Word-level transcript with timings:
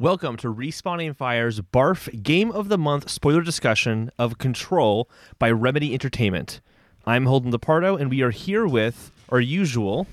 Welcome 0.00 0.38
to 0.38 0.48
Respawning 0.52 1.14
Fire's 1.14 1.60
Barf 1.60 2.22
Game 2.22 2.50
of 2.52 2.70
the 2.70 2.78
Month 2.78 3.10
spoiler 3.10 3.42
discussion 3.42 4.10
of 4.18 4.38
Control 4.38 5.10
by 5.38 5.50
Remedy 5.50 5.92
Entertainment. 5.92 6.62
I'm 7.04 7.26
Holden 7.26 7.52
Lepardo, 7.52 8.00
and 8.00 8.08
we 8.08 8.22
are 8.22 8.30
here 8.30 8.66
with 8.66 9.10
our 9.28 9.40
usual 9.40 10.06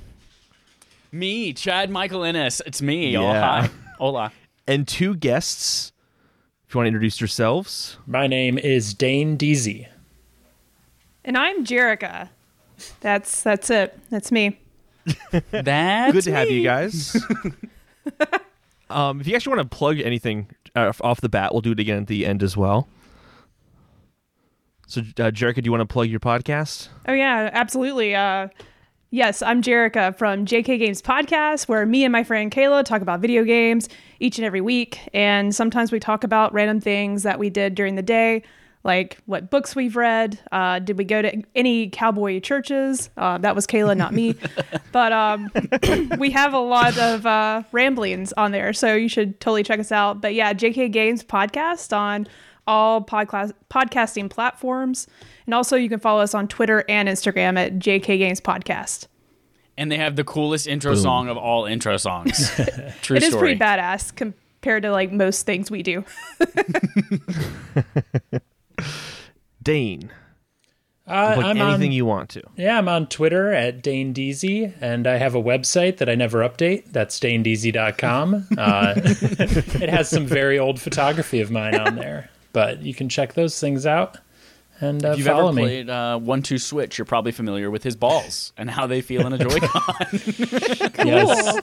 Me, 1.13 1.53
Chad 1.53 1.89
Michael 1.89 2.23
Innes. 2.23 2.61
It's 2.65 2.81
me. 2.81 3.15
Oh, 3.15 3.21
Yeah. 3.21 3.61
hi. 3.61 3.69
Hola. 3.97 4.33
and 4.67 4.85
two 4.85 5.15
guests. 5.15 5.93
If 6.67 6.73
you 6.75 6.79
want 6.79 6.85
to 6.87 6.89
introduce 6.89 7.21
yourselves, 7.21 7.97
My 8.05 8.27
name 8.27 8.57
is 8.57 8.93
Dane 8.93 9.37
Deasy. 9.37 9.87
And 11.23 11.37
I'm 11.37 11.65
Jerica. 11.65 12.27
That's 12.99 13.41
that's 13.41 13.69
it. 13.69 13.97
That's 14.09 14.33
me. 14.33 14.59
That's 15.51 16.11
good 16.13 16.23
to 16.25 16.31
have 16.33 16.49
you 16.49 16.61
guys. 16.63 17.15
um, 18.89 19.21
if 19.21 19.27
you 19.27 19.35
actually 19.35 19.55
want 19.55 19.69
to 19.69 19.77
plug 19.77 19.99
anything 19.99 20.49
uh, 20.75 20.91
off 21.01 21.21
the 21.21 21.29
bat, 21.29 21.53
we'll 21.53 21.61
do 21.61 21.71
it 21.71 21.79
again 21.79 22.01
at 22.01 22.07
the 22.07 22.25
end 22.25 22.43
as 22.43 22.55
well. 22.55 22.87
So, 24.87 25.01
uh, 25.01 25.31
Jerica, 25.31 25.55
do 25.55 25.63
you 25.65 25.71
want 25.71 25.81
to 25.81 25.91
plug 25.91 26.07
your 26.07 26.21
podcast? 26.21 26.87
Oh 27.07 27.13
yeah, 27.13 27.49
absolutely. 27.51 28.15
Uh, 28.15 28.47
yes, 29.09 29.41
I'm 29.41 29.61
Jerica 29.61 30.17
from 30.17 30.45
JK 30.45 30.79
Games 30.79 31.01
Podcast, 31.01 31.67
where 31.67 31.85
me 31.85 32.05
and 32.05 32.11
my 32.11 32.23
friend 32.23 32.49
Kayla 32.49 32.85
talk 32.85 33.01
about 33.01 33.19
video 33.19 33.43
games 33.43 33.89
each 34.21 34.37
and 34.37 34.45
every 34.45 34.61
week, 34.61 34.99
and 35.13 35.53
sometimes 35.53 35.91
we 35.91 35.99
talk 35.99 36.23
about 36.23 36.53
random 36.53 36.79
things 36.79 37.23
that 37.23 37.37
we 37.37 37.49
did 37.49 37.75
during 37.75 37.95
the 37.95 38.01
day, 38.01 38.43
like 38.87 39.19
what 39.25 39.51
books 39.51 39.75
we've 39.75 39.95
read. 39.95 40.39
Uh, 40.51 40.79
did 40.79 40.97
we 40.97 41.03
go 41.03 41.21
to 41.21 41.43
any 41.53 41.89
cowboy 41.89 42.39
churches? 42.39 43.11
Uh, 43.17 43.37
that 43.37 43.53
was 43.53 43.67
Kayla, 43.67 43.95
not 43.95 44.13
me. 44.13 44.35
but 44.91 45.11
um, 45.11 45.51
we 46.17 46.31
have 46.31 46.53
a 46.53 46.59
lot 46.59 46.97
of 46.97 47.25
uh, 47.25 47.61
ramblings 47.71 48.33
on 48.33 48.51
there, 48.51 48.73
so 48.73 48.95
you 48.95 49.09
should 49.09 49.39
totally 49.39 49.61
check 49.61 49.79
us 49.79 49.91
out. 49.91 50.21
But 50.21 50.33
yeah, 50.33 50.53
JK 50.53 50.91
Games 50.91 51.23
Podcast 51.23 51.95
on 51.95 52.27
all 52.65 53.01
podcast 53.03 53.53
podcasting 53.69 54.29
platforms. 54.29 55.07
And 55.45 55.53
also 55.53 55.75
you 55.75 55.89
can 55.89 55.99
follow 55.99 56.21
us 56.21 56.33
on 56.33 56.47
Twitter 56.47 56.83
and 56.89 57.07
Instagram 57.07 57.57
at 57.57 57.79
JK 57.79 58.17
Games 58.17 58.41
Podcast. 58.41 59.07
And 59.77 59.91
they 59.91 59.97
have 59.97 60.15
the 60.15 60.23
coolest 60.23 60.67
intro 60.67 60.95
song 60.95 61.29
of 61.29 61.37
all 61.37 61.65
intro 61.65 61.97
songs. 61.97 62.49
True 63.01 63.17
It 63.17 63.23
is 63.23 63.29
story. 63.29 63.55
pretty 63.55 63.59
badass 63.59 64.15
compared 64.15 64.83
to 64.83 64.91
like 64.91 65.11
most 65.11 65.45
things 65.45 65.69
we 65.69 65.83
do. 65.83 66.03
Dane, 69.63 70.11
Uh, 71.07 71.11
I'm 71.43 71.57
anything 71.57 71.89
on, 71.89 71.91
you 71.93 72.05
want 72.05 72.29
to. 72.31 72.43
yeah, 72.57 72.77
I'm 72.77 72.87
on 72.89 73.07
Twitter 73.07 73.51
at 73.53 73.81
Dane 73.81 74.13
Deasy, 74.13 74.73
and 74.81 75.07
I 75.07 75.17
have 75.17 75.35
a 75.35 75.41
website 75.41 75.97
that 75.97 76.09
I 76.09 76.15
never 76.15 76.39
update. 76.39 76.91
That's 76.91 77.19
danedeasy.com. 77.19 78.47
Uh, 78.57 78.93
it 79.05 79.89
has 79.89 80.09
some 80.09 80.25
very 80.25 80.59
old 80.59 80.79
photography 80.81 81.39
of 81.41 81.49
mine 81.51 81.75
on 81.75 81.95
there, 81.95 82.29
but 82.53 82.81
you 82.81 82.93
can 82.93 83.07
check 83.09 83.33
those 83.35 83.59
things 83.59 83.85
out 83.85 84.17
and 84.79 85.03
uh, 85.03 85.11
If 85.11 85.17
you've 85.19 85.27
follow 85.27 85.49
ever 85.49 85.57
played 85.59 85.89
uh, 85.89 86.17
One 86.19 86.41
Two 86.41 86.57
Switch, 86.57 86.97
you're 86.97 87.05
probably 87.05 87.31
familiar 87.31 87.69
with 87.71 87.83
his 87.83 87.95
balls 87.95 88.53
and 88.57 88.69
how 88.69 88.87
they 88.87 89.01
feel 89.01 89.25
in 89.25 89.33
a 89.33 89.37
Joy-Con. 89.37 89.95
Yes, 91.07 91.59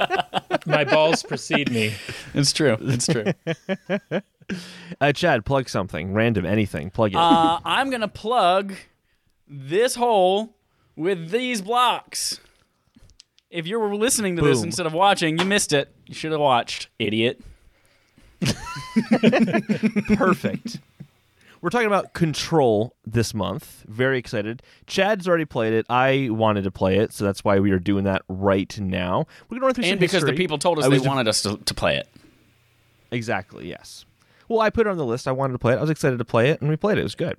my 0.67 0.84
balls 0.84 1.23
precede 1.23 1.70
me. 1.70 1.95
it's 2.35 2.53
true. 2.53 2.77
It's 2.81 3.07
true. 3.07 3.25
Uh, 5.01 5.12
Chad, 5.12 5.45
plug 5.45 5.69
something 5.69 6.12
random, 6.12 6.45
anything. 6.47 6.91
Plug 6.91 7.12
it. 7.12 7.17
Uh, 7.17 7.59
I'm 7.65 7.91
gonna 7.91 8.09
plug 8.09 8.75
this 9.48 9.95
hole 9.95 10.55
with 10.97 11.31
these 11.31 11.62
blocks. 11.62 12.41
If 13.51 13.67
you 13.67 13.79
were 13.79 13.95
listening 13.95 14.37
to 14.37 14.42
this 14.42 14.62
instead 14.62 14.87
of 14.87 14.92
watching, 14.95 15.39
you 15.39 15.45
missed 15.45 15.73
it. 15.73 15.95
You 16.07 16.14
should 16.14 16.33
have 16.33 16.41
watched, 16.41 16.89
idiot. 16.98 17.41
Perfect. 20.17 20.79
We're 21.64 21.70
talking 21.70 21.86
about 21.86 22.13
Control 22.13 22.95
this 23.07 23.33
month. 23.33 23.86
Very 23.89 24.19
excited. 24.19 24.63
Chad's 24.86 25.27
already 25.27 25.47
played 25.47 25.73
it. 25.73 25.86
I 25.89 26.29
wanted 26.30 26.64
to 26.64 26.70
play 26.70 26.98
it, 26.98 27.11
so 27.11 27.25
that's 27.25 27.42
why 27.42 27.58
we 27.58 27.70
are 27.70 27.79
doing 27.79 28.05
that 28.05 28.20
right 28.29 28.79
now. 28.79 29.27
We're 29.48 29.57
gonna 29.57 29.64
run 29.69 29.75
through 29.75 29.85
some 29.85 29.92
And 29.92 30.01
because 30.01 30.25
the 30.25 30.35
people 30.35 30.58
told 30.58 30.79
us 30.79 30.85
I 30.85 30.91
they 30.91 30.98
de- 30.98 31.08
wanted 31.08 31.27
us 31.27 31.41
to, 31.45 31.57
to 31.57 31.73
play 31.73 31.97
it. 31.97 32.07
Exactly, 33.11 33.67
yes. 33.67 34.05
Well, 34.47 34.61
I 34.61 34.69
put 34.69 34.86
it 34.86 34.91
on 34.91 34.98
the 34.98 35.07
list. 35.07 35.27
I 35.27 35.33
wanted 35.33 35.55
to 35.55 35.58
play 35.58 35.73
it. 35.73 35.79
I 35.79 35.80
was 35.80 35.89
excited 35.89 36.19
to 36.19 36.25
play 36.27 36.51
it, 36.51 36.61
and 36.61 36.69
we 36.69 36.77
played 36.77 36.98
it. 36.98 37.01
It 37.01 37.05
was 37.05 37.14
good. 37.14 37.39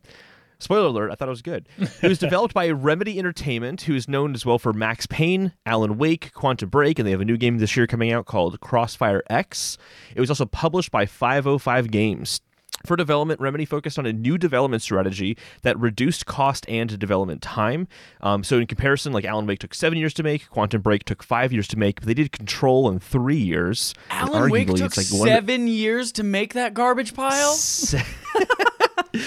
Spoiler 0.58 0.88
alert, 0.88 1.12
I 1.12 1.16
thought 1.16 1.28
it 1.28 1.30
was 1.30 1.44
good. 1.44 1.70
It 1.78 2.08
was 2.08 2.18
developed 2.28 2.56
by 2.56 2.72
Remedy 2.72 3.20
Entertainment, 3.20 3.84
who 3.84 3.94
is 3.94 4.08
known 4.08 4.34
as 4.34 4.44
well 4.44 4.58
for 4.58 4.74
Max 4.74 5.06
Payne, 5.06 5.52
Alan 5.68 6.00
Wake, 6.00 6.34
Quantum 6.34 6.70
Break, 6.70 6.98
and 6.98 7.06
they 7.06 7.12
have 7.12 7.22
a 7.22 7.26
new 7.26 7.38
game 7.38 7.60
this 7.60 7.78
year 7.78 7.86
coming 7.86 8.12
out 8.12 8.26
called 8.26 8.60
Crossfire 8.60 9.22
X. 9.30 9.78
It 10.16 10.20
was 10.20 10.32
also 10.32 10.48
published 10.48 10.90
by 10.90 11.06
505 11.06 11.92
Games. 11.92 12.42
For 12.86 12.96
development, 12.96 13.40
Remedy 13.40 13.66
focused 13.66 14.00
on 14.00 14.06
a 14.06 14.14
new 14.14 14.38
development 14.38 14.82
strategy 14.82 15.38
that 15.64 15.78
reduced 15.80 16.26
cost 16.26 16.66
and 16.70 16.98
development 17.00 17.42
time. 17.42 17.88
Um, 18.22 18.44
so, 18.44 18.58
in 18.60 18.68
comparison, 18.68 19.14
like 19.14 19.26
Alan 19.26 19.46
Wake 19.48 19.60
took 19.60 19.74
seven 19.74 19.98
years 19.98 20.14
to 20.16 20.24
make, 20.24 20.50
Quantum 20.50 20.82
Break 20.82 21.04
took 21.06 21.24
five 21.24 21.52
years 21.52 21.68
to 21.70 21.78
make, 21.78 22.00
but 22.02 22.08
they 22.08 22.14
did 22.14 22.32
Control 22.32 22.90
in 22.90 23.00
three 23.00 23.36
years. 23.36 23.94
Alan 24.10 24.50
Wake 24.50 24.68
took 24.68 24.96
like 24.98 25.08
one 25.12 25.28
seven 25.28 25.68
years 25.68 26.12
to 26.14 26.24
make 26.24 26.54
that 26.54 26.74
garbage 26.74 27.14
pile. 27.14 27.54
Se- 27.54 28.04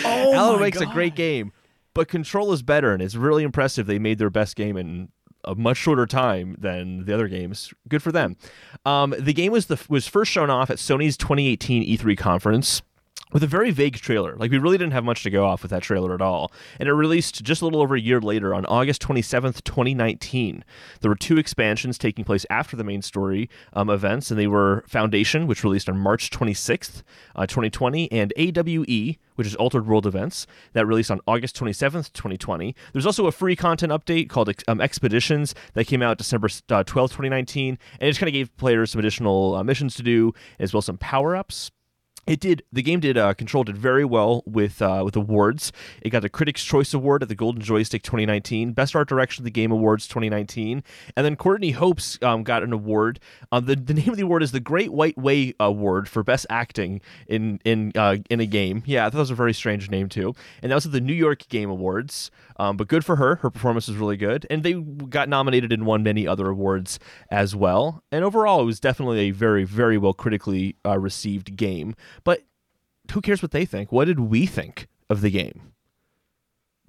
Oh 0.04 0.34
Alan 0.34 0.60
Wake's 0.60 0.80
a 0.80 0.86
great 0.86 1.14
game, 1.14 1.52
but 1.94 2.08
Control 2.08 2.52
is 2.52 2.62
better, 2.62 2.92
and 2.92 3.02
it's 3.02 3.14
really 3.14 3.42
impressive. 3.42 3.86
They 3.86 3.98
made 3.98 4.18
their 4.18 4.30
best 4.30 4.54
game 4.56 4.76
in 4.76 5.08
a 5.44 5.54
much 5.54 5.76
shorter 5.78 6.04
time 6.06 6.56
than 6.58 7.04
the 7.06 7.14
other 7.14 7.28
games. 7.28 7.72
Good 7.88 8.02
for 8.02 8.12
them. 8.12 8.36
Um, 8.84 9.14
the 9.18 9.32
game 9.32 9.52
was 9.52 9.66
the 9.66 9.80
was 9.88 10.06
first 10.06 10.30
shown 10.30 10.50
off 10.50 10.68
at 10.70 10.76
Sony's 10.76 11.16
2018 11.16 11.84
E3 11.98 12.18
conference. 12.18 12.82
With 13.32 13.42
a 13.42 13.46
very 13.46 13.70
vague 13.70 13.96
trailer. 13.96 14.36
Like, 14.36 14.50
we 14.50 14.58
really 14.58 14.78
didn't 14.78 14.94
have 14.94 15.04
much 15.04 15.22
to 15.22 15.30
go 15.30 15.44
off 15.44 15.62
with 15.62 15.70
that 15.70 15.82
trailer 15.82 16.14
at 16.14 16.22
all. 16.22 16.50
And 16.80 16.88
it 16.88 16.92
released 16.92 17.42
just 17.42 17.60
a 17.60 17.66
little 17.66 17.82
over 17.82 17.94
a 17.94 18.00
year 18.00 18.20
later 18.20 18.54
on 18.54 18.64
August 18.66 19.02
27th, 19.02 19.62
2019. 19.64 20.64
There 21.00 21.10
were 21.10 21.14
two 21.14 21.36
expansions 21.36 21.98
taking 21.98 22.24
place 22.24 22.46
after 22.48 22.74
the 22.76 22.84
main 22.84 23.02
story 23.02 23.50
um, 23.74 23.90
events, 23.90 24.30
and 24.30 24.40
they 24.40 24.46
were 24.46 24.82
Foundation, 24.86 25.46
which 25.46 25.62
released 25.62 25.88
on 25.90 25.98
March 25.98 26.30
26th, 26.30 27.02
uh, 27.36 27.46
2020, 27.46 28.10
and 28.10 28.32
AWE, 28.36 29.18
which 29.34 29.46
is 29.46 29.54
Altered 29.56 29.86
World 29.86 30.06
Events, 30.06 30.46
that 30.72 30.86
released 30.86 31.10
on 31.10 31.20
August 31.26 31.54
27th, 31.56 32.12
2020. 32.14 32.74
There's 32.92 33.06
also 33.06 33.26
a 33.26 33.32
free 33.32 33.56
content 33.56 33.92
update 33.92 34.30
called 34.30 34.50
um, 34.66 34.80
Expeditions 34.80 35.54
that 35.74 35.86
came 35.86 36.02
out 36.02 36.18
December 36.18 36.46
uh, 36.46 36.82
12th, 36.82 37.10
2019, 37.10 37.78
and 38.00 38.06
it 38.06 38.10
just 38.10 38.20
kind 38.20 38.28
of 38.28 38.32
gave 38.32 38.56
players 38.56 38.92
some 38.92 38.98
additional 38.98 39.54
uh, 39.54 39.62
missions 39.62 39.94
to 39.96 40.02
do, 40.02 40.32
as 40.58 40.72
well 40.72 40.78
as 40.78 40.86
some 40.86 40.98
power 40.98 41.36
ups. 41.36 41.70
It 42.28 42.40
did. 42.40 42.62
The 42.70 42.82
game 42.82 43.00
did. 43.00 43.16
Uh, 43.16 43.32
Control 43.32 43.64
did 43.64 43.78
very 43.78 44.04
well 44.04 44.42
with 44.46 44.82
uh, 44.82 45.00
with 45.02 45.16
awards. 45.16 45.72
It 46.02 46.10
got 46.10 46.20
the 46.20 46.28
Critics' 46.28 46.62
Choice 46.62 46.92
Award 46.92 47.22
at 47.22 47.30
the 47.30 47.34
Golden 47.34 47.62
Joystick 47.62 48.02
2019, 48.02 48.72
Best 48.72 48.94
Art 48.94 49.08
Direction 49.08 49.42
of 49.42 49.44
the 49.46 49.50
Game 49.50 49.72
Awards 49.72 50.06
2019, 50.06 50.84
and 51.16 51.26
then 51.26 51.36
Courtney 51.36 51.70
Hopes 51.70 52.18
um, 52.22 52.42
got 52.42 52.62
an 52.62 52.74
award. 52.74 53.18
Um, 53.50 53.64
the 53.64 53.76
the 53.76 53.94
name 53.94 54.10
of 54.10 54.16
the 54.16 54.24
award 54.24 54.42
is 54.42 54.52
the 54.52 54.60
Great 54.60 54.92
White 54.92 55.16
Way 55.16 55.54
Award 55.58 56.06
for 56.06 56.22
Best 56.22 56.44
Acting 56.50 57.00
in 57.26 57.60
in 57.64 57.92
uh, 57.96 58.16
in 58.28 58.40
a 58.40 58.46
game. 58.46 58.82
Yeah, 58.84 59.08
that 59.08 59.18
was 59.18 59.30
a 59.30 59.34
very 59.34 59.54
strange 59.54 59.90
name 59.90 60.10
too. 60.10 60.34
And 60.62 60.70
that 60.70 60.74
was 60.74 60.84
at 60.84 60.92
the 60.92 61.00
New 61.00 61.14
York 61.14 61.48
Game 61.48 61.70
Awards. 61.70 62.30
Um, 62.60 62.76
but 62.76 62.88
good 62.88 63.04
for 63.04 63.16
her. 63.16 63.36
Her 63.36 63.50
performance 63.50 63.88
was 63.88 63.96
really 63.96 64.16
good, 64.16 64.46
and 64.50 64.64
they 64.64 64.74
got 64.74 65.28
nominated 65.28 65.72
and 65.72 65.86
won 65.86 66.02
many 66.02 66.26
other 66.26 66.48
awards 66.48 66.98
as 67.30 67.54
well. 67.54 68.02
And 68.10 68.24
overall, 68.24 68.60
it 68.60 68.64
was 68.64 68.80
definitely 68.80 69.20
a 69.20 69.30
very 69.30 69.64
very 69.64 69.96
well 69.96 70.12
critically 70.12 70.76
uh, 70.84 70.98
received 70.98 71.56
game. 71.56 71.94
But 72.24 72.44
who 73.12 73.20
cares 73.20 73.42
what 73.42 73.50
they 73.50 73.64
think? 73.64 73.92
What 73.92 74.06
did 74.06 74.20
we 74.20 74.46
think 74.46 74.88
of 75.08 75.20
the 75.20 75.30
game? 75.30 75.72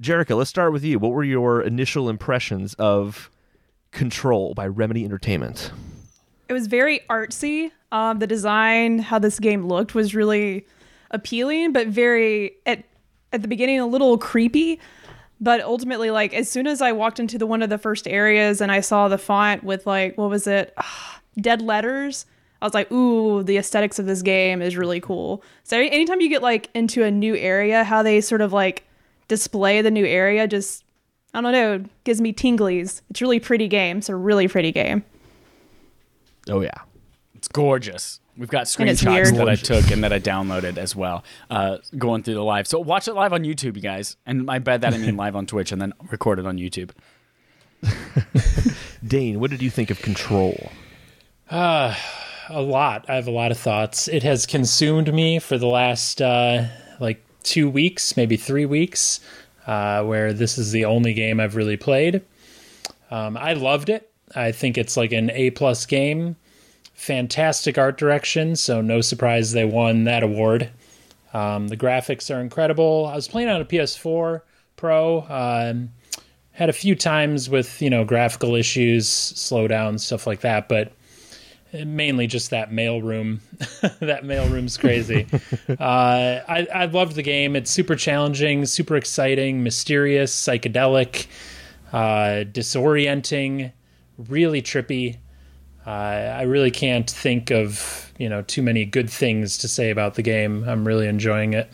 Jerica, 0.02 0.38
let's 0.38 0.50
start 0.50 0.72
with 0.72 0.84
you. 0.84 0.98
What 0.98 1.12
were 1.12 1.24
your 1.24 1.62
initial 1.62 2.10
impressions 2.10 2.74
of 2.76 3.30
Control 3.92 4.54
by 4.54 4.68
Remedy 4.68 5.04
Entertainment? 5.04 5.72
It 6.48 6.54
was 6.54 6.68
very 6.68 7.02
artsy. 7.10 7.72
Um, 7.92 8.20
the 8.20 8.28
design, 8.28 9.00
how 9.00 9.20
this 9.20 9.40
game 9.40 9.68
looked, 9.68 9.96
was 9.96 10.16
really 10.16 10.66
appealing, 11.12 11.74
but 11.74 11.88
very 11.88 12.54
at 12.66 12.84
at 13.32 13.42
the 13.42 13.48
beginning 13.48 13.80
a 13.80 13.86
little 13.86 14.18
creepy. 14.18 14.80
But 15.42 15.62
ultimately, 15.62 16.12
like 16.12 16.34
as 16.34 16.50
soon 16.50 16.68
as 16.68 16.82
I 16.82 16.92
walked 16.92 17.20
into 17.20 17.38
the 17.38 17.46
one 17.46 17.62
of 17.62 17.70
the 17.70 17.78
first 17.78 18.08
areas 18.08 18.62
and 18.62 18.72
I 18.72 18.82
saw 18.82 19.08
the 19.08 19.18
font 19.18 19.64
with 19.64 19.86
like 19.86 20.18
what 20.18 20.30
was 20.30 20.48
it, 20.48 20.76
dead 21.40 21.62
letters, 21.62 22.26
I 22.62 22.66
was 22.66 22.74
like, 22.74 22.92
ooh, 22.92 23.44
the 23.44 23.58
aesthetics 23.58 24.00
of 24.00 24.06
this 24.06 24.22
game 24.22 24.62
is 24.62 24.76
really 24.76 25.00
cool. 25.00 25.44
So 25.64 25.78
anytime 25.80 26.20
you 26.22 26.30
get 26.30 26.42
like 26.42 26.70
into 26.74 27.04
a 27.04 27.12
new 27.12 27.36
area, 27.36 27.84
how 27.84 28.04
they 28.04 28.22
sort 28.22 28.42
of 28.42 28.52
like 28.52 28.86
display 29.28 29.82
the 29.82 29.92
new 29.92 30.06
area, 30.06 30.48
just 30.48 30.84
I 31.34 31.42
don't 31.42 31.52
know, 31.52 31.84
gives 32.04 32.20
me 32.20 32.34
tinglies. 32.34 33.02
It's 33.10 33.22
a 33.22 33.24
really 33.26 33.40
pretty 33.40 33.68
game. 33.68 34.00
It's 34.00 34.10
a 34.10 34.16
really 34.16 34.48
pretty 34.48 34.72
game. 34.72 35.04
Oh 36.50 36.62
yeah, 36.62 36.72
It's 37.36 37.48
gorgeous. 37.48 38.20
We've 38.38 38.50
got 38.50 38.68
screenshots 38.68 39.36
that 39.36 39.50
I 39.50 39.56
took 39.56 39.92
and 39.92 40.02
that 40.06 40.14
I 40.14 40.20
downloaded 40.20 40.78
as 40.78 40.96
well, 40.96 41.26
uh, 41.50 41.80
going 41.98 42.24
through 42.24 42.36
the 42.36 42.44
live. 42.44 42.68
So 42.68 42.80
watch 42.80 43.10
it 43.10 43.14
live 43.14 43.34
on 43.34 43.44
YouTube, 43.44 43.76
you 43.76 43.82
guys. 43.82 44.16
And 44.26 44.50
I 44.50 44.60
bet 44.60 44.80
that 44.82 44.94
I 44.94 44.98
mean 44.98 45.18
live 45.18 45.36
on 45.36 45.46
Twitch 45.46 45.74
and 45.74 45.82
then 45.82 45.94
record 46.10 46.40
it 46.40 46.46
on 46.46 46.58
YouTube. 46.58 46.92
Dane, 49.06 49.42
what 49.42 49.52
did 49.52 49.62
you 49.62 49.70
think 49.70 49.90
of 49.90 50.02
Control? 50.02 50.72
I 51.52 51.98
a 52.50 52.62
lot. 52.62 53.06
I 53.08 53.16
have 53.16 53.28
a 53.28 53.32
lot 53.32 53.52
of 53.52 53.58
thoughts. 53.58 54.08
It 54.08 54.24
has 54.24 54.46
consumed 54.46 55.14
me 55.14 55.40
for 55.40 55.58
the 55.58 55.68
last 55.68 56.22
uh, 56.22 56.66
like 57.00 57.24
two 57.44 57.70
weeks, 57.70 58.18
maybe 58.18 58.38
three 58.38 58.66
weeks, 58.66 59.20
uh, 59.68 60.04
where 60.04 60.34
this 60.34 60.58
is 60.58 60.72
the 60.72 60.86
only 60.86 61.14
game 61.14 61.40
I've 61.40 61.56
really 61.56 61.78
played. 61.78 62.22
Um, 63.12 63.38
I 63.38 63.54
loved 63.54 63.90
it. 63.90 64.12
I 64.36 64.52
think 64.52 64.78
it's 64.78 64.98
like 64.98 65.12
an 65.12 65.32
A 65.32 65.52
plus 65.52 65.86
game. 65.86 66.36
Fantastic 66.94 67.78
art 67.78 67.98
direction, 67.98 68.56
so 68.56 68.82
no 68.82 69.02
surprise 69.02 69.52
they 69.52 69.66
won 69.66 70.04
that 70.04 70.24
award. 70.24 70.70
Um, 71.34 71.68
the 71.68 71.78
graphics 71.78 72.34
are 72.36 72.42
incredible. 72.42 73.06
I 73.06 73.16
was 73.16 73.28
playing 73.28 73.50
on 73.50 73.62
a 73.62 73.66
PS4 73.66 74.42
Pro. 74.76 75.22
Um, 75.30 75.92
had 76.52 76.70
a 76.70 76.74
few 76.74 76.96
times 76.96 77.50
with 77.50 77.82
you 77.82 77.90
know 77.90 78.04
graphical 78.04 78.56
issues, 78.56 79.08
slowdowns, 79.08 80.02
stuff 80.02 80.28
like 80.28 80.42
that, 80.42 80.68
but 80.68 80.92
mainly 81.74 82.28
just 82.28 82.50
that 82.52 82.72
mailroom. 82.72 83.40
that 84.00 84.24
mailroom's 84.24 84.78
crazy. 84.78 85.28
uh, 85.70 85.74
I 85.80 86.68
I 86.74 86.86
loved 86.86 87.16
the 87.16 87.24
game. 87.24 87.56
It's 87.56 87.72
super 87.72 87.96
challenging, 87.96 88.66
super 88.66 88.96
exciting, 88.96 89.64
mysterious, 89.64 90.36
psychedelic, 90.36 91.28
uh, 91.94 92.46
disorienting, 92.52 93.72
really 94.18 94.62
trippy. 94.62 95.18
Uh, 95.86 95.90
I 95.90 96.44
really 96.44 96.72
can't 96.72 97.10
think 97.10 97.52
of 97.52 98.12
you 98.18 98.30
know 98.30 98.42
too 98.44 98.62
many 98.62 98.86
good 98.86 99.10
things 99.10 99.58
to 99.60 99.68
say 99.68 99.90
about 99.90 100.16
the 100.16 100.22
game. 100.22 100.68
I'm 100.68 100.88
really 100.88 101.08
enjoying 101.08 101.54
it. 101.54 101.70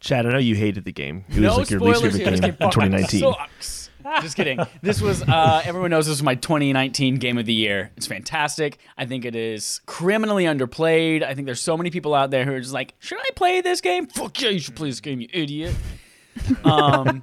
Chad, 0.00 0.24
I 0.26 0.30
know 0.30 0.38
you 0.38 0.54
hated 0.54 0.84
the 0.84 0.92
game. 0.92 1.24
It 1.28 1.38
no 1.38 1.48
was 1.48 1.58
like 1.58 1.70
your 1.70 1.80
least 1.80 2.02
favorite 2.02 2.18
here. 2.18 2.30
game 2.30 2.56
in 2.60 2.70
2019. 2.70 3.20
sucks. 3.20 3.85
Just 4.22 4.36
kidding. 4.36 4.58
This 4.82 5.00
was 5.00 5.22
uh, 5.22 5.62
everyone 5.64 5.90
knows 5.90 6.06
this 6.06 6.12
was 6.12 6.22
my 6.22 6.34
2019 6.34 7.16
game 7.16 7.38
of 7.38 7.46
the 7.46 7.52
year. 7.52 7.90
It's 7.96 8.06
fantastic. 8.06 8.78
I 8.96 9.06
think 9.06 9.24
it 9.24 9.34
is 9.34 9.80
criminally 9.86 10.44
underplayed. 10.44 11.22
I 11.22 11.34
think 11.34 11.46
there's 11.46 11.60
so 11.60 11.76
many 11.76 11.90
people 11.90 12.14
out 12.14 12.30
there 12.30 12.44
who 12.44 12.52
are 12.52 12.60
just 12.60 12.74
like, 12.74 12.94
should 12.98 13.18
I 13.18 13.30
play 13.34 13.60
this 13.60 13.80
game? 13.80 14.06
Fuck 14.06 14.40
yeah, 14.40 14.50
you 14.50 14.58
should 14.58 14.76
play 14.76 14.88
this 14.88 15.00
game, 15.00 15.20
you 15.20 15.28
idiot. 15.32 15.74
Um, 16.64 17.22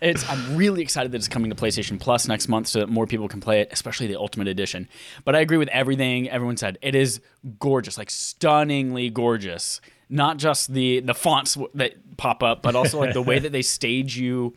it's 0.00 0.28
I'm 0.28 0.56
really 0.56 0.82
excited 0.82 1.12
that 1.12 1.16
it's 1.16 1.28
coming 1.28 1.50
to 1.50 1.56
PlayStation 1.56 1.98
Plus 1.98 2.28
next 2.28 2.48
month 2.48 2.68
so 2.68 2.80
that 2.80 2.88
more 2.88 3.06
people 3.06 3.28
can 3.28 3.40
play 3.40 3.60
it, 3.60 3.68
especially 3.72 4.06
the 4.06 4.16
Ultimate 4.18 4.48
Edition. 4.48 4.88
But 5.24 5.34
I 5.34 5.40
agree 5.40 5.56
with 5.56 5.68
everything 5.68 6.28
everyone 6.28 6.56
said. 6.56 6.78
It 6.82 6.94
is 6.94 7.20
gorgeous, 7.58 7.96
like 7.96 8.10
stunningly 8.10 9.10
gorgeous. 9.10 9.80
Not 10.10 10.36
just 10.36 10.72
the 10.72 11.00
the 11.00 11.14
fonts 11.14 11.56
that 11.74 12.16
pop 12.16 12.42
up, 12.42 12.62
but 12.62 12.76
also 12.76 12.98
like 12.98 13.14
the 13.14 13.22
way 13.22 13.38
that 13.38 13.52
they 13.52 13.62
stage 13.62 14.16
you, 14.16 14.54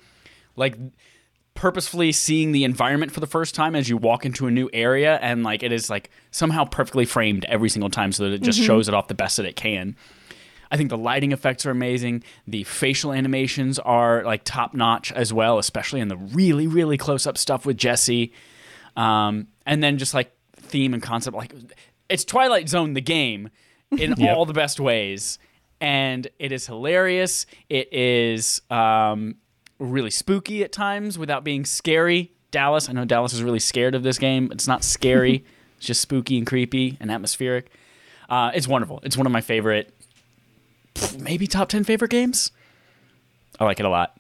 like 0.56 0.78
purposefully 1.58 2.12
seeing 2.12 2.52
the 2.52 2.64
environment 2.64 3.12
for 3.12 3.20
the 3.20 3.26
first 3.28 3.56
time 3.56 3.76
as 3.76 3.90
you 3.90 3.98
walk 3.98 4.26
into 4.26 4.46
a 4.46 4.52
new 4.52 4.70
area, 4.72 5.18
and 5.22 5.44
like 5.44 5.64
it 5.64 5.72
is 5.72 5.90
like 5.90 6.12
somehow 6.32 6.64
perfectly 6.64 7.04
framed 7.04 7.46
every 7.46 7.68
single 7.68 7.90
time 7.90 8.12
so 8.12 8.24
that 8.24 8.34
it 8.34 8.44
just 8.44 8.60
shows 8.62 8.88
it 8.88 8.94
off 8.94 9.08
the 9.08 9.16
best 9.16 9.38
that 9.38 9.46
it 9.46 9.56
can. 9.56 9.96
I 10.70 10.78
think 10.78 10.90
the 10.90 10.98
lighting 10.98 11.32
effects 11.32 11.66
are 11.66 11.72
amazing. 11.72 12.24
The 12.46 12.64
facial 12.64 13.12
animations 13.12 13.80
are 13.80 14.24
like 14.24 14.44
top 14.44 14.74
notch 14.76 15.12
as 15.12 15.34
well, 15.34 15.58
especially 15.58 16.00
in 16.00 16.10
the 16.10 16.18
really, 16.18 16.68
really 16.68 16.98
close 16.98 17.26
up 17.26 17.38
stuff 17.38 17.66
with 17.66 17.78
Jesse. 17.78 18.34
Um, 18.96 19.48
and 19.66 19.82
then 19.82 19.98
just 19.98 20.14
like 20.14 20.32
theme 20.58 20.94
and 20.94 21.02
concept, 21.02 21.36
like 21.36 21.54
it's 22.10 22.24
Twilight 22.24 22.70
Zone 22.70 22.94
the 22.94 23.02
game 23.02 23.50
in 23.98 24.14
Yep. 24.18 24.36
all 24.38 24.46
the 24.46 24.54
best 24.54 24.80
ways, 24.80 25.40
and 25.82 26.28
it 26.38 26.52
is 26.52 26.68
hilarious. 26.68 27.46
It 27.70 27.92
is 27.94 28.62
um, 28.70 29.36
really 29.80 30.12
spooky 30.12 30.64
at 30.64 30.72
times 30.72 31.18
without 31.18 31.44
being 31.44 31.66
scary. 31.66 32.32
Dallas, 32.52 32.90
I 32.90 32.94
know 32.94 33.06
Dallas 33.06 33.34
is 33.34 33.44
really 33.44 33.60
scared 33.60 33.96
of 33.96 34.04
this 34.04 34.18
game. 34.18 34.50
It's 34.52 34.68
not 34.68 34.84
scary. 34.84 35.46
it's 35.78 35.86
just 35.86 36.02
spooky 36.02 36.38
and 36.38 36.48
creepy 36.48 36.98
and 37.00 37.12
atmospheric. 37.12 37.72
Uh, 38.30 38.52
it's 38.54 38.68
wonderful. 38.68 39.00
It's 39.04 39.18
one 39.18 39.26
of 39.26 39.32
my 39.32 39.42
favorite 39.42 39.94
maybe 41.20 41.48
top 41.48 41.70
10 41.70 41.84
favorite 41.84 42.12
games. 42.12 42.52
I 43.60 43.66
like 43.66 43.80
it 43.80 43.86
a 43.86 43.90
lot. 43.90 44.18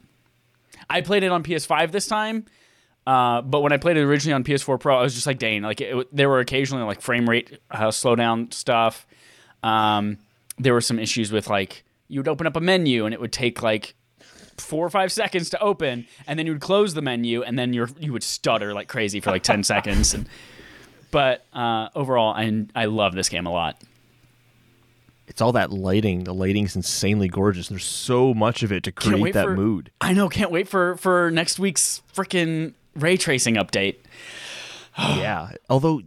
I 0.89 1.01
played 1.01 1.23
it 1.23 1.31
on 1.31 1.43
PS5 1.43 1.91
this 1.91 2.07
time, 2.07 2.45
uh, 3.05 3.41
but 3.41 3.61
when 3.61 3.71
I 3.71 3.77
played 3.77 3.97
it 3.97 4.03
originally 4.03 4.33
on 4.33 4.43
PS4 4.43 4.79
Pro, 4.79 4.97
I 4.97 5.01
was 5.01 5.13
just 5.13 5.27
like, 5.27 5.39
dang, 5.39 5.63
like 5.63 5.81
it, 5.81 6.15
there 6.15 6.29
were 6.29 6.39
occasionally 6.39 6.83
like 6.83 7.01
frame 7.01 7.29
rate 7.29 7.59
uh, 7.71 7.87
slowdown 7.87 8.53
stuff. 8.53 9.05
Um, 9.63 10.19
there 10.57 10.73
were 10.73 10.81
some 10.81 10.97
issues 10.99 11.31
with 11.31 11.49
like 11.49 11.83
you 12.07 12.19
would 12.19 12.27
open 12.27 12.47
up 12.47 12.55
a 12.55 12.61
menu 12.61 13.05
and 13.05 13.13
it 13.13 13.19
would 13.19 13.33
take 13.33 13.61
like 13.61 13.95
four 14.57 14.85
or 14.85 14.89
five 14.89 15.11
seconds 15.11 15.49
to 15.51 15.59
open, 15.61 16.05
and 16.27 16.37
then 16.37 16.45
you 16.45 16.53
would 16.53 16.61
close 16.61 16.93
the 16.93 17.01
menu, 17.01 17.43
and 17.43 17.57
then 17.57 17.73
you 17.73 17.87
you 17.99 18.11
would 18.13 18.23
stutter 18.23 18.73
like 18.73 18.87
crazy 18.87 19.19
for 19.19 19.31
like 19.31 19.43
ten 19.43 19.63
seconds. 19.73 20.13
And, 20.13 20.27
but 21.11 21.45
uh, 21.53 21.89
overall, 21.95 22.33
I 22.33 22.65
I 22.75 22.85
love 22.85 23.13
this 23.15 23.29
game 23.29 23.45
a 23.45 23.51
lot. 23.51 23.81
it's 25.27 25.41
all 25.41 25.51
that 25.53 25.71
lighting. 25.71 26.23
The 26.23 26.33
lighting's 26.33 26.75
insanely 26.75 27.27
gorgeous. 27.27 27.67
There's 27.69 27.85
so 27.85 28.33
much 28.33 28.63
of 28.63 28.71
it 28.71 28.83
to 28.83 28.91
create 28.91 29.33
that 29.33 29.45
for- 29.45 29.55
mood. 29.55 29.91
I 30.01 30.13
know. 30.13 30.29
Can't 30.29 30.51
wait 30.51 30.67
for 30.67 30.95
for 30.97 31.29
next 31.31 31.59
week's 31.59 32.01
freaking 32.13 32.73
ray 32.95 33.17
tracing 33.17 33.55
update. 33.55 33.97
yeah. 34.97 35.51
Although, 35.69 36.01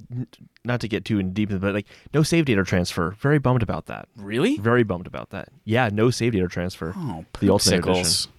not 0.65 0.81
to 0.81 0.89
get 0.89 1.05
too 1.05 1.19
in 1.19 1.33
deep, 1.33 1.51
but 1.51 1.75
like 1.75 1.87
no 2.13 2.23
save 2.23 2.45
data 2.47 2.65
transfer. 2.65 3.13
Very 3.21 3.39
bummed 3.39 3.63
about 3.63 3.87
that. 3.87 4.09
Really? 4.17 4.57
Very 4.59 4.83
bummed 4.83 5.07
about 5.07 5.31
that. 5.31 5.49
Yeah, 5.65 5.89
no 5.93 6.11
save 6.11 6.33
data 6.33 6.49
transfer. 6.49 6.93
Oh, 6.97 7.25
the 7.41 7.51
Ultimate 7.51 7.83
poopsicles. 7.85 8.01
Edition. 8.01 8.33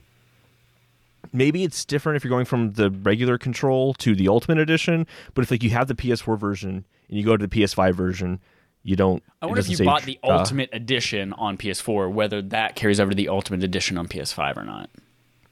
Maybe 1.33 1.63
it's 1.63 1.85
different 1.85 2.17
if 2.17 2.23
you're 2.23 2.29
going 2.29 2.45
from 2.45 2.73
the 2.73 2.89
regular 2.89 3.37
control 3.37 3.93
to 3.95 4.15
the 4.15 4.27
Ultimate 4.27 4.57
Edition. 4.57 5.07
But 5.33 5.43
if 5.43 5.51
like 5.51 5.63
you 5.63 5.69
have 5.71 5.87
the 5.87 5.95
PS4 5.95 6.37
version 6.37 6.85
and 7.09 7.17
you 7.17 7.23
go 7.23 7.37
to 7.37 7.47
the 7.47 7.61
PS5 7.61 7.93
version, 7.93 8.39
you 8.83 8.95
don't. 8.95 9.23
I 9.41 9.45
it 9.45 9.49
wonder 9.49 9.61
if 9.61 9.69
you 9.69 9.77
save 9.77 9.85
bought 9.85 10.03
the 10.03 10.19
uh, 10.23 10.39
Ultimate 10.39 10.69
Edition 10.73 11.33
on 11.33 11.57
PS4, 11.57 12.11
whether 12.11 12.41
that 12.41 12.75
carries 12.75 12.99
over 12.99 13.11
to 13.11 13.15
the 13.15 13.29
Ultimate 13.29 13.63
Edition 13.63 13.97
on 13.97 14.07
PS5 14.07 14.57
or 14.57 14.63
not. 14.63 14.89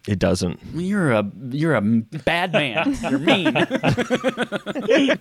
It 0.07 0.17
doesn't. 0.17 0.59
You're 0.73 1.11
a 1.11 1.29
you're 1.51 1.75
a 1.75 1.81
bad 1.81 2.53
man. 2.53 2.97
You're 3.09 3.19
mean. 3.19 3.55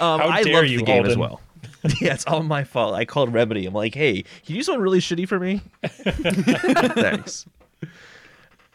Um, 0.00 0.20
How 0.20 0.28
I 0.28 0.42
dare 0.44 0.54
loved 0.54 0.68
you, 0.68 0.78
the 0.78 0.84
game 0.84 1.04
as 1.04 1.16
well. 1.16 1.40
yeah, 2.00 2.14
it's 2.14 2.24
all 2.26 2.42
my 2.42 2.64
fault. 2.64 2.94
I 2.94 3.04
called 3.04 3.32
Remedy. 3.32 3.66
I'm 3.66 3.74
like, 3.74 3.94
hey, 3.94 4.22
can 4.22 4.54
you 4.54 4.56
do 4.56 4.62
something 4.62 4.80
really 4.80 5.00
shitty 5.00 5.28
for 5.28 5.38
me? 5.38 5.60
Thanks. 5.84 7.44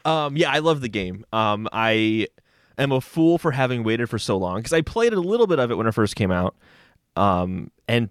Um, 0.06 0.36
yeah, 0.38 0.52
I 0.52 0.60
love 0.60 0.82
the 0.82 0.90
game. 0.90 1.26
Um, 1.32 1.68
I 1.72 2.28
am 2.78 2.92
a 2.92 3.02
fool 3.02 3.38
for 3.38 3.52
having 3.52 3.84
waited 3.84 4.10
for 4.10 4.20
so 4.20 4.38
long 4.38 4.58
because 4.58 4.74
I 4.74 4.82
played 4.82 5.14
a 5.14 5.20
little 5.20 5.48
bit 5.48 5.60
of 5.60 5.72
it 5.72 5.76
when 5.76 5.88
it 5.88 5.94
first 5.94 6.16
came 6.16 6.32
out, 6.32 6.56
um, 7.16 7.72
and 7.88 8.10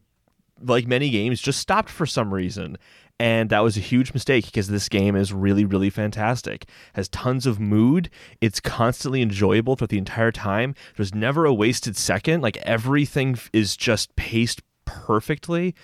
like 0.62 0.86
many 0.86 1.10
games, 1.10 1.40
just 1.40 1.58
stopped 1.60 1.90
for 1.90 2.06
some 2.06 2.32
reason. 2.32 2.78
And 3.20 3.50
that 3.50 3.60
was 3.60 3.76
a 3.76 3.80
huge 3.80 4.14
mistake 4.14 4.46
because 4.46 4.68
this 4.68 4.88
game 4.88 5.14
is 5.14 5.32
really, 5.32 5.64
really 5.64 5.90
fantastic. 5.90 6.66
Has 6.94 7.08
tons 7.08 7.46
of 7.46 7.60
mood. 7.60 8.10
It's 8.40 8.58
constantly 8.58 9.22
enjoyable 9.22 9.76
throughout 9.76 9.90
the 9.90 9.98
entire 9.98 10.32
time. 10.32 10.74
There's 10.96 11.14
never 11.14 11.44
a 11.44 11.54
wasted 11.54 11.96
second. 11.96 12.40
Like 12.40 12.56
everything 12.58 13.38
is 13.52 13.76
just 13.76 14.16
paced 14.16 14.62
perfectly. 14.86 15.74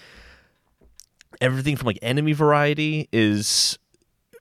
Everything 1.41 1.77
from 1.77 1.87
like 1.87 1.99
enemy 2.03 2.33
variety 2.33 3.09
is 3.13 3.79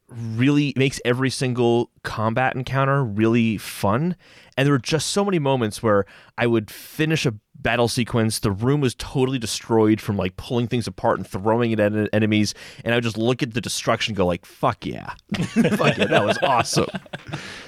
really 0.09 0.73
makes 0.75 1.01
every 1.03 1.29
single 1.29 1.91
combat 2.03 2.55
encounter 2.55 3.03
really 3.03 3.57
fun. 3.57 4.15
And 4.55 4.65
there 4.65 4.73
were 4.73 4.79
just 4.79 5.09
so 5.09 5.25
many 5.25 5.39
moments 5.39 5.83
where 5.83 6.05
I 6.37 6.47
would 6.47 6.71
finish 6.71 7.25
a 7.25 7.33
battle 7.55 7.87
sequence, 7.87 8.39
the 8.39 8.51
room 8.51 8.81
was 8.81 8.95
totally 8.95 9.37
destroyed 9.39 9.99
from 9.99 10.15
like 10.15 10.37
pulling 10.37 10.67
things 10.67 10.87
apart 10.87 11.17
and 11.17 11.27
throwing 11.27 11.71
it 11.71 11.79
at 11.79 11.93
en- 11.93 12.09
enemies, 12.13 12.53
and 12.85 12.93
I 12.93 12.97
would 12.97 13.03
just 13.03 13.17
look 13.17 13.43
at 13.43 13.53
the 13.53 13.61
destruction 13.61 14.15
go 14.15 14.25
like, 14.25 14.45
fuck 14.45 14.85
yeah. 14.85 15.13
fuck 15.35 15.97
yeah, 15.97 16.05
that 16.05 16.25
was 16.25 16.37
awesome. 16.41 16.87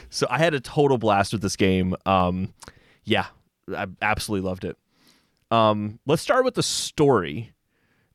So 0.10 0.25
I 0.29 0.38
had 0.38 0.53
a 0.53 0.60
total 0.60 0.98
blast 0.98 1.34
with 1.34 1.41
this 1.41 1.55
game. 1.55 1.96
Um 2.05 2.53
yeah, 3.03 3.27
I 3.75 3.88
absolutely 4.01 4.48
loved 4.48 4.63
it. 4.63 4.77
Um 5.51 6.00
let's 6.05 6.22
start 6.22 6.46
with 6.46 6.55
the 6.55 6.63
story. 6.63 7.51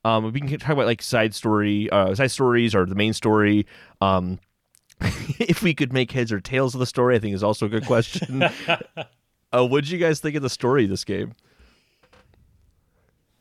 Um, 0.05 0.33
we 0.33 0.41
can 0.41 0.59
talk 0.59 0.71
about 0.71 0.87
like 0.87 1.01
side 1.03 1.35
story, 1.35 1.89
uh, 1.91 2.15
side 2.15 2.31
stories, 2.31 2.75
or 2.75 2.85
the 2.87 2.95
main 2.95 3.13
story. 3.13 3.67
Um, 4.01 4.39
if 5.01 5.63
we 5.63 5.75
could 5.75 5.93
make 5.93 6.13
heads 6.13 6.31
or 6.33 6.41
tails 6.41 6.75
of 6.75 6.79
the 6.81 6.87
story, 6.87 7.17
I 7.17 7.19
think 7.19 7.35
is 7.35 7.43
also 7.43 7.67
a 7.67 7.69
good 7.69 7.87
question. 7.87 8.43
uh, 9.53 9.67
what 9.67 9.85
did 9.85 9.91
you 9.91 9.99
guys 9.99 10.21
think 10.21 10.37
of 10.37 10.43
the 10.43 10.51
story 10.51 10.85
of 10.85 10.91
this 10.91 11.05
game? 11.05 11.33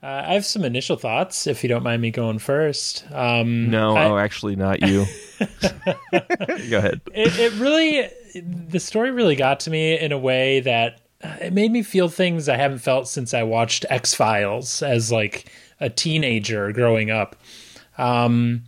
Uh, 0.01 0.23
I 0.27 0.33
have 0.33 0.45
some 0.45 0.65
initial 0.65 0.97
thoughts, 0.97 1.47
if 1.47 1.63
you 1.63 1.69
don't 1.69 1.83
mind 1.83 2.01
me 2.01 2.11
going 2.11 2.37
first. 2.39 3.05
Um, 3.11 3.69
No, 3.69 3.95
I- 3.95 4.05
oh, 4.05 4.17
actually, 4.17 4.57
not 4.57 4.81
you. 4.85 5.05
Go 5.39 6.77
ahead. 6.77 6.99
it, 7.13 7.39
it 7.39 7.53
really 7.53 8.09
the 8.35 8.79
story 8.79 9.11
really 9.11 9.35
got 9.35 9.59
to 9.61 9.69
me 9.69 9.97
in 9.97 10.11
a 10.11 10.17
way 10.17 10.59
that 10.61 11.01
uh, 11.23 11.35
it 11.39 11.53
made 11.53 11.71
me 11.71 11.83
feel 11.83 12.09
things 12.09 12.49
I 12.49 12.57
haven't 12.57 12.79
felt 12.79 13.07
since 13.07 13.33
I 13.33 13.43
watched 13.43 13.85
X 13.89 14.13
Files 14.13 14.81
as 14.81 15.11
like 15.11 15.49
a 15.83 15.89
teenager 15.89 16.71
growing 16.71 17.11
up. 17.11 17.35
Um, 17.97 18.63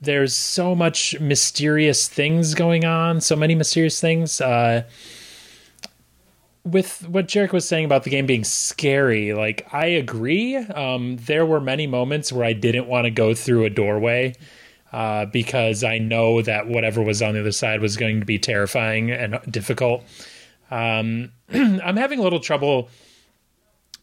there's 0.00 0.34
so 0.34 0.74
much 0.74 1.18
mysterious 1.20 2.08
things 2.08 2.54
going 2.54 2.84
on, 2.84 3.20
so 3.20 3.36
many 3.36 3.54
mysterious 3.54 4.00
things. 4.00 4.40
Uh, 4.40 4.82
with 6.64 7.08
what 7.08 7.28
Jerica 7.28 7.52
was 7.52 7.66
saying 7.66 7.84
about 7.84 8.02
the 8.02 8.10
game 8.10 8.26
being 8.26 8.44
scary, 8.44 9.32
like 9.32 9.66
I 9.72 9.86
agree. 9.86 10.56
Um, 10.56 11.16
there 11.16 11.46
were 11.46 11.60
many 11.60 11.86
moments 11.86 12.32
where 12.32 12.44
I 12.44 12.52
didn't 12.52 12.88
want 12.88 13.04
to 13.04 13.10
go 13.10 13.34
through 13.34 13.64
a 13.64 13.70
doorway 13.70 14.34
uh, 14.92 15.26
because 15.26 15.84
I 15.84 15.98
know 15.98 16.42
that 16.42 16.66
whatever 16.66 17.02
was 17.02 17.22
on 17.22 17.34
the 17.34 17.40
other 17.40 17.52
side 17.52 17.80
was 17.80 17.96
going 17.96 18.20
to 18.20 18.26
be 18.26 18.38
terrifying 18.38 19.12
and 19.12 19.38
difficult. 19.48 20.02
Um, 20.70 21.32
I'm 21.52 21.96
having 21.96 22.18
a 22.18 22.22
little 22.22 22.40
trouble 22.40 22.88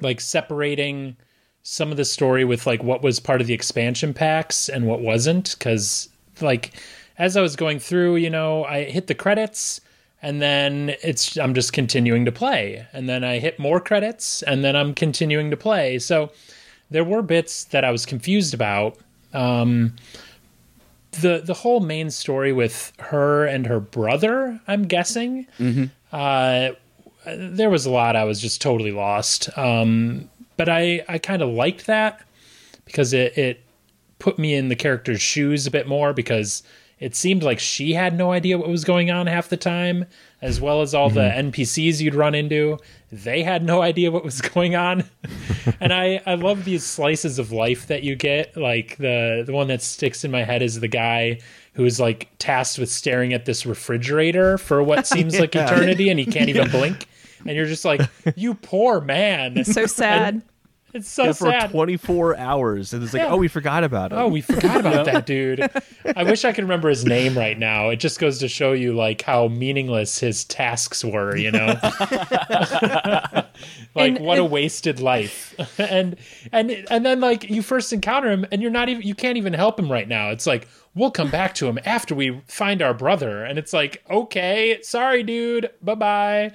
like 0.01 0.21
separating 0.21 1.17
some 1.63 1.91
of 1.91 1.97
the 1.97 2.05
story 2.05 2.43
with 2.45 2.67
like 2.67 2.83
what 2.83 3.01
was 3.01 3.19
part 3.19 3.41
of 3.41 3.47
the 3.47 3.53
expansion 3.53 4.13
packs 4.13 4.69
and 4.69 4.85
what 4.85 4.99
wasn't 4.99 5.55
because 5.57 6.09
like 6.41 6.73
as 7.17 7.37
I 7.37 7.41
was 7.41 7.55
going 7.55 7.79
through, 7.79 8.17
you 8.17 8.29
know, 8.29 8.65
I 8.65 8.83
hit 8.83 9.07
the 9.07 9.15
credits 9.15 9.79
and 10.21 10.41
then 10.41 10.95
it's 11.03 11.37
I'm 11.37 11.53
just 11.53 11.73
continuing 11.73 12.25
to 12.25 12.31
play. 12.31 12.85
And 12.93 13.07
then 13.07 13.23
I 13.23 13.39
hit 13.39 13.59
more 13.59 13.79
credits 13.79 14.41
and 14.43 14.63
then 14.63 14.75
I'm 14.75 14.93
continuing 14.93 15.51
to 15.51 15.57
play. 15.57 15.99
So 15.99 16.31
there 16.89 17.03
were 17.03 17.21
bits 17.21 17.65
that 17.65 17.83
I 17.83 17.91
was 17.91 18.05
confused 18.05 18.53
about. 18.53 18.97
Um, 19.33 19.95
the 21.21 21.41
the 21.43 21.53
whole 21.53 21.79
main 21.79 22.09
story 22.09 22.51
with 22.51 22.91
her 22.99 23.45
and 23.45 23.67
her 23.67 23.79
brother, 23.79 24.59
I'm 24.67 24.83
guessing. 24.83 25.45
Mm-hmm. 25.59 25.85
Uh, 26.11 26.69
there 27.25 27.69
was 27.69 27.85
a 27.85 27.91
lot 27.91 28.15
I 28.15 28.23
was 28.23 28.41
just 28.41 28.61
totally 28.61 28.91
lost. 28.91 29.55
Um, 29.57 30.29
but 30.57 30.69
I 30.69 31.03
I 31.07 31.17
kind 31.17 31.41
of 31.41 31.49
liked 31.49 31.85
that 31.87 32.21
because 32.85 33.13
it 33.13 33.37
it 33.37 33.63
put 34.19 34.39
me 34.39 34.53
in 34.53 34.69
the 34.69 34.75
character's 34.75 35.21
shoes 35.21 35.67
a 35.67 35.71
bit 35.71 35.87
more 35.87 36.13
because 36.13 36.63
it 37.03 37.15
seemed 37.15 37.43
like 37.43 37.59
she 37.59 37.93
had 37.93 38.17
no 38.17 38.31
idea 38.31 38.57
what 38.57 38.69
was 38.69 38.85
going 38.85 39.11
on 39.11 39.27
half 39.27 39.49
the 39.49 39.57
time, 39.57 40.05
as 40.41 40.61
well 40.61 40.81
as 40.81 40.95
all 40.95 41.09
mm-hmm. 41.09 41.51
the 41.51 41.51
NPCs 41.51 41.99
you'd 41.99 42.15
run 42.15 42.33
into. 42.33 42.77
They 43.11 43.43
had 43.43 43.65
no 43.65 43.81
idea 43.81 44.09
what 44.09 44.23
was 44.23 44.39
going 44.53 44.77
on. 44.77 45.03
and 45.81 45.91
I, 45.91 46.21
I 46.25 46.35
love 46.35 46.63
these 46.63 46.85
slices 46.85 47.39
of 47.39 47.51
life 47.51 47.87
that 47.87 48.03
you 48.03 48.15
get. 48.15 48.55
Like 48.55 48.95
the 48.97 49.43
the 49.45 49.51
one 49.51 49.67
that 49.67 49.81
sticks 49.81 50.23
in 50.23 50.31
my 50.31 50.43
head 50.43 50.61
is 50.61 50.79
the 50.79 50.87
guy 50.87 51.41
who 51.73 51.83
is 51.83 51.99
like 51.99 52.29
tasked 52.39 52.79
with 52.79 52.89
staring 52.89 53.33
at 53.33 53.43
this 53.43 53.65
refrigerator 53.65 54.57
for 54.57 54.81
what 54.81 55.05
seems 55.15 55.33
yeah. 55.33 55.41
like 55.41 55.55
eternity 55.57 56.09
and 56.09 56.19
he 56.19 56.25
can't 56.25 56.47
even 56.47 56.69
blink. 56.71 57.05
And 57.45 57.55
you're 57.55 57.65
just 57.65 57.85
like, 57.85 58.01
you 58.35 58.53
poor 58.55 59.01
man. 59.01 59.63
So 59.65 59.85
sad. 59.87 60.33
And, 60.35 60.43
it's 60.95 61.09
so 61.09 61.23
yeah, 61.23 61.31
sad. 61.31 61.61
for 61.63 61.69
24 61.71 62.37
hours, 62.37 62.93
and 62.93 63.01
it's 63.03 63.13
like, 63.15 63.23
Yeah. 63.23 63.31
oh, 63.33 63.37
we 63.37 63.47
forgot 63.47 63.83
about 63.83 64.11
it. 64.11 64.15
Oh, 64.15 64.27
we 64.27 64.41
forgot 64.41 64.79
about 64.79 65.05
that 65.11 65.25
dude. 65.25 65.67
I 66.15 66.23
wish 66.23 66.45
I 66.45 66.51
could 66.51 66.65
remember 66.65 66.87
his 66.87 67.03
name 67.03 67.35
right 67.35 67.57
now. 67.57 67.89
It 67.89 67.95
just 67.95 68.19
goes 68.19 68.37
to 68.37 68.47
show 68.47 68.73
you 68.73 68.93
like 68.93 69.23
how 69.23 69.47
meaningless 69.47 70.19
his 70.19 70.45
tasks 70.45 71.03
were, 71.03 71.35
you 71.35 71.49
know? 71.49 71.75
like 73.95 74.17
And 74.17 74.19
what 74.19 74.37
a 74.37 74.45
wasted 74.45 74.99
life. 74.99 75.55
and 75.79 76.15
and 76.51 76.69
and 76.91 77.03
then 77.03 77.19
like 77.19 77.49
you 77.49 77.63
first 77.63 77.91
encounter 77.91 78.29
him 78.31 78.45
and 78.51 78.61
you're 78.61 78.69
not 78.71 78.87
even 78.87 79.01
you 79.01 79.15
can't 79.15 79.37
even 79.37 79.53
help 79.53 79.79
him 79.79 79.91
right 79.91 80.07
now. 80.07 80.29
It's 80.29 80.45
like 80.45 80.67
we'll 80.93 81.09
come 81.11 81.31
back 81.31 81.55
to 81.55 81.67
him 81.67 81.79
after 81.85 82.13
we 82.13 82.39
find 82.47 82.83
our 82.83 82.93
brother 82.93 83.43
and 83.43 83.57
it's 83.57 83.73
like, 83.73 84.03
"Okay, 84.11 84.79
sorry 84.83 85.23
dude. 85.23 85.71
Bye-bye." 85.81 86.51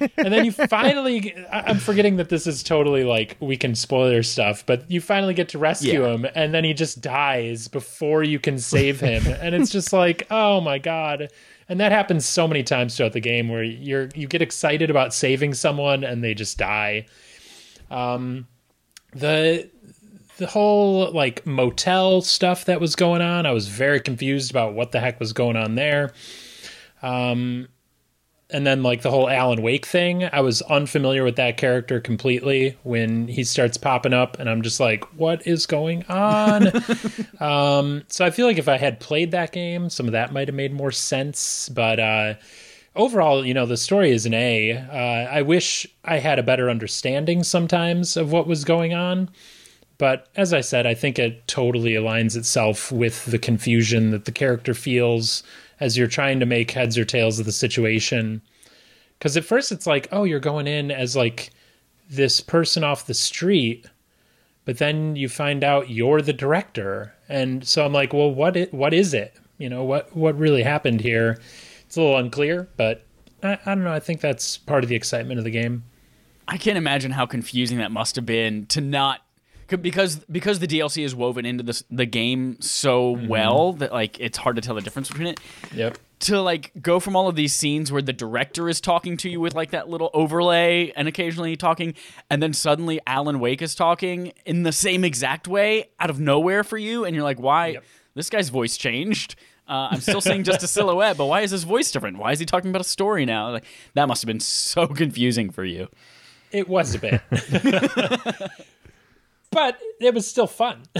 And 0.00 0.32
then 0.32 0.44
you 0.44 0.52
finally 0.52 1.34
i'm 1.52 1.78
forgetting 1.78 2.16
that 2.16 2.28
this 2.28 2.46
is 2.46 2.62
totally 2.62 3.04
like 3.04 3.36
we 3.40 3.56
can 3.56 3.74
spoiler 3.74 4.22
stuff 4.22 4.64
but 4.66 4.90
you 4.90 5.00
finally 5.00 5.34
get 5.34 5.48
to 5.48 5.58
rescue 5.58 6.02
Yeah. 6.02 6.12
him 6.14 6.26
and 6.34 6.52
then 6.54 6.64
he 6.64 6.74
just 6.74 7.00
dies 7.00 7.68
before 7.68 8.22
you 8.22 8.38
can 8.38 8.58
save 8.58 9.00
him. 9.00 9.22
And 9.40 9.54
it's 9.54 9.70
just 9.70 9.92
like 9.92 10.26
oh 10.30 10.60
my 10.60 10.78
god. 10.78 11.30
And 11.68 11.80
that 11.80 11.92
happens 11.92 12.26
so 12.26 12.46
many 12.46 12.62
times 12.62 12.96
throughout 12.96 13.12
the 13.14 13.20
game 13.20 13.48
where 13.48 13.62
you're 13.62 14.08
you 14.14 14.26
get 14.26 14.42
excited 14.42 14.90
about 14.90 15.14
saving 15.14 15.54
someone 15.54 16.04
and 16.04 16.22
they 16.22 16.34
just 16.34 16.58
die. 16.58 17.06
Um 17.90 18.46
the 19.12 19.70
the 20.38 20.46
whole 20.46 21.10
like 21.12 21.46
motel 21.46 22.20
stuff 22.20 22.64
that 22.64 22.80
was 22.80 22.96
going 22.96 23.22
on 23.22 23.46
i 23.46 23.52
was 23.52 23.68
very 23.68 24.00
confused 24.00 24.50
about 24.50 24.74
what 24.74 24.90
the 24.90 24.98
heck 24.98 25.20
was 25.20 25.32
going 25.32 25.56
on 25.56 25.74
there. 25.76 26.12
Um 27.02 27.68
and 28.54 28.64
then 28.64 28.84
like 28.84 29.02
the 29.02 29.10
whole 29.10 29.28
Alan 29.28 29.62
Wake 29.62 29.84
thing, 29.84 30.28
I 30.32 30.40
was 30.40 30.62
unfamiliar 30.62 31.24
with 31.24 31.34
that 31.36 31.56
character 31.56 32.00
completely 32.00 32.78
when 32.84 33.26
he 33.26 33.42
starts 33.42 33.76
popping 33.76 34.14
up, 34.14 34.38
and 34.38 34.48
I'm 34.48 34.62
just 34.62 34.78
like, 34.78 35.02
what 35.18 35.44
is 35.44 35.66
going 35.66 36.04
on? 36.04 36.68
um, 37.40 38.04
so 38.06 38.24
I 38.24 38.30
feel 38.30 38.46
like 38.46 38.58
if 38.58 38.68
I 38.68 38.78
had 38.78 39.00
played 39.00 39.32
that 39.32 39.50
game, 39.50 39.90
some 39.90 40.06
of 40.06 40.12
that 40.12 40.32
might 40.32 40.46
have 40.46 40.54
made 40.54 40.72
more 40.72 40.92
sense. 40.92 41.68
But 41.68 41.98
uh, 41.98 42.34
overall, 42.94 43.44
you 43.44 43.54
know, 43.54 43.66
the 43.66 43.76
story 43.76 44.12
is 44.12 44.24
an 44.24 44.34
A. 44.34 44.72
Uh, 44.72 45.34
I 45.34 45.42
wish 45.42 45.84
I 46.04 46.18
had 46.18 46.38
a 46.38 46.44
better 46.44 46.70
understanding 46.70 47.42
sometimes 47.42 48.16
of 48.16 48.30
what 48.30 48.46
was 48.46 48.64
going 48.64 48.94
on. 48.94 49.30
But 49.98 50.28
as 50.36 50.52
I 50.52 50.60
said, 50.60 50.86
I 50.86 50.94
think 50.94 51.18
it 51.18 51.46
totally 51.48 51.94
aligns 51.94 52.36
itself 52.36 52.92
with 52.92 53.24
the 53.26 53.38
confusion 53.38 54.12
that 54.12 54.26
the 54.26 54.32
character 54.32 54.74
feels 54.74 55.42
as 55.84 55.98
you're 55.98 56.06
trying 56.06 56.40
to 56.40 56.46
make 56.46 56.70
heads 56.70 56.96
or 56.96 57.04
tails 57.04 57.38
of 57.38 57.44
the 57.44 57.52
situation. 57.52 58.40
Because 59.18 59.36
at 59.36 59.44
first 59.44 59.70
it's 59.70 59.86
like, 59.86 60.08
oh, 60.12 60.24
you're 60.24 60.40
going 60.40 60.66
in 60.66 60.90
as 60.90 61.14
like 61.14 61.50
this 62.08 62.40
person 62.40 62.82
off 62.82 63.06
the 63.06 63.12
street, 63.12 63.86
but 64.64 64.78
then 64.78 65.14
you 65.14 65.28
find 65.28 65.62
out 65.62 65.90
you're 65.90 66.22
the 66.22 66.32
director, 66.32 67.14
and 67.28 67.66
so 67.66 67.84
I'm 67.84 67.92
like, 67.92 68.14
well, 68.14 68.32
what 68.32 68.56
it, 68.56 68.72
what 68.72 68.94
is 68.94 69.12
it? 69.12 69.34
You 69.58 69.68
know, 69.68 69.84
what 69.84 70.16
what 70.16 70.38
really 70.38 70.62
happened 70.62 71.02
here? 71.02 71.38
It's 71.86 71.96
a 71.96 72.00
little 72.00 72.16
unclear, 72.16 72.66
but 72.78 73.04
I, 73.42 73.58
I 73.66 73.74
don't 73.74 73.84
know. 73.84 73.92
I 73.92 74.00
think 74.00 74.22
that's 74.22 74.56
part 74.56 74.84
of 74.84 74.88
the 74.88 74.96
excitement 74.96 75.38
of 75.38 75.44
the 75.44 75.50
game. 75.50 75.84
I 76.48 76.56
can't 76.56 76.78
imagine 76.78 77.10
how 77.10 77.26
confusing 77.26 77.76
that 77.78 77.90
must 77.90 78.16
have 78.16 78.26
been 78.26 78.64
to 78.66 78.80
not 78.80 79.20
because 79.68 80.16
because 80.30 80.58
the 80.58 80.66
DLC 80.66 81.04
is 81.04 81.14
woven 81.14 81.46
into 81.46 81.62
the 81.62 81.82
the 81.90 82.06
game 82.06 82.60
so 82.60 83.10
well 83.10 83.72
that 83.74 83.92
like 83.92 84.18
it's 84.20 84.38
hard 84.38 84.56
to 84.56 84.62
tell 84.62 84.74
the 84.74 84.80
difference 84.80 85.08
between 85.08 85.28
it. 85.28 85.40
Yep. 85.74 85.98
To 86.20 86.40
like 86.40 86.72
go 86.80 87.00
from 87.00 87.16
all 87.16 87.28
of 87.28 87.36
these 87.36 87.52
scenes 87.52 87.92
where 87.92 88.00
the 88.00 88.12
director 88.12 88.68
is 88.68 88.80
talking 88.80 89.16
to 89.18 89.28
you 89.28 89.40
with 89.40 89.54
like 89.54 89.70
that 89.72 89.88
little 89.88 90.10
overlay 90.14 90.92
and 90.96 91.06
occasionally 91.08 91.56
talking, 91.56 91.94
and 92.30 92.42
then 92.42 92.52
suddenly 92.52 93.00
Alan 93.06 93.40
Wake 93.40 93.60
is 93.60 93.74
talking 93.74 94.32
in 94.46 94.62
the 94.62 94.72
same 94.72 95.04
exact 95.04 95.48
way 95.48 95.90
out 96.00 96.10
of 96.10 96.20
nowhere 96.20 96.64
for 96.64 96.78
you, 96.78 97.04
and 97.04 97.14
you're 97.14 97.24
like, 97.24 97.40
why? 97.40 97.68
Yep. 97.68 97.84
This 98.14 98.30
guy's 98.30 98.48
voice 98.48 98.76
changed. 98.76 99.36
Uh, 99.68 99.88
I'm 99.90 100.00
still 100.00 100.20
seeing 100.20 100.44
just 100.44 100.62
a 100.62 100.66
silhouette, 100.68 101.16
but 101.16 101.26
why 101.26 101.40
is 101.40 101.50
his 101.50 101.64
voice 101.64 101.90
different? 101.90 102.18
Why 102.18 102.32
is 102.32 102.38
he 102.38 102.46
talking 102.46 102.70
about 102.70 102.82
a 102.82 102.88
story 102.88 103.24
now? 103.24 103.50
Like 103.50 103.64
that 103.94 104.08
must 104.08 104.22
have 104.22 104.26
been 104.26 104.40
so 104.40 104.86
confusing 105.02 105.50
for 105.50 105.64
you. 105.64 105.88
It 106.52 106.68
was 106.68 106.94
a 106.94 106.98
bit. 106.98 107.20
but 109.54 109.78
it 110.00 110.12
was 110.12 110.26
still 110.26 110.46
fun. 110.46 110.82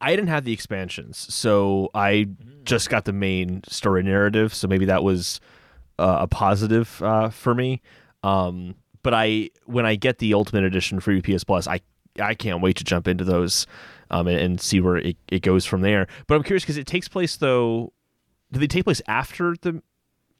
I 0.00 0.10
didn't 0.16 0.28
have 0.28 0.44
the 0.44 0.52
expansions, 0.52 1.18
so 1.18 1.90
I 1.94 2.28
just 2.64 2.88
got 2.88 3.04
the 3.04 3.12
main 3.12 3.62
story 3.68 4.02
narrative. 4.02 4.54
So 4.54 4.66
maybe 4.66 4.86
that 4.86 5.04
was 5.04 5.40
uh, 5.98 6.18
a 6.20 6.26
positive 6.26 7.02
uh, 7.02 7.28
for 7.28 7.54
me. 7.54 7.82
Um, 8.22 8.76
but 9.02 9.12
I, 9.14 9.50
when 9.66 9.84
I 9.84 9.96
get 9.96 10.18
the 10.18 10.34
Ultimate 10.34 10.64
Edition 10.64 11.00
for 11.00 11.20
PS 11.20 11.44
Plus, 11.44 11.66
I 11.66 11.80
I 12.20 12.34
can't 12.34 12.60
wait 12.60 12.76
to 12.76 12.84
jump 12.84 13.08
into 13.08 13.24
those 13.24 13.66
um, 14.10 14.26
and, 14.28 14.38
and 14.38 14.60
see 14.60 14.80
where 14.80 14.96
it, 14.96 15.16
it 15.30 15.42
goes 15.42 15.64
from 15.64 15.80
there. 15.80 16.06
But 16.26 16.34
I'm 16.34 16.42
curious 16.42 16.62
because 16.62 16.76
it 16.76 16.86
takes 16.86 17.08
place 17.08 17.36
though. 17.36 17.92
Do 18.52 18.60
they 18.60 18.66
take 18.66 18.84
place 18.84 19.00
after 19.08 19.56
the 19.62 19.82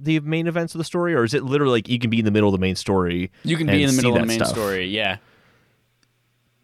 the 0.02 0.20
main 0.20 0.46
events 0.46 0.74
of 0.74 0.78
the 0.78 0.84
story, 0.84 1.14
or 1.14 1.24
is 1.24 1.32
it 1.34 1.44
literally 1.44 1.72
like 1.78 1.88
you 1.88 1.98
can 1.98 2.10
be 2.10 2.18
in 2.18 2.24
the 2.24 2.30
middle 2.30 2.48
of 2.48 2.52
the 2.52 2.58
main 2.64 2.74
story? 2.76 3.30
You 3.44 3.56
can 3.56 3.68
and 3.68 3.76
be 3.76 3.82
in 3.82 3.90
the 3.90 3.96
middle 3.96 4.14
of 4.16 4.20
the 4.20 4.26
main 4.26 4.38
stuff? 4.38 4.48
story, 4.48 4.86
yeah. 4.86 5.18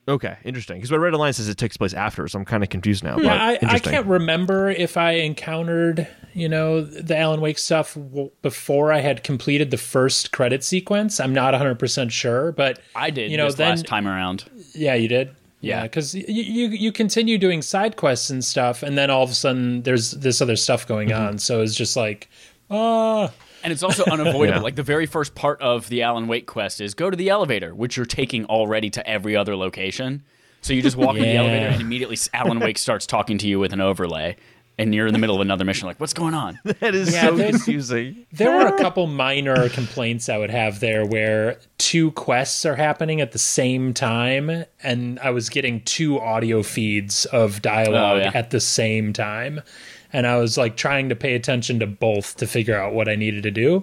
Okay, 0.06 0.38
interesting. 0.42 0.78
Because 0.78 0.90
my 0.90 0.96
red 0.96 1.12
line 1.14 1.34
says 1.34 1.48
it 1.50 1.58
takes 1.58 1.76
place 1.76 1.92
after, 1.92 2.26
so 2.28 2.38
I'm 2.38 2.46
kind 2.46 2.62
of 2.62 2.70
confused 2.70 3.04
now. 3.04 3.18
Yeah, 3.18 3.34
I, 3.34 3.58
I 3.62 3.78
can't 3.78 4.06
remember 4.06 4.70
if 4.70 4.96
I 4.96 5.12
encountered, 5.12 6.08
you 6.32 6.48
know, 6.48 6.80
the 6.80 7.14
Alan 7.16 7.42
Wake 7.42 7.58
stuff 7.58 7.92
w- 7.92 8.30
before 8.40 8.90
I 8.90 9.00
had 9.00 9.22
completed 9.22 9.70
the 9.70 9.76
first 9.76 10.32
credit 10.32 10.64
sequence. 10.64 11.20
I'm 11.20 11.34
not 11.34 11.52
100% 11.52 12.10
sure, 12.10 12.52
but 12.52 12.80
I 12.96 13.10
did 13.10 13.30
You 13.30 13.36
know, 13.36 13.44
this 13.46 13.56
then- 13.56 13.68
last 13.70 13.86
time 13.86 14.08
around. 14.08 14.44
yeah, 14.74 14.94
you 14.94 15.08
did. 15.08 15.30
Yeah. 15.60 15.82
because 15.82 16.14
you, 16.14 16.22
you 16.28 16.68
you 16.68 16.92
continue 16.92 17.36
doing 17.36 17.62
side 17.62 17.96
quests 17.96 18.30
and 18.30 18.44
stuff, 18.44 18.82
and 18.84 18.96
then 18.96 19.10
all 19.10 19.24
of 19.24 19.30
a 19.30 19.34
sudden 19.34 19.82
there's 19.82 20.12
this 20.12 20.40
other 20.40 20.54
stuff 20.56 20.86
going 20.86 21.08
Mm-hmm. 21.08 21.20
on. 21.30 21.38
So 21.38 21.60
it's 21.62 21.74
just 21.74 21.96
like, 21.96 22.30
ah, 22.70 23.30
And 23.64 23.72
it's 23.72 23.82
also 23.82 24.04
unavoidable. 24.04 24.38
Yeah. 24.58 24.58
Like 24.60 24.76
the 24.76 24.82
very 24.82 25.06
first 25.06 25.34
part 25.34 25.60
of 25.60 25.88
the 25.88 26.02
Alan 26.02 26.26
Wake 26.28 26.46
quest 26.46 26.80
is 26.80 26.94
go 26.94 27.10
to 27.10 27.16
the 27.16 27.28
elevator, 27.30 27.74
which 27.74 27.96
you're 27.96 28.06
taking 28.06 28.44
already 28.46 28.90
to 28.90 29.06
every 29.08 29.36
other 29.36 29.56
location. 29.56 30.22
So 30.62 30.72
you 30.72 30.82
just 30.82 30.96
walk 30.96 31.16
in 31.16 31.22
the 31.22 31.36
elevator 31.36 31.66
and 31.66 31.80
immediately 31.80 32.16
Alan 32.32 32.58
Wake 32.60 32.78
starts 32.78 33.06
talking 33.06 33.38
to 33.38 33.46
you 33.48 33.58
with 33.58 33.72
an 33.72 33.80
overlay. 33.80 34.36
And 34.80 34.94
you're 34.94 35.08
in 35.08 35.12
the 35.12 35.18
middle 35.18 35.34
of 35.34 35.40
another 35.40 35.64
mission, 35.64 35.88
like, 35.88 35.98
what's 35.98 36.12
going 36.14 36.34
on? 36.34 36.56
that 36.64 36.94
is 36.94 37.12
Yeah, 37.12 37.22
so 37.30 37.34
there's- 37.36 37.56
confusing. 37.56 38.24
There 38.30 38.56
were 38.56 38.66
a 38.68 38.78
couple 38.80 39.08
minor 39.08 39.68
complaints 39.70 40.28
I 40.28 40.38
would 40.38 40.50
have 40.50 40.78
there 40.78 41.04
where 41.04 41.58
two 41.78 42.12
quests 42.12 42.64
are 42.64 42.76
happening 42.76 43.20
at 43.20 43.32
the 43.32 43.40
same 43.40 43.92
time, 43.92 44.64
and 44.84 45.18
I 45.18 45.30
was 45.30 45.48
getting 45.48 45.80
two 45.80 46.20
audio 46.20 46.62
feeds 46.62 47.24
of 47.26 47.60
dialogue 47.60 48.18
Oh, 48.18 48.22
yeah. 48.22 48.30
at 48.34 48.50
the 48.50 48.60
same 48.60 49.12
time. 49.12 49.62
And 50.12 50.26
I 50.26 50.36
was 50.36 50.56
like 50.56 50.76
trying 50.76 51.08
to 51.08 51.16
pay 51.16 51.34
attention 51.34 51.78
to 51.80 51.86
both 51.86 52.36
to 52.36 52.46
figure 52.46 52.76
out 52.76 52.94
what 52.94 53.08
I 53.08 53.16
needed 53.16 53.42
to 53.44 53.50
do. 53.50 53.82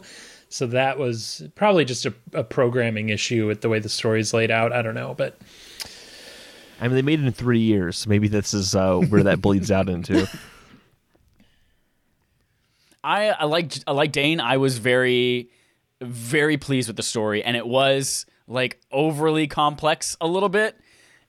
So 0.49 0.67
that 0.67 0.97
was 0.97 1.43
probably 1.55 1.85
just 1.85 2.05
a, 2.05 2.13
a 2.33 2.43
programming 2.43 3.09
issue 3.09 3.47
with 3.47 3.61
the 3.61 3.69
way 3.69 3.79
the 3.79 3.89
story's 3.89 4.33
laid 4.33 4.51
out. 4.51 4.71
I 4.71 4.81
don't 4.81 4.95
know, 4.95 5.13
but 5.13 5.37
I 6.79 6.87
mean, 6.87 6.95
they 6.95 7.01
made 7.01 7.19
it 7.19 7.25
in 7.25 7.31
three 7.31 7.59
years. 7.59 8.05
Maybe 8.07 8.27
this 8.27 8.53
is 8.53 8.75
uh, 8.75 8.97
where 8.97 9.23
that 9.23 9.41
bleeds 9.41 9.71
out 9.71 9.89
into. 9.89 10.29
I, 13.03 13.29
I 13.29 13.45
like 13.45 13.73
I 13.85 13.91
like 13.91 14.11
Dane. 14.11 14.39
I 14.39 14.57
was 14.57 14.79
very 14.79 15.49
very 16.01 16.57
pleased 16.57 16.87
with 16.89 16.97
the 16.97 17.03
story, 17.03 17.43
and 17.43 17.55
it 17.55 17.67
was 17.67 18.25
like 18.47 18.81
overly 18.91 19.47
complex 19.47 20.17
a 20.19 20.27
little 20.27 20.49
bit. 20.49 20.77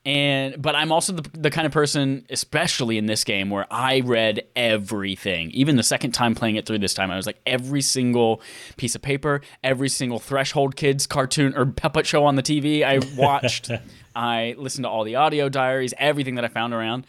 And 0.06 0.62
but 0.62 0.76
I'm 0.76 0.92
also 0.92 1.14
the, 1.14 1.28
the 1.36 1.50
kind 1.50 1.66
of 1.66 1.72
person, 1.72 2.24
especially 2.30 2.96
in 2.96 3.06
this 3.06 3.24
game, 3.24 3.50
where 3.50 3.66
I 3.72 4.00
read 4.00 4.46
everything. 4.54 5.50
Even 5.50 5.74
the 5.74 5.82
second 5.82 6.12
time 6.12 6.36
playing 6.36 6.54
it 6.54 6.64
through 6.64 6.78
this 6.78 6.94
time, 6.94 7.10
I 7.10 7.16
was 7.16 7.26
like 7.26 7.40
every 7.44 7.82
single 7.82 8.40
piece 8.76 8.94
of 8.94 9.02
paper, 9.02 9.40
every 9.64 9.88
single 9.88 10.20
Threshold 10.20 10.76
Kids 10.76 11.08
cartoon 11.08 11.56
or 11.56 11.66
puppet 11.66 12.06
show 12.06 12.24
on 12.24 12.36
the 12.36 12.42
TV 12.42 12.84
I 12.84 13.00
watched. 13.20 13.68
I 14.14 14.54
listened 14.56 14.84
to 14.84 14.88
all 14.88 15.02
the 15.02 15.16
audio 15.16 15.48
diaries, 15.48 15.92
everything 15.98 16.36
that 16.36 16.44
I 16.44 16.48
found 16.48 16.72
around. 16.72 17.04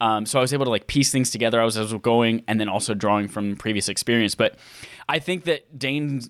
Um, 0.00 0.24
so 0.24 0.38
I 0.38 0.42
was 0.42 0.52
able 0.52 0.64
to 0.64 0.70
like 0.70 0.86
piece 0.86 1.12
things 1.12 1.30
together 1.30 1.60
as 1.60 1.76
I 1.76 1.82
was 1.82 1.92
going, 1.94 2.42
and 2.48 2.58
then 2.58 2.68
also 2.68 2.94
drawing 2.94 3.28
from 3.28 3.56
previous 3.56 3.88
experience. 3.88 4.34
But 4.34 4.56
I 5.08 5.18
think 5.18 5.44
that 5.44 5.78
Dane, 5.78 6.22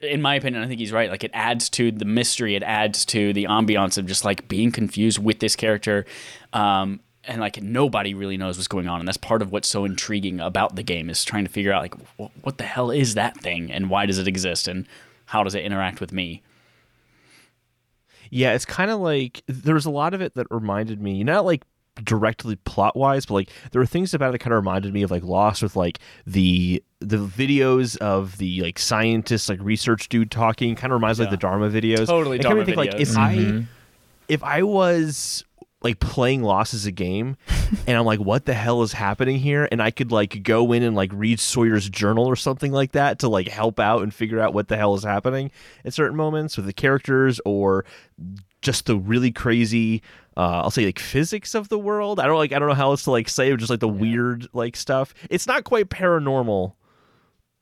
in 0.00 0.22
my 0.22 0.34
opinion, 0.34 0.62
I 0.62 0.66
think 0.66 0.80
he's 0.80 0.92
right. 0.92 1.10
Like 1.10 1.24
it 1.24 1.30
adds 1.34 1.68
to 1.70 1.92
the 1.92 2.04
mystery, 2.04 2.56
it 2.56 2.62
adds 2.62 3.04
to 3.06 3.32
the 3.32 3.44
ambiance 3.44 3.98
of 3.98 4.06
just 4.06 4.24
like 4.24 4.48
being 4.48 4.72
confused 4.72 5.22
with 5.22 5.40
this 5.40 5.56
character. 5.56 6.06
Um, 6.52 7.00
and 7.24 7.40
like 7.42 7.60
nobody 7.60 8.14
really 8.14 8.38
knows 8.38 8.56
what's 8.56 8.68
going 8.68 8.88
on, 8.88 9.00
and 9.00 9.06
that's 9.06 9.18
part 9.18 9.42
of 9.42 9.52
what's 9.52 9.68
so 9.68 9.84
intriguing 9.84 10.40
about 10.40 10.76
the 10.76 10.82
game 10.82 11.10
is 11.10 11.24
trying 11.24 11.44
to 11.44 11.50
figure 11.50 11.72
out 11.72 11.82
like 11.82 11.94
what 12.40 12.56
the 12.56 12.64
hell 12.64 12.90
is 12.90 13.14
that 13.14 13.38
thing, 13.38 13.70
and 13.70 13.90
why 13.90 14.06
does 14.06 14.18
it 14.18 14.26
exist, 14.26 14.66
and 14.66 14.86
how 15.26 15.44
does 15.44 15.54
it 15.54 15.62
interact 15.62 16.00
with 16.00 16.10
me. 16.10 16.42
Yeah, 18.30 18.54
it's 18.54 18.64
kind 18.64 18.90
of 18.90 19.00
like 19.00 19.42
there's 19.46 19.84
a 19.84 19.90
lot 19.90 20.14
of 20.14 20.22
it 20.22 20.34
that 20.34 20.46
reminded 20.50 21.02
me, 21.02 21.22
not 21.22 21.44
like 21.44 21.62
directly 22.04 22.56
plot 22.56 22.96
wise, 22.96 23.26
but 23.26 23.34
like 23.34 23.50
there 23.72 23.80
were 23.80 23.86
things 23.86 24.14
about 24.14 24.30
it 24.30 24.32
that 24.32 24.38
kind 24.40 24.52
of 24.52 24.58
reminded 24.58 24.92
me 24.92 25.02
of 25.02 25.10
like 25.10 25.22
Lost 25.22 25.62
with 25.62 25.76
like 25.76 25.98
the 26.26 26.82
the 27.00 27.16
videos 27.18 27.96
of 27.98 28.38
the 28.38 28.60
like 28.62 28.78
scientists 28.78 29.48
like 29.48 29.60
research 29.62 30.08
dude 30.08 30.30
talking 30.30 30.74
kind 30.74 30.92
of 30.92 30.96
reminds 31.00 31.18
Yeah. 31.18 31.24
like 31.26 31.30
the 31.30 31.36
Dharma 31.36 31.68
videos. 31.70 32.06
Totally 32.06 32.38
I 32.38 32.42
Dharma 32.42 32.64
kinda 32.64 32.82
think, 32.82 32.92
like 32.92 33.00
if 33.00 33.08
videos. 33.10 33.62
I 33.62 33.66
if 34.28 34.42
I 34.42 34.62
was 34.62 35.44
like 35.80 36.00
playing 36.00 36.42
Lost 36.42 36.74
as 36.74 36.86
a 36.86 36.90
game 36.90 37.36
and 37.86 37.96
I'm 37.96 38.04
like 38.04 38.18
what 38.18 38.46
the 38.46 38.54
hell 38.54 38.82
is 38.82 38.92
happening 38.94 39.38
here 39.38 39.68
and 39.70 39.80
I 39.80 39.92
could 39.92 40.10
like 40.10 40.42
go 40.42 40.72
in 40.72 40.82
and 40.82 40.96
like 40.96 41.10
read 41.14 41.38
Sawyer's 41.38 41.88
journal 41.88 42.26
or 42.26 42.34
something 42.34 42.72
like 42.72 42.92
that 42.92 43.20
to 43.20 43.28
like 43.28 43.46
help 43.46 43.78
out 43.78 44.02
and 44.02 44.12
figure 44.12 44.40
out 44.40 44.52
what 44.54 44.66
the 44.66 44.76
hell 44.76 44.94
is 44.96 45.04
happening 45.04 45.52
at 45.84 45.94
certain 45.94 46.16
moments 46.16 46.56
with 46.56 46.66
the 46.66 46.72
characters 46.72 47.40
or 47.44 47.84
just 48.60 48.86
the 48.86 48.96
really 48.96 49.30
crazy 49.30 50.02
uh, 50.38 50.62
I'll 50.62 50.70
say 50.70 50.86
like 50.86 50.98
physics 50.98 51.54
of 51.54 51.68
the 51.68 51.78
world. 51.78 52.20
I 52.20 52.26
don't 52.26 52.36
like 52.36 52.52
I 52.52 52.58
don't 52.58 52.68
know 52.68 52.74
how 52.74 52.90
else 52.90 53.04
to 53.04 53.10
like 53.10 53.28
say 53.28 53.50
it, 53.50 53.56
just 53.58 53.70
like 53.70 53.80
the 53.80 53.88
weird 53.88 54.48
like 54.52 54.76
stuff. 54.76 55.12
It's 55.28 55.46
not 55.46 55.64
quite 55.64 55.90
paranormal. 55.90 56.74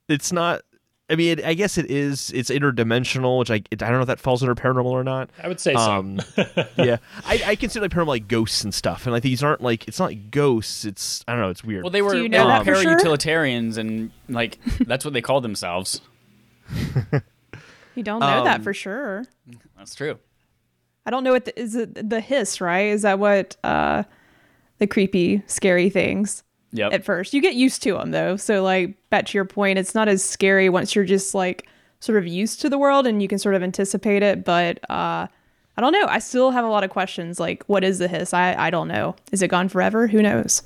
It's 0.09 0.31
not 0.31 0.63
I 1.09 1.15
mean, 1.15 1.39
it, 1.39 1.45
I 1.45 1.55
guess 1.55 1.79
it 1.79 1.89
is. 1.89 2.33
It's 2.35 2.51
interdimensional, 2.51 3.39
which 3.39 3.51
I 3.51 3.55
I 3.55 3.77
don't 3.77 3.93
know 3.93 4.01
if 4.01 4.09
that 4.09 4.21
falls 4.21 4.43
under 4.43 4.55
paranormal 4.55 4.87
or 4.87 5.05
not. 5.05 5.31
I 5.43 5.49
would 5.49 5.61
say 5.61 5.73
so. 5.73 5.79
Um, 5.81 6.21
yeah, 6.77 6.97
I, 7.25 7.43
I 7.47 7.57
consider 7.57 7.85
like 7.85 7.93
paranormal 7.93 8.07
like 8.09 8.29
ghosts 8.29 8.65
and 8.65 8.75
stuff, 8.75 9.07
and 9.07 9.13
like 9.13 9.23
these 9.23 9.43
aren't 9.43 9.63
like 9.63 9.87
it's 9.89 9.99
not 9.99 10.07
like 10.07 10.31
ghosts. 10.31 10.85
It's 10.85 11.25
I 11.27 11.33
don't 11.33 11.43
know. 11.43 11.51
It's 11.51 11.65
weird. 11.65 11.85
Well, 11.85 11.91
they 11.91 12.03
were, 12.03 12.17
you 12.17 12.29
know 12.29 12.45
were 12.45 12.51
that 12.51 12.65
for 12.65 12.75
sure? 12.75 12.83
para-utilitarians, 12.83 13.79
and 13.79 14.11
like 14.29 14.59
that's 14.81 15.05
what 15.05 15.15
they 15.15 15.23
called 15.23 15.45
themselves. 15.45 16.01
You 17.97 18.03
don't 18.03 18.21
know 18.21 18.45
that 18.45 18.57
Um, 18.57 18.63
for 18.63 18.75
sure. 18.75 19.25
That's 19.79 19.95
true. 19.95 20.19
I 21.07 21.11
don't 21.11 21.25
know 21.25 21.33
what 21.33 21.45
the, 21.47 21.59
is 21.59 21.75
it 21.77 22.11
the 22.11 22.21
hiss, 22.21 22.61
right? 22.61 22.89
Is 22.89 23.03
that 23.03 23.19
what 23.19 23.57
uh 23.65 24.03
the 24.79 24.87
creepy, 24.87 25.43
scary 25.47 25.89
things 25.89 26.43
Yep. 26.73 26.93
at 26.93 27.05
first? 27.05 27.33
You 27.33 27.41
get 27.41 27.55
used 27.55 27.83
to 27.85 27.95
them 27.95 28.11
though. 28.11 28.37
So 28.37 28.63
like 28.63 28.97
back 29.11 29.27
to 29.27 29.39
your 29.39 29.45
point, 29.47 29.79
it's 29.79 29.95
not 29.95 30.09
as 30.09 30.23
scary 30.23 30.69
once 30.69 30.95
you're 30.95 31.05
just 31.05 31.35
like 31.35 31.67
sort 32.01 32.19
of 32.19 32.27
used 32.27 32.61
to 32.61 32.69
the 32.69 32.77
world 32.77 33.07
and 33.07 33.23
you 33.23 33.29
can 33.29 33.39
sort 33.39 33.55
of 33.55 33.63
anticipate 33.63 34.23
it, 34.23 34.45
but 34.45 34.79
uh 34.91 35.27
I 35.79 35.83
don't 35.83 35.93
know. 35.93 36.07
I 36.09 36.19
still 36.21 36.51
have 36.53 36.65
a 36.65 36.69
lot 36.69 36.85
of 36.85 36.91
questions 36.91 37.39
like 37.41 37.63
what 37.67 37.85
is 37.85 37.99
the 37.99 38.09
hiss? 38.09 38.35
I 38.35 38.55
I 38.55 38.71
don't 38.71 38.89
know. 38.89 39.15
Is 39.33 39.41
it 39.43 39.49
gone 39.49 39.69
forever? 39.69 40.07
Who 40.09 40.21
knows? 40.23 40.63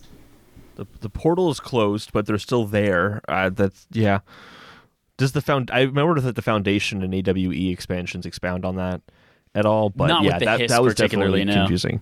the 0.76 0.86
the 1.00 1.10
portal 1.10 1.50
is 1.50 1.60
closed, 1.60 2.12
but 2.12 2.24
they're 2.26 2.38
still 2.38 2.64
there. 2.64 3.20
Uh, 3.28 3.50
that's 3.50 3.86
yeah. 3.92 4.20
Does 5.18 5.32
the 5.32 5.42
found? 5.42 5.70
I 5.70 5.82
remember 5.82 6.18
that 6.20 6.34
the 6.36 6.40
foundation 6.42 7.02
and 7.02 7.12
AWE 7.14 7.70
expansions 7.70 8.24
expound 8.24 8.64
on 8.64 8.76
that 8.76 9.02
at 9.54 9.66
all, 9.66 9.90
but 9.90 10.06
Not 10.06 10.22
with 10.22 10.32
yeah, 10.32 10.38
the 10.38 10.44
that 10.44 10.68
that 10.68 10.82
was 10.82 10.94
particularly, 10.94 11.40
definitely 11.40 11.60
no. 11.60 11.66
confusing. 11.66 12.00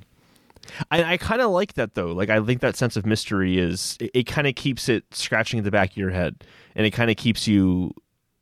I, 0.90 1.14
I 1.14 1.16
kind 1.16 1.40
of 1.40 1.50
like 1.50 1.74
that 1.74 1.94
though. 1.94 2.12
Like 2.12 2.28
I 2.30 2.40
think 2.42 2.61
that 2.61 2.76
sense 2.76 2.96
of 2.96 3.06
mystery 3.06 3.58
is 3.58 3.96
it, 4.00 4.11
it 4.14 4.22
kind 4.24 4.46
of 4.46 4.54
keeps 4.54 4.88
it 4.88 5.04
scratching 5.12 5.58
at 5.58 5.64
the 5.64 5.70
back 5.70 5.92
of 5.92 5.96
your 5.96 6.11
head, 6.11 6.44
and 6.74 6.87
it 6.87 6.90
kind 6.90 7.11
of 7.11 7.16
keeps 7.16 7.48
you 7.48 7.92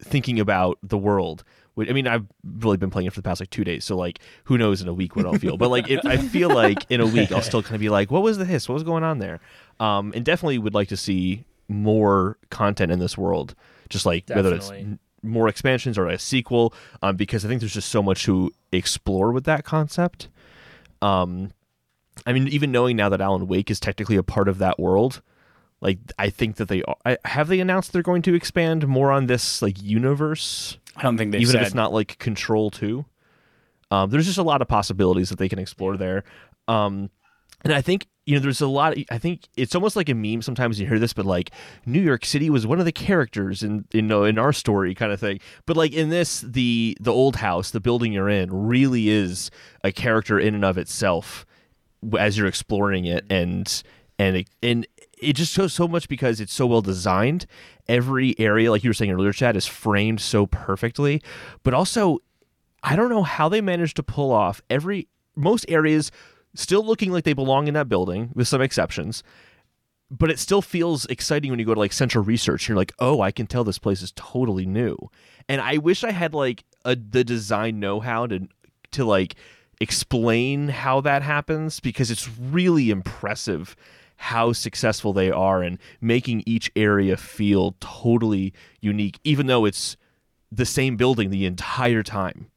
thinking 0.02 0.40
about 0.40 0.78
the 0.82 0.98
world. 0.98 1.44
I 1.78 1.92
mean, 1.92 2.06
I've 2.06 2.24
really 2.42 2.78
been 2.78 2.88
playing 2.88 3.06
it 3.06 3.12
for 3.12 3.20
the 3.20 3.22
past 3.28 3.38
like 3.38 3.50
two 3.50 3.62
days, 3.62 3.84
so 3.84 3.98
like, 3.98 4.20
who 4.44 4.56
knows 4.56 4.80
in 4.80 4.88
a 4.88 4.94
week 4.94 5.14
what 5.14 5.26
I'll 5.26 5.34
feel? 5.34 5.58
But 5.58 5.68
like, 5.68 5.90
it, 5.90 6.06
I 6.06 6.16
feel 6.16 6.48
like 6.48 6.86
in 6.88 7.02
a 7.02 7.06
week 7.06 7.30
I'll 7.30 7.42
still 7.42 7.62
kind 7.62 7.74
of 7.74 7.82
be 7.82 7.90
like, 7.90 8.10
what 8.10 8.22
was 8.22 8.38
the 8.38 8.46
hiss? 8.46 8.66
What 8.66 8.72
was 8.72 8.82
going 8.82 9.04
on 9.04 9.18
there? 9.18 9.40
Um, 9.78 10.10
and 10.16 10.24
definitely 10.24 10.56
would 10.56 10.72
like 10.72 10.88
to 10.88 10.96
see 10.96 11.44
more 11.68 12.38
content 12.48 12.90
in 12.92 12.98
this 12.98 13.18
world, 13.18 13.54
just 13.90 14.06
like 14.06 14.24
whether 14.30 14.54
it's 14.54 14.68
Definitely. 14.70 14.92
n- 14.92 14.98
more 15.26 15.48
expansions 15.48 15.98
or 15.98 16.08
a 16.08 16.18
sequel, 16.18 16.74
um, 17.02 17.16
because 17.16 17.44
I 17.44 17.48
think 17.48 17.60
there's 17.60 17.74
just 17.74 17.88
so 17.88 18.02
much 18.02 18.24
to 18.24 18.52
explore 18.72 19.32
with 19.32 19.44
that 19.44 19.64
concept. 19.64 20.28
Um, 21.02 21.52
I 22.26 22.32
mean, 22.32 22.48
even 22.48 22.72
knowing 22.72 22.96
now 22.96 23.08
that 23.08 23.20
Alan 23.20 23.46
Wake 23.46 23.70
is 23.70 23.80
technically 23.80 24.16
a 24.16 24.22
part 24.22 24.48
of 24.48 24.58
that 24.58 24.78
world, 24.78 25.22
like 25.80 25.98
I 26.18 26.30
think 26.30 26.56
that 26.56 26.68
they 26.68 26.82
are, 26.82 26.96
I, 27.04 27.18
have 27.24 27.48
they 27.48 27.60
announced 27.60 27.92
they're 27.92 28.02
going 28.02 28.22
to 28.22 28.34
expand 28.34 28.86
more 28.88 29.12
on 29.12 29.26
this 29.26 29.60
like 29.60 29.82
universe, 29.82 30.78
I 30.96 31.02
don't 31.02 31.18
think 31.18 31.32
they 31.32 31.38
even 31.38 31.52
said. 31.52 31.60
if 31.60 31.66
it's 31.66 31.74
not 31.74 31.92
like 31.92 32.18
Control 32.18 32.70
Two. 32.70 33.04
Um, 33.90 34.10
there's 34.10 34.26
just 34.26 34.38
a 34.38 34.42
lot 34.42 34.62
of 34.62 34.68
possibilities 34.68 35.28
that 35.28 35.38
they 35.38 35.48
can 35.48 35.58
explore 35.58 35.96
there. 35.96 36.24
Um, 36.66 37.10
and 37.62 37.72
I 37.72 37.82
think 37.82 38.08
you 38.26 38.34
know 38.34 38.40
there's 38.40 38.60
a 38.60 38.66
lot. 38.66 38.96
I 39.10 39.18
think 39.18 39.48
it's 39.56 39.74
almost 39.74 39.94
like 39.94 40.08
a 40.08 40.14
meme. 40.14 40.42
Sometimes 40.42 40.80
you 40.80 40.86
hear 40.86 40.98
this, 40.98 41.12
but 41.12 41.24
like 41.24 41.52
New 41.86 42.00
York 42.00 42.24
City 42.24 42.50
was 42.50 42.66
one 42.66 42.80
of 42.80 42.84
the 42.84 42.92
characters 42.92 43.62
in 43.62 43.86
know 43.94 44.24
in 44.24 44.36
our 44.38 44.52
story 44.52 44.94
kind 44.94 45.12
of 45.12 45.20
thing. 45.20 45.40
But 45.64 45.76
like 45.76 45.92
in 45.92 46.10
this, 46.10 46.40
the 46.40 46.98
the 47.00 47.12
old 47.12 47.36
house, 47.36 47.70
the 47.70 47.80
building 47.80 48.12
you're 48.12 48.28
in, 48.28 48.52
really 48.52 49.08
is 49.08 49.50
a 49.84 49.92
character 49.92 50.40
in 50.40 50.56
and 50.56 50.64
of 50.64 50.76
itself 50.76 51.46
as 52.18 52.36
you're 52.36 52.48
exploring 52.48 53.04
it 53.04 53.24
and 53.30 53.82
and 54.18 54.36
it, 54.38 54.50
and 54.62 54.86
it 55.18 55.34
just 55.34 55.52
shows 55.52 55.72
so 55.72 55.88
much 55.88 56.08
because 56.08 56.40
it's 56.40 56.52
so 56.52 56.66
well 56.66 56.82
designed 56.82 57.46
every 57.88 58.38
area 58.38 58.70
like 58.70 58.84
you 58.84 58.90
were 58.90 58.94
saying 58.94 59.10
earlier 59.10 59.32
chad 59.32 59.56
is 59.56 59.66
framed 59.66 60.20
so 60.20 60.46
perfectly 60.46 61.22
but 61.62 61.74
also 61.74 62.18
i 62.82 62.94
don't 62.94 63.08
know 63.08 63.22
how 63.22 63.48
they 63.48 63.60
managed 63.60 63.96
to 63.96 64.02
pull 64.02 64.30
off 64.30 64.60
every 64.68 65.08
most 65.34 65.64
areas 65.68 66.10
still 66.56 66.84
looking 66.84 67.12
like 67.12 67.24
they 67.24 67.32
belong 67.32 67.68
in 67.68 67.74
that 67.74 67.88
building 67.88 68.30
with 68.34 68.48
some 68.48 68.60
exceptions 68.60 69.22
but 70.10 70.30
it 70.30 70.38
still 70.38 70.62
feels 70.62 71.04
exciting 71.06 71.50
when 71.50 71.58
you 71.58 71.66
go 71.66 71.74
to 71.74 71.80
like 71.80 71.92
central 71.92 72.24
research 72.24 72.68
you're 72.68 72.76
like 72.76 72.92
oh 72.98 73.20
i 73.20 73.30
can 73.30 73.46
tell 73.46 73.64
this 73.64 73.78
place 73.78 74.02
is 74.02 74.12
totally 74.16 74.66
new. 74.66 74.96
And 75.48 75.60
i 75.60 75.78
wish 75.78 76.04
i 76.04 76.12
had 76.12 76.34
like 76.34 76.64
a 76.84 76.96
the 76.96 77.24
design 77.24 77.80
know-how 77.80 78.26
to 78.28 78.48
to 78.92 79.04
like 79.04 79.36
explain 79.80 80.68
how 80.68 81.00
that 81.02 81.22
happens 81.22 81.80
because 81.80 82.10
it's 82.10 82.28
really 82.38 82.90
impressive 82.90 83.76
how 84.16 84.52
successful 84.52 85.12
they 85.12 85.30
are 85.30 85.62
in 85.62 85.78
making 86.00 86.42
each 86.46 86.70
area 86.74 87.16
feel 87.16 87.76
totally 87.80 88.54
unique 88.80 89.18
even 89.24 89.46
though 89.46 89.66
it's 89.66 89.96
the 90.50 90.64
same 90.64 90.96
building 90.96 91.28
the 91.28 91.44
entire 91.44 92.02
time 92.02 92.50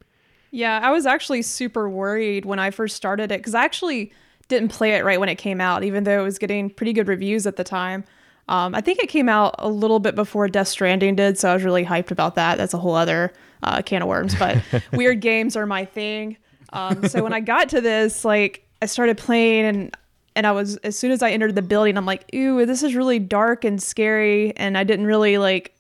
Yeah, 0.52 0.80
I 0.82 0.92
was 0.92 1.06
actually 1.06 1.42
super 1.42 1.90
worried 1.90 2.46
when 2.46 2.60
I 2.60 2.72
first 2.72 2.96
started 2.96 3.32
it 3.32 3.40
because 3.40 3.56
I 3.56 3.64
actually 3.64 4.12
didn't 4.48 4.70
play 4.70 4.96
it 4.96 5.06
right 5.06 5.20
when 5.20 5.30
it 5.30 5.36
came 5.36 5.62
out, 5.62 5.84
even 5.84 6.04
though 6.04 6.20
it 6.20 6.24
was 6.24 6.40
getting 6.40 6.70
pretty 6.70 6.94
good 6.94 7.08
reviews 7.08 7.46
at 7.46 7.56
the 7.56 7.64
time. 7.64 8.04
Um, 8.48 8.74
I 8.74 8.82
think 8.82 9.00
it 9.00 9.10
came 9.10 9.30
out 9.30 9.56
a 9.60 9.70
little 9.70 10.00
bit 10.00 10.16
before 10.16 10.48
Death 10.48 10.68
Stranding 10.68 11.16
did, 11.16 11.38
so 11.38 11.52
I 11.52 11.54
was 11.54 11.64
really 11.64 11.86
hyped 11.86 12.10
about 12.10 12.34
that. 12.36 12.58
That's 12.58 12.74
a 12.74 12.80
whole 12.80 12.96
other 12.96 13.32
uh, 13.62 13.84
can 13.84 14.02
of 14.02 14.08
worms, 14.08 14.34
but 14.36 14.62
weird 14.92 15.22
games 15.22 15.56
are 15.56 15.68
my 15.68 15.86
thing. 15.86 16.36
Um, 16.74 17.08
so 17.08 17.24
when 17.24 17.32
I 17.32 17.42
got 17.42 17.70
to 17.70 17.82
this, 17.82 18.26
like 18.26 18.66
I 18.82 18.88
started 18.88 19.18
playing 19.18 19.66
and 19.66 19.98
and 20.36 20.48
I 20.48 20.52
was 20.52 20.78
as 20.78 20.98
soon 20.98 21.12
as 21.12 21.22
I 21.22 21.32
entered 21.32 21.56
the 21.56 21.62
building, 21.62 21.98
I'm 21.98 22.06
like, 22.06 22.34
ooh, 22.34 22.66
this 22.66 22.82
is 22.82 22.96
really 22.96 23.20
dark 23.20 23.64
and 23.64 23.82
scary, 23.82 24.56
and 24.58 24.78
I 24.78 24.84
didn't 24.84 25.06
really 25.06 25.38
like 25.38 25.76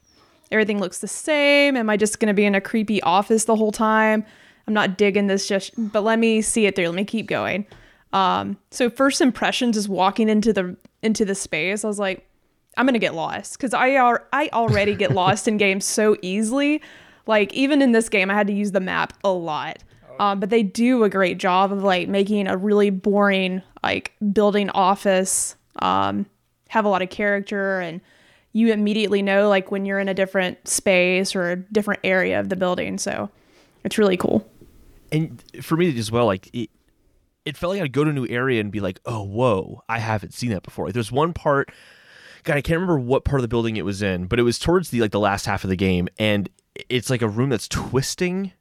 everything 0.51 0.79
looks 0.79 0.99
the 0.99 1.08
same. 1.08 1.75
Am 1.75 1.89
I 1.89 1.97
just 1.97 2.19
gonna 2.19 2.34
be 2.36 2.45
in 2.45 2.53
a 2.53 2.62
creepy 2.62 3.01
office 3.01 3.45
the 3.45 3.55
whole 3.55 3.71
time? 3.71 4.23
I'm 4.69 4.73
not 4.75 4.99
digging 4.99 5.25
this 5.25 5.47
just 5.47 5.73
but 5.91 6.03
let 6.03 6.19
me 6.19 6.43
see 6.43 6.67
it 6.67 6.75
through. 6.75 6.86
Let 6.86 6.95
me 6.95 7.03
keep 7.03 7.25
going. 7.25 7.65
Um, 8.13 8.55
so 8.69 8.88
first 8.88 9.19
impressions 9.19 9.75
is 9.75 9.89
walking 9.89 10.29
into 10.29 10.53
the 10.53 10.77
into 11.01 11.25
the 11.25 11.34
space. 11.34 11.84
I 11.84 11.88
was 11.88 11.97
like, 11.97 12.29
I'm 12.77 12.86
gonna 12.86 12.99
get 12.99 13.15
lost 13.15 13.58
because 13.58 13.73
I 13.73 13.95
are 13.95 14.27
I 14.32 14.47
already 14.53 14.93
get 14.93 15.10
lost 15.15 15.47
in 15.47 15.58
games 15.58 15.86
so 15.86 16.15
easily. 16.21 16.84
Like 17.25 17.51
even 17.51 17.82
in 17.82 17.93
this 17.93 18.10
game, 18.10 18.29
I 18.29 18.36
had 18.36 18.45
to 18.45 18.53
use 18.53 18.71
the 18.71 18.79
map 18.79 19.13
a 19.23 19.32
lot. 19.32 19.79
Um, 20.19 20.39
but 20.39 20.51
they 20.51 20.62
do 20.62 21.03
a 21.03 21.10
great 21.10 21.39
job 21.39 21.71
of 21.71 21.82
like 21.82 22.08
making 22.08 22.47
a 22.47 22.55
really 22.55 22.91
boring 22.91 23.63
like 23.82 24.13
building 24.32 24.69
office 24.69 25.55
um, 25.79 26.27
have 26.67 26.86
a 26.86 26.89
lot 26.89 27.01
of 27.01 27.10
character 27.10 27.79
and 27.79 28.01
you 28.53 28.71
immediately 28.71 29.23
know 29.23 29.49
like 29.49 29.71
when 29.71 29.86
you're 29.86 29.97
in 29.97 30.10
a 30.10 30.13
different 30.13 30.67
space 30.67 31.36
or 31.36 31.49
a 31.49 31.55
different 31.55 32.01
area 32.03 32.39
of 32.39 32.49
the 32.49 32.55
building. 32.55 32.99
So 32.99 33.32
it's 33.84 33.97
really 33.97 34.17
cool. 34.17 34.47
And 35.12 35.43
for 35.62 35.78
me 35.78 35.98
as 35.98 36.12
well, 36.12 36.26
like 36.26 36.50
it, 36.54 36.69
it 37.45 37.58
felt 37.58 37.74
like 37.74 37.82
I'd 37.82 37.93
go 37.93 38.04
to 38.04 38.10
a 38.10 38.13
new 38.13 38.28
area 38.28 38.60
and 38.62 38.72
be 38.72 38.80
like, 38.80 39.00
"Oh, 39.06 39.24
whoa, 39.24 39.82
I 39.89 40.00
haven't 40.00 40.34
seen 40.34 40.50
that 40.52 40.63
before." 40.63 40.86
Like, 40.86 40.93
there's 40.93 41.12
one 41.12 41.34
part, 41.34 41.72
God, 42.43 42.58
I 42.58 42.62
can't 42.62 42.76
remember 42.80 43.00
what 43.00 43.24
part 43.26 43.39
of 43.39 43.41
the 43.43 43.48
building 43.48 43.76
it 43.78 43.86
was 43.86 44.02
in, 44.02 44.26
but 44.28 44.39
it 44.39 44.43
was 44.43 44.60
towards 44.60 44.89
the 44.89 45.02
like 45.02 45.12
the 45.12 45.19
last 45.19 45.45
half 45.45 45.63
of 45.63 45.69
the 45.69 45.76
game, 45.76 46.08
and 46.17 46.50
it's 46.89 47.10
like 47.10 47.22
a 47.22 47.28
room 47.28 47.50
that's 47.50 47.67
twisting. 47.67 48.52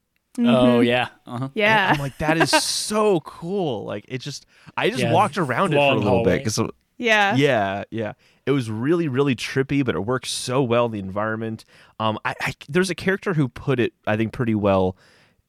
Oh 0.40 0.78
yeah. 0.80 1.08
Uh-huh. 1.26 1.44
And 1.46 1.50
Yeah. 1.54 1.90
I'm 1.92 1.98
like, 1.98 2.16
that 2.18 2.36
is 2.38 2.50
so 2.50 3.18
cool. 3.24 3.84
Like 3.84 4.04
it 4.06 4.18
just, 4.18 4.46
I 4.76 4.88
just 4.88 5.02
Yeah, 5.02 5.12
walked 5.12 5.36
around 5.36 5.72
it 5.72 5.76
for 5.76 5.92
a 5.92 5.94
little 5.96 6.10
hallway. 6.10 6.36
bit 6.38 6.44
because 6.44 6.60
yeah. 6.96 7.34
yeah, 7.34 7.82
yeah. 7.90 8.12
It 8.46 8.52
was 8.52 8.70
really, 8.70 9.08
really 9.08 9.34
trippy, 9.34 9.84
but 9.84 9.96
it 9.96 10.00
works 10.00 10.30
so 10.30 10.62
well 10.62 10.86
in 10.86 10.92
the 10.92 11.00
environment. 11.00 11.64
Um, 11.98 12.18
I, 12.24 12.34
I 12.40 12.54
there's 12.68 12.88
a 12.88 12.94
character 12.94 13.34
who 13.34 13.48
put 13.48 13.80
it, 13.80 13.92
I 14.06 14.16
think, 14.16 14.32
pretty 14.32 14.54
well. 14.54 14.96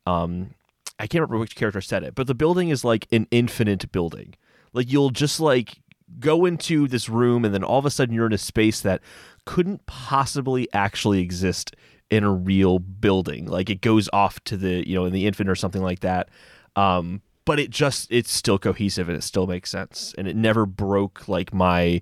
Um, 0.07 0.55
I 0.99 1.07
can't 1.07 1.21
remember 1.21 1.39
which 1.39 1.55
character 1.55 1.81
said 1.81 2.03
it, 2.03 2.13
but 2.13 2.27
the 2.27 2.35
building 2.35 2.69
is 2.69 2.83
like 2.83 3.07
an 3.11 3.27
infinite 3.31 3.91
building. 3.91 4.35
Like 4.73 4.91
you'll 4.91 5.11
just 5.11 5.39
like 5.39 5.81
go 6.19 6.45
into 6.45 6.87
this 6.87 7.07
room, 7.09 7.45
and 7.45 7.53
then 7.53 7.63
all 7.63 7.79
of 7.79 7.85
a 7.85 7.89
sudden 7.89 8.13
you're 8.13 8.25
in 8.25 8.33
a 8.33 8.37
space 8.37 8.81
that 8.81 9.01
couldn't 9.45 9.85
possibly 9.85 10.67
actually 10.73 11.21
exist 11.21 11.75
in 12.09 12.23
a 12.23 12.31
real 12.31 12.79
building. 12.79 13.45
Like 13.45 13.69
it 13.69 13.81
goes 13.81 14.09
off 14.11 14.43
to 14.45 14.57
the 14.57 14.87
you 14.87 14.95
know 14.95 15.05
in 15.05 15.13
the 15.13 15.25
infinite 15.25 15.51
or 15.51 15.55
something 15.55 15.81
like 15.81 16.01
that. 16.01 16.29
Um, 16.75 17.21
but 17.45 17.59
it 17.59 17.69
just 17.69 18.11
it's 18.11 18.31
still 18.31 18.59
cohesive 18.59 19.09
and 19.09 19.17
it 19.17 19.23
still 19.23 19.47
makes 19.47 19.71
sense, 19.71 20.13
and 20.17 20.27
it 20.27 20.35
never 20.35 20.65
broke 20.65 21.27
like 21.27 21.53
my 21.53 22.01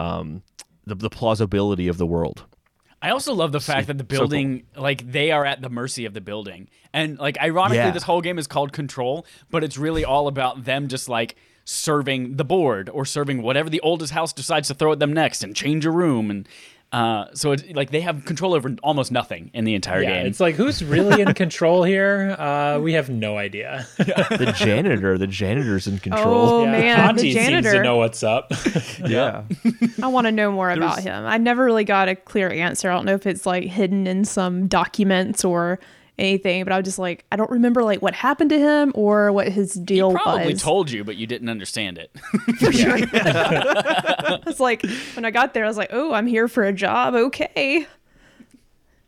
um 0.00 0.42
the, 0.86 0.94
the 0.94 1.10
plausibility 1.10 1.88
of 1.88 1.98
the 1.98 2.06
world. 2.06 2.44
I 3.00 3.10
also 3.10 3.32
love 3.32 3.52
the 3.52 3.60
fact 3.60 3.86
that 3.86 3.96
the 3.98 4.02
so 4.04 4.08
cool. 4.08 4.18
building, 4.28 4.64
like, 4.76 5.10
they 5.12 5.30
are 5.30 5.44
at 5.44 5.62
the 5.62 5.70
mercy 5.70 6.04
of 6.04 6.14
the 6.14 6.20
building. 6.20 6.68
And, 6.92 7.18
like, 7.18 7.38
ironically, 7.40 7.76
Yeah. 7.78 7.90
this 7.92 8.02
whole 8.02 8.20
game 8.20 8.38
is 8.38 8.46
called 8.46 8.72
Control, 8.72 9.24
but 9.50 9.62
it's 9.62 9.78
really 9.78 10.04
all 10.04 10.26
about 10.26 10.64
them 10.64 10.88
just, 10.88 11.08
like, 11.08 11.36
serving 11.64 12.36
the 12.36 12.44
board 12.44 12.88
or 12.88 13.04
serving 13.04 13.42
whatever 13.42 13.68
the 13.70 13.80
oldest 13.80 14.12
house 14.14 14.32
decides 14.32 14.68
to 14.68 14.74
throw 14.74 14.90
at 14.92 14.98
them 14.98 15.12
next 15.12 15.44
and 15.44 15.54
change 15.54 15.84
a 15.86 15.90
room. 15.90 16.30
And 16.30 16.48
uh, 16.90 17.26
so, 17.34 17.52
it's 17.52 17.62
like, 17.74 17.90
they 17.90 18.00
have 18.00 18.24
control 18.24 18.54
over 18.54 18.74
almost 18.82 19.12
nothing 19.12 19.50
in 19.52 19.64
the 19.64 19.74
entire 19.74 20.02
Yeah, 20.02 20.14
game. 20.14 20.26
it's 20.26 20.40
like 20.40 20.54
who's 20.54 20.82
really 20.82 21.20
in 21.20 21.34
control 21.34 21.82
here? 21.84 22.34
Uh, 22.38 22.78
we 22.80 22.94
have 22.94 23.10
no 23.10 23.36
idea. 23.36 23.86
The 23.98 24.54
janitor, 24.56 25.18
the 25.18 25.26
janitor's 25.26 25.86
in 25.86 25.98
control. 25.98 26.48
Oh 26.48 26.64
yeah, 26.64 26.70
man, 26.72 27.00
Ahti 27.10 27.34
the 27.34 27.44
seems 27.44 27.66
to 27.66 27.82
know 27.82 27.96
what's 27.96 28.22
up. 28.22 28.50
yeah. 29.06 29.42
I 30.02 30.06
want 30.06 30.26
to 30.26 30.32
know 30.32 30.50
more 30.52 30.70
about 30.70 30.96
There's- 31.02 31.04
him. 31.18 31.26
I 31.26 31.36
never 31.38 31.64
really 31.64 31.84
got 31.84 32.08
a 32.08 32.14
clear 32.16 32.50
answer. 32.50 32.90
I 32.90 32.94
don't 32.94 33.04
know 33.04 33.14
if 33.14 33.26
it's 33.26 33.44
like 33.46 33.64
hidden 33.64 34.06
in 34.06 34.24
some 34.24 34.66
documents 34.68 35.44
or 35.44 35.78
anything, 36.18 36.64
but 36.64 36.72
I 36.72 36.76
was 36.76 36.84
just 36.84 36.98
like, 36.98 37.24
I 37.30 37.36
don't 37.36 37.50
remember 37.50 37.82
like 37.84 38.02
what 38.02 38.14
happened 38.14 38.50
to 38.50 38.58
him 38.58 38.92
or 38.94 39.32
what 39.32 39.48
his 39.48 39.72
deal 39.74 40.10
he 40.10 40.14
deal 40.16 40.22
probably 40.22 40.52
was. 40.52 40.62
told 40.62 40.90
you, 40.90 41.04
but 41.04 41.16
you 41.16 41.26
didn't 41.26 41.48
understand 41.48 41.98
it. 41.98 42.10
It's 44.46 44.60
like 44.60 44.84
when 45.14 45.24
I 45.24 45.30
got 45.30 45.54
there, 45.54 45.64
I 45.64 45.68
was 45.68 45.76
like, 45.76 45.90
oh, 45.92 46.12
I'm 46.12 46.26
here 46.26 46.48
for 46.48 46.64
a 46.64 46.72
job. 46.72 47.14
Okay. 47.14 47.86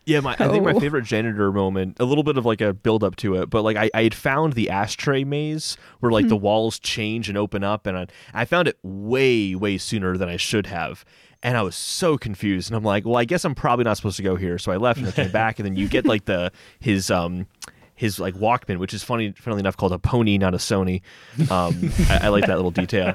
Yeah, 0.07 0.21
my 0.21 0.33
I 0.39 0.49
think 0.49 0.65
my 0.65 0.73
Oh. 0.73 0.81
favorite 0.81 1.05
janitor 1.05 1.53
moment, 1.53 1.99
a 2.01 2.05
little 2.05 2.25
bit 2.25 2.37
of 2.39 2.45
like 2.47 2.61
a 2.61 2.73
build 2.73 3.05
up 3.05 3.17
to 3.17 3.35
it, 3.37 3.51
but 3.51 3.63
like 3.63 3.77
I, 3.77 3.91
I 3.95 4.03
had 4.05 4.15
found 4.15 4.55
the 4.55 4.71
ashtray 4.71 5.25
maze 5.25 5.77
where 6.01 6.11
like 6.11 6.29
the 6.29 6.37
walls 6.37 6.79
change 6.79 7.29
and 7.29 7.37
open 7.39 7.63
up, 7.63 7.87
and 7.87 7.97
I, 7.97 8.07
I 8.33 8.45
found 8.45 8.67
it 8.67 8.79
way 8.83 9.55
way 9.55 9.79
sooner 9.79 10.17
than 10.17 10.29
I 10.29 10.37
should 10.37 10.67
have, 10.67 11.05
and 11.43 11.57
I 11.57 11.63
was 11.63 11.77
so 11.77 12.17
confused, 12.19 12.71
and 12.71 12.77
I'm 12.77 12.83
like, 12.83 13.05
well, 13.05 13.17
I 13.17 13.25
guess 13.25 13.45
I'm 13.45 13.55
probably 13.55 13.85
not 13.85 13.97
supposed 13.99 14.17
to 14.17 14.23
go 14.23 14.37
here, 14.37 14.59
so 14.59 14.73
I 14.73 14.77
left 14.79 14.99
and 15.01 15.09
I 15.09 15.13
came 15.13 15.31
back, 15.31 15.59
and 15.59 15.67
then 15.67 15.77
you 15.77 15.87
get 15.87 16.07
like 16.07 16.25
the 16.25 16.51
his 16.81 17.11
um 17.11 17.47
his 17.95 18.19
like 18.19 18.35
Walkman, 18.35 18.79
which 18.79 18.95
is 18.95 19.05
funny 19.05 19.33
funnily 19.37 19.61
enough 19.61 19.77
called 19.77 19.93
a 19.93 19.99
Pony, 19.99 20.39
not 20.39 20.55
a 20.55 20.57
Sony. 20.57 21.03
Um, 21.51 21.93
I, 22.09 22.21
I 22.23 22.29
like 22.29 22.47
that 22.47 22.57
little 22.57 22.71
detail. 22.71 23.15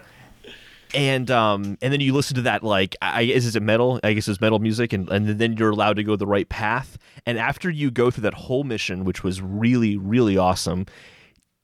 And 0.95 1.29
um 1.29 1.77
and 1.81 1.91
then 1.93 1.99
you 1.99 2.13
listen 2.13 2.35
to 2.35 2.41
that 2.43 2.63
like 2.63 2.95
I 3.01 3.19
I- 3.19 3.23
is 3.23 3.55
it 3.55 3.61
metal? 3.61 3.99
I 4.03 4.13
guess 4.13 4.27
it's 4.27 4.41
metal 4.41 4.59
music, 4.59 4.93
and 4.93 5.07
and 5.09 5.27
then 5.27 5.57
you're 5.57 5.69
allowed 5.71 5.97
to 5.97 6.03
go 6.03 6.15
the 6.15 6.27
right 6.27 6.47
path. 6.49 6.97
And 7.25 7.37
after 7.37 7.69
you 7.69 7.91
go 7.91 8.09
through 8.11 8.23
that 8.23 8.33
whole 8.33 8.63
mission, 8.63 9.03
which 9.03 9.23
was 9.23 9.41
really 9.41 9.97
really 9.97 10.37
awesome, 10.37 10.85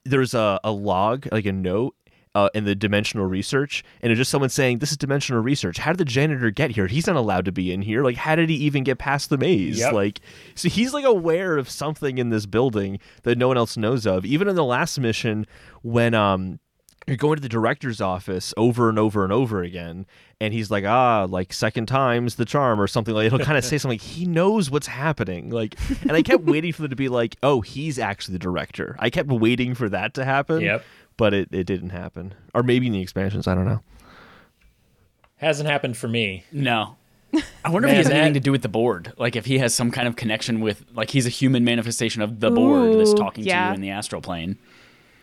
there's 0.06 0.34
a 0.34 0.60
a 0.63 0.72
log 0.72 1.28
like 1.32 1.46
a 1.46 1.52
note. 1.52 1.96
Uh, 2.34 2.48
in 2.54 2.63
the 2.63 2.74
dimensional 2.74 3.26
research, 3.26 3.84
and 4.00 4.10
it's 4.10 4.17
just 4.17 4.32
someone 4.32 4.50
saying, 4.50 4.78
"This 4.80 4.91
is 4.91 4.96
dimensional 4.98 5.44
research. 5.44 5.78
How 5.78 5.91
did 5.91 5.98
the 5.98 6.06
janitor 6.06 6.50
get 6.50 6.72
here? 6.72 6.88
He's 6.88 7.06
not 7.06 7.17
allowed 7.17 7.44
to 7.44 7.52
be 7.52 7.74
in 7.74 7.82
here. 7.82 8.06
Like, 8.06 8.15
how 8.15 8.38
did 8.38 8.48
he 8.50 8.56
even 8.56 8.86
get 8.86 9.00
past 9.00 9.30
the 9.30 9.38
maze? 9.38 9.80
Yep. 9.80 9.91
Like, 9.91 10.22
so 10.56 10.70
he's 10.70 10.94
like 10.94 11.04
aware 11.04 11.58
of 11.58 11.70
something 11.70 12.20
in 12.20 12.30
this 12.30 12.46
building 12.46 13.00
that 13.24 13.38
no 13.38 13.50
one 13.50 13.58
else 13.58 13.76
knows 13.76 14.08
of. 14.08 14.24
Even 14.26 14.48
in 14.48 14.56
the 14.56 14.63
last 14.63 14.98
mission, 14.98 15.46
when 15.82 16.13
um 16.13 16.62
you're 17.08 17.18
going 17.18 17.36
to 17.36 17.42
the 17.42 17.50
director's 17.50 18.00
office 18.00 18.54
over 18.58 18.88
and 18.90 18.98
over 19.00 19.24
and 19.24 19.34
over 19.34 19.64
again 19.64 20.06
and 20.40 20.54
he's 20.54 20.70
like 20.70 20.86
ah 20.86 21.26
like 21.30 21.52
second 21.52 21.88
time's 21.88 22.36
the 22.36 22.46
charm 22.46 22.80
or 22.80 22.88
something 22.88 23.14
like 23.16 23.30
he'll 23.32 23.40
kind 23.40 23.58
of 23.58 23.66
say 23.72 23.78
something 23.78 23.96
like 23.98 24.02
he 24.08 24.26
knows 24.26 24.70
what's 24.70 24.88
happening 24.88 25.50
like 25.50 25.76
and 26.04 26.12
i 26.12 26.22
kept 26.22 26.44
waiting 26.44 26.72
for 26.72 26.84
them 26.84 26.90
to 26.92 26.96
be 26.96 27.10
like 27.10 27.36
oh 27.44 27.62
he's 27.62 27.98
actually 28.00 28.34
the 28.34 28.40
director 28.40 28.96
i 29.00 29.10
kept 29.10 29.30
waiting 29.30 29.74
for 29.74 29.90
that 29.90 30.14
to 30.14 30.24
happen 30.24 30.62
Yep. 30.62 30.84
but 31.18 31.34
it, 31.34 31.50
it 31.52 31.64
didn't 31.66 31.90
happen 31.90 32.34
or 32.54 32.62
maybe 32.64 32.86
in 32.88 32.94
the 32.94 33.02
expansions 33.02 33.48
i 33.48 33.56
don't 33.56 33.66
know 33.66 33.82
Hasn't 35.38 35.68
happened 35.68 35.98
for 35.98 36.08
me. 36.08 36.44
No. 36.52 36.98
I 37.66 37.72
wonder 37.72 37.88
if 37.88 37.94
he 37.94 37.98
has 37.98 38.06
that- 38.08 38.14
anything 38.14 38.36
to 38.36 38.40
do 38.42 38.52
with 38.52 38.62
the 38.62 38.70
board. 38.70 39.14
Like 39.18 39.36
if 39.36 39.46
he 39.46 39.58
has 39.58 39.74
some 39.74 39.90
kind 39.90 40.08
of 40.08 40.16
connection 40.16 40.62
with, 40.62 40.86
like 40.94 41.10
he's 41.10 41.26
a 41.26 41.30
human 41.30 41.64
manifestation 41.64 42.22
of 42.22 42.42
the 42.42 42.52
board 42.52 43.00
that's 43.00 43.12
Ooh, 43.12 43.16
talking 43.16 43.44
to 43.46 43.50
you 43.50 43.56
in 43.74 43.82
the 43.82 43.90
astral 43.90 44.22
plane. 44.22 44.58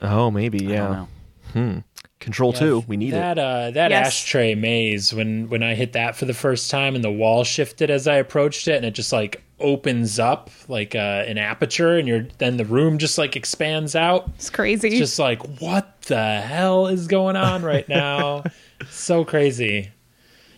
oh 0.03 0.29
maybe 0.33 0.67
I 0.67 0.71
yeah 0.73 1.07
don't 1.55 1.85
control 2.21 2.53
Yeah, 2.53 2.59
2 2.59 2.85
we 2.89 2.97
need 2.97 3.13
that 3.13 3.39
it 3.39 3.45
uh 3.45 3.71
that 3.71 3.91
Yes. 3.93 4.09
ashtray 4.09 4.55
maze 4.57 5.15
when 5.15 5.49
when 5.49 5.63
I 5.63 5.75
hit 5.75 5.93
that 5.93 6.17
for 6.17 6.25
the 6.25 6.35
first 6.35 6.71
time 6.71 6.95
and 6.97 7.05
the 7.05 7.11
wall 7.13 7.45
shifted 7.45 7.91
as 7.91 8.09
I 8.09 8.17
approached 8.17 8.67
it 8.67 8.75
and 8.77 8.85
it 8.85 8.91
just 8.95 9.13
like 9.13 9.43
opens 9.61 10.19
up 10.19 10.51
like 10.69 10.95
uh, 10.95 11.25
an 11.27 11.37
aperture 11.39 11.97
and 11.97 12.07
you're 12.09 12.27
then 12.39 12.57
the 12.57 12.65
room 12.65 12.99
just 12.99 13.19
like 13.19 13.35
expands 13.37 13.95
out. 13.97 14.29
It's 14.37 14.51
crazy. 14.51 14.89
It's 14.89 14.99
just 14.99 15.19
like 15.19 15.43
what 15.61 16.03
the 16.03 16.41
hell 16.41 16.87
is 16.89 17.07
going 17.09 17.37
on 17.37 17.63
right 17.63 17.89
now? 17.89 18.45
so 18.91 19.25
crazy. 19.25 19.91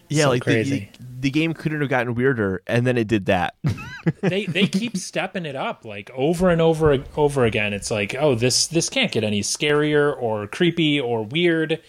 yeah 0.08 0.24
so 0.24 0.28
like 0.30 0.42
crazy. 0.42 0.90
the, 0.98 1.04
the 1.20 1.30
game 1.30 1.54
couldn't 1.54 1.80
have 1.80 1.90
gotten 1.90 2.14
weirder 2.14 2.62
and 2.66 2.86
then 2.86 2.96
it 2.96 3.06
did 3.08 3.26
that 3.26 3.54
they 4.22 4.46
they 4.46 4.66
keep 4.66 4.96
stepping 4.96 5.44
it 5.46 5.56
up 5.56 5.84
like 5.84 6.10
over 6.14 6.50
and 6.50 6.60
over 6.60 7.04
over 7.16 7.44
again. 7.44 7.72
It's 7.72 7.90
like, 7.90 8.14
oh, 8.14 8.34
this 8.34 8.66
this 8.68 8.88
can't 8.88 9.12
get 9.12 9.24
any 9.24 9.42
scarier 9.42 10.16
or 10.20 10.46
creepy 10.46 10.98
or 11.00 11.24
weird. 11.24 11.80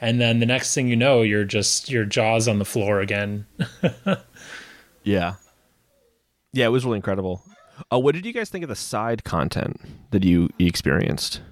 And 0.00 0.20
then 0.20 0.40
the 0.40 0.46
next 0.46 0.74
thing 0.74 0.88
you 0.88 0.96
know, 0.96 1.22
you're 1.22 1.44
just 1.44 1.90
your 1.90 2.04
jaws 2.04 2.46
on 2.48 2.58
the 2.58 2.64
floor 2.64 3.00
again. 3.00 3.46
Yeah. 5.04 5.34
Yeah, 6.52 6.66
it 6.66 6.70
was 6.70 6.84
really 6.84 6.96
incredible. 6.96 7.42
Uh, 7.92 7.98
what 7.98 8.14
did 8.14 8.24
you 8.24 8.32
guys 8.32 8.48
think 8.48 8.62
of 8.62 8.68
the 8.68 8.76
side 8.76 9.22
content 9.24 9.80
that 10.10 10.24
you, 10.24 10.48
you 10.58 10.66
experienced? 10.66 11.42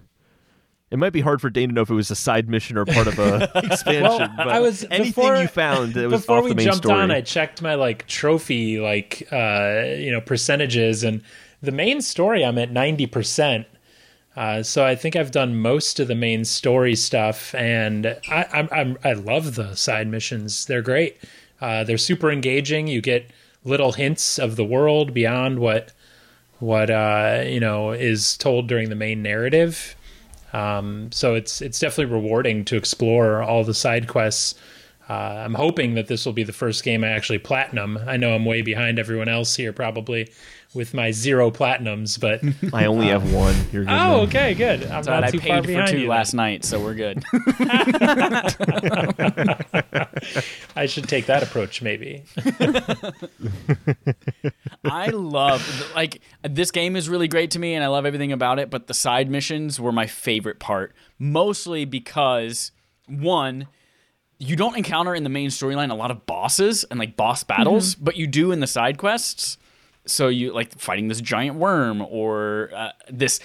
It 0.93 0.99
might 0.99 1.13
be 1.15 1.23
hard 1.23 1.41
for 1.41 1.49
Dane 1.51 1.71
to 1.71 1.75
know 1.75 1.81
if 1.81 1.91
it 1.91 1.95
was 1.95 2.11
a 2.11 2.15
side 2.15 2.49
mission 2.49 2.77
or 2.77 2.85
part 2.85 3.07
of 3.07 3.19
a 3.19 3.51
expansion. 3.65 4.03
Well, 4.03 4.31
but 4.37 4.49
I 4.49 4.61
was- 4.61 4.85
anything 4.91 5.07
before- 5.07 5.37
you 5.37 5.49
found 5.49 5.95
that 5.95 6.09
was 6.11 6.21
Before 6.21 6.39
off 6.39 6.45
we 6.45 6.51
the 6.51 6.57
main 6.57 6.67
jumped 6.67 6.85
story. 6.85 7.01
on, 7.01 7.11
I 7.11 7.23
checked 7.23 7.63
my 7.63 7.75
like 7.75 8.07
trophy 8.07 8.79
like 8.79 9.27
uh, 9.33 9.85
you 9.97 10.13
know 10.13 10.21
percentages, 10.21 11.03
and 11.03 11.23
the 11.63 11.73
main 11.73 12.01
story 12.03 12.45
I'm 12.45 12.59
at 12.59 12.71
ninety 12.71 13.07
percent. 13.07 13.67
Uh, 14.37 14.63
so 14.63 14.85
I 14.85 14.95
think 14.95 15.15
I've 15.17 15.31
done 15.31 15.57
most 15.57 16.01
of 16.01 16.09
the 16.09 16.15
main 16.15 16.45
story 16.47 16.95
stuff, 16.97 17.55
and 17.55 18.07
I, 18.31 18.47
I'm, 18.53 18.69
I'm 18.73 18.99
I 19.05 19.13
love 19.15 19.57
the 19.57 19.75
side 19.75 20.09
missions. 20.09 20.65
They're 20.67 20.81
great. 20.83 21.19
Uh, 21.61 21.85
they're 21.85 21.99
super 21.99 22.31
engaging. 22.31 22.87
You 22.87 23.01
get 23.03 23.31
little 23.65 23.93
hints 23.93 24.39
of 24.39 24.57
the 24.57 24.65
world 24.65 25.13
beyond 25.15 25.59
what 25.59 25.93
what 26.61 26.91
uh, 26.91 27.43
you 27.47 27.61
know 27.61 27.93
is 27.93 28.37
told 28.37 28.69
during 28.69 28.89
the 28.89 28.95
main 28.97 29.23
narrative. 29.23 29.97
Um, 30.53 31.11
so 31.13 31.35
it's 31.35 31.63
it's 31.63 31.79
definitely 31.79 32.15
rewarding 32.15 32.65
to 32.67 32.77
explore 32.77 33.43
all 33.43 33.65
the 33.65 33.75
side 33.75 34.09
quests 34.09 34.55
Uh, 35.13 35.43
I'm 35.45 35.53
hoping 35.53 35.93
that 35.97 36.07
this 36.07 36.25
will 36.25 36.33
be 36.33 36.43
the 36.43 36.55
first 36.55 36.83
game 36.85 37.05
I 37.05 37.09
actually 37.09 37.39
platinum. 37.39 37.99
I 38.07 38.17
know 38.17 38.35
I'm 38.35 38.47
way 38.47 38.63
behind 38.63 38.99
everyone 38.99 39.29
else 39.29 39.55
here, 39.55 39.71
probably 39.71 40.33
with 40.73 40.95
my 40.95 41.11
zero 41.11 41.51
platinums, 41.51 42.19
but 42.19 42.41
I 42.75 42.87
only 42.87 43.09
have 43.09 43.31
one. 43.31 43.55
You're 43.73 43.85
good. 43.85 43.93
oh, 43.93 44.21
man. 44.21 44.29
okay, 44.29 44.55
good. 44.55 44.85
I'm 44.85 45.01
It's 45.01 45.09
all 45.09 45.13
right, 45.13 45.21
not 45.21 45.25
I 45.25 45.31
too 45.31 45.39
far 45.41 45.57
paid 45.57 45.65
for 45.65 45.67
behind 45.67 45.89
two 45.91 46.01
you. 46.01 46.09
last 46.09 46.33
night, 46.33 46.65
so 46.65 46.83
we're 46.83 46.95
good. 46.95 47.23
I 50.75 50.87
should 50.87 51.11
take 51.11 51.27
that 51.27 51.43
approach, 51.43 51.83
maybe. 51.83 52.23
I 54.87 55.09
love 55.09 55.93
like 55.95 56.23
this 56.43 56.71
game 56.71 56.97
is 56.97 57.11
really 57.11 57.29
great 57.29 57.51
to 57.51 57.59
me 57.59 57.75
and 57.75 57.85
I 57.85 57.89
love 57.89 58.07
everything 58.07 58.33
about 58.33 58.59
it, 58.59 58.71
but 58.71 58.87
the 58.87 58.95
side 58.95 59.31
missions 59.31 59.79
were 59.79 59.93
my 59.93 60.07
favorite 60.07 60.59
part. 60.59 60.95
Mostly 61.19 61.85
because 61.85 62.73
one, 63.07 63.67
you 64.43 64.57
don't 64.57 64.77
encounter 64.77 65.15
in 65.15 65.23
the 65.23 65.31
main 65.31 65.51
storyline 65.51 65.93
a 65.93 65.95
lot 65.95 66.11
of 66.11 66.27
bosses 66.27 66.83
and 66.85 66.99
like 66.99 67.17
boss 67.17 67.45
battles, 67.45 67.95
but 67.95 68.17
you 68.17 68.27
do 68.27 68.51
in 68.51 68.59
the 68.59 68.67
side 68.67 68.99
quests. 68.99 69.57
So 70.05 70.27
you 70.27 70.53
like 70.53 70.77
fighting 70.81 71.07
this 71.07 71.21
giant 71.21 71.57
worm 71.57 72.03
or 72.03 72.71
uh, 72.75 72.91
this 73.09 73.39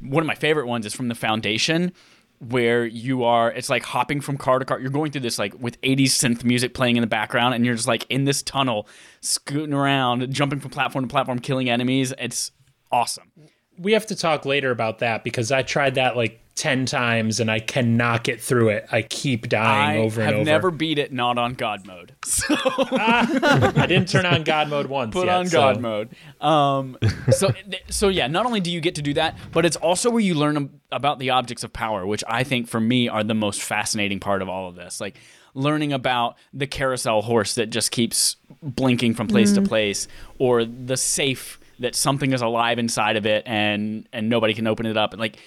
one 0.00 0.22
of 0.22 0.28
my 0.28 0.36
favorite 0.36 0.68
ones 0.68 0.86
is 0.86 0.94
from 0.94 1.08
the 1.08 1.16
Foundation 1.16 1.92
where 2.38 2.84
you 2.84 3.24
are 3.24 3.50
it's 3.50 3.68
like 3.68 3.82
hopping 3.82 4.20
from 4.20 4.36
car 4.36 4.60
to 4.60 4.64
car. 4.64 4.78
You're 4.78 4.90
going 4.90 5.10
through 5.10 5.22
this 5.22 5.40
like 5.40 5.58
with 5.58 5.80
80s 5.80 6.10
synth 6.10 6.44
music 6.44 6.72
playing 6.72 6.96
in 6.96 7.00
the 7.00 7.08
background 7.08 7.54
and 7.54 7.66
you're 7.66 7.74
just 7.74 7.88
like 7.88 8.06
in 8.08 8.24
this 8.24 8.40
tunnel 8.40 8.86
scooting 9.22 9.74
around 9.74 10.32
jumping 10.32 10.60
from 10.60 10.70
platform 10.70 11.06
to 11.06 11.10
platform 11.10 11.40
killing 11.40 11.68
enemies. 11.68 12.14
It's 12.16 12.52
awesome. 12.92 13.32
We 13.76 13.92
have 13.94 14.06
to 14.06 14.14
talk 14.14 14.44
later 14.44 14.70
about 14.70 15.00
that 15.00 15.24
because 15.24 15.50
I 15.50 15.62
tried 15.62 15.96
that 15.96 16.16
like 16.16 16.43
10 16.56 16.86
times 16.86 17.40
and 17.40 17.50
I 17.50 17.58
cannot 17.58 18.22
get 18.22 18.40
through 18.40 18.68
it. 18.68 18.86
I 18.92 19.02
keep 19.02 19.48
dying 19.48 20.00
i 20.00 20.04
over 20.04 20.20
and 20.20 20.26
have 20.30 20.34
over. 20.36 20.44
never 20.44 20.70
beat 20.70 20.98
it 20.98 21.12
not 21.12 21.36
on 21.36 21.54
god 21.54 21.84
mode 21.86 22.14
so 22.24 22.54
I 22.56 23.86
didn't 23.88 24.08
turn 24.08 24.24
on 24.24 24.44
God 24.44 24.68
mode 24.68 24.86
once. 24.86 25.12
put 25.12 25.26
yet, 25.26 25.34
on 25.36 25.46
so- 25.46 25.58
god 25.58 25.80
mode 25.80 26.10
um 26.40 26.96
so 27.30 27.50
so 27.90 28.08
yeah 28.08 28.28
not 28.28 28.46
only 28.46 28.60
do 28.60 28.70
you 28.70 28.80
get 28.80 28.94
to 28.94 29.02
do 29.02 29.14
that 29.14 29.36
but 29.52 29.66
it's 29.66 29.76
also 29.76 30.10
where 30.10 30.20
you 30.20 30.34
learn 30.34 30.80
about 30.92 31.18
the 31.18 31.30
objects 31.30 31.64
of 31.64 31.72
power 31.72 32.06
which 32.06 32.22
i 32.28 32.44
think 32.44 32.68
for 32.68 32.80
me 32.80 33.08
are 33.08 33.24
the 33.24 33.34
most 33.34 33.60
fascinating 33.62 34.20
part 34.20 34.40
of 34.40 34.48
all 34.48 34.68
of 34.68 34.76
this 34.76 35.00
like 35.00 35.16
learning 35.54 35.92
about 35.92 36.36
the 36.52 36.66
carousel 36.66 37.22
horse 37.22 37.56
that 37.56 37.66
just 37.70 37.90
keeps 37.90 38.36
blinking 38.62 39.14
from 39.14 39.26
place 39.26 39.52
to 39.52 39.62
place 39.62 40.06
or 40.38 40.64
the 40.64 40.96
safe 40.96 41.58
that 41.80 41.94
something 41.94 42.32
is 42.32 42.42
alive 42.42 42.78
inside 42.78 43.16
of 43.16 43.26
it 43.26 43.42
and 43.46 44.08
and 44.12 44.28
nobody 44.28 44.54
can 44.54 44.66
open 44.66 44.86
it 44.86 44.96
up 44.96 45.12
and 45.12 45.20
like 45.20 45.38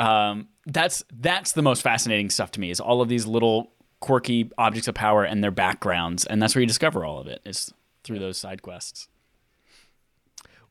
um 0.00 0.48
that's 0.66 1.04
that's 1.12 1.52
the 1.52 1.62
most 1.62 1.82
fascinating 1.82 2.30
stuff 2.30 2.50
to 2.52 2.60
me 2.60 2.70
is 2.70 2.80
all 2.80 3.00
of 3.00 3.08
these 3.08 3.26
little 3.26 3.72
quirky 4.00 4.50
objects 4.56 4.88
of 4.88 4.94
power 4.94 5.24
and 5.24 5.42
their 5.44 5.50
backgrounds 5.50 6.24
and 6.26 6.40
that's 6.42 6.54
where 6.54 6.60
you 6.60 6.66
discover 6.66 7.04
all 7.04 7.18
of 7.20 7.26
it 7.26 7.40
is 7.44 7.72
through 8.04 8.18
those 8.18 8.38
side 8.38 8.62
quests 8.62 9.08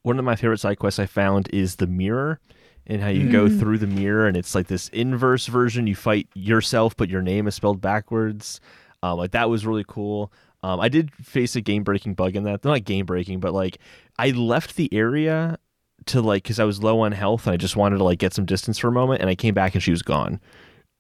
One 0.01 0.17
of 0.17 0.25
my 0.25 0.35
favorite 0.35 0.59
side 0.59 0.79
quests 0.79 0.99
I 0.99 1.05
found 1.05 1.49
is 1.53 1.75
the 1.75 1.87
mirror 1.87 2.39
and 2.87 3.01
how 3.01 3.09
you 3.09 3.29
go 3.31 3.47
through 3.47 3.77
the 3.77 3.87
mirror 3.87 4.27
and 4.27 4.35
it's 4.35 4.55
like 4.55 4.67
this 4.67 4.89
inverse 4.89 5.45
version. 5.45 5.85
You 5.85 5.95
fight 5.95 6.27
yourself, 6.33 6.97
but 6.97 7.09
your 7.09 7.21
name 7.21 7.47
is 7.47 7.53
spelled 7.53 7.81
backwards. 7.81 8.59
Um, 9.03 9.19
like 9.19 9.31
that 9.31 9.49
was 9.49 9.65
really 9.65 9.85
cool. 9.87 10.31
Um, 10.63 10.79
I 10.79 10.89
did 10.89 11.13
face 11.13 11.55
a 11.55 11.61
game 11.61 11.83
breaking 11.83 12.15
bug 12.15 12.35
in 12.35 12.43
that. 12.43 12.65
Not 12.65 12.83
game 12.85 13.05
breaking, 13.05 13.41
but 13.41 13.53
like 13.53 13.77
I 14.17 14.31
left 14.31 14.75
the 14.75 14.91
area 14.91 15.59
to 16.07 16.21
like 16.21 16.43
because 16.43 16.59
I 16.59 16.63
was 16.65 16.81
low 16.83 17.01
on 17.01 17.11
health 17.11 17.45
and 17.47 17.53
I 17.53 17.57
just 17.57 17.75
wanted 17.75 17.97
to 17.97 18.03
like 18.03 18.19
get 18.19 18.33
some 18.33 18.45
distance 18.45 18.77
for 18.77 18.87
a 18.87 18.91
moment, 18.91 19.21
and 19.21 19.29
I 19.29 19.35
came 19.35 19.53
back 19.53 19.73
and 19.75 19.83
she 19.83 19.91
was 19.91 20.01
gone. 20.01 20.39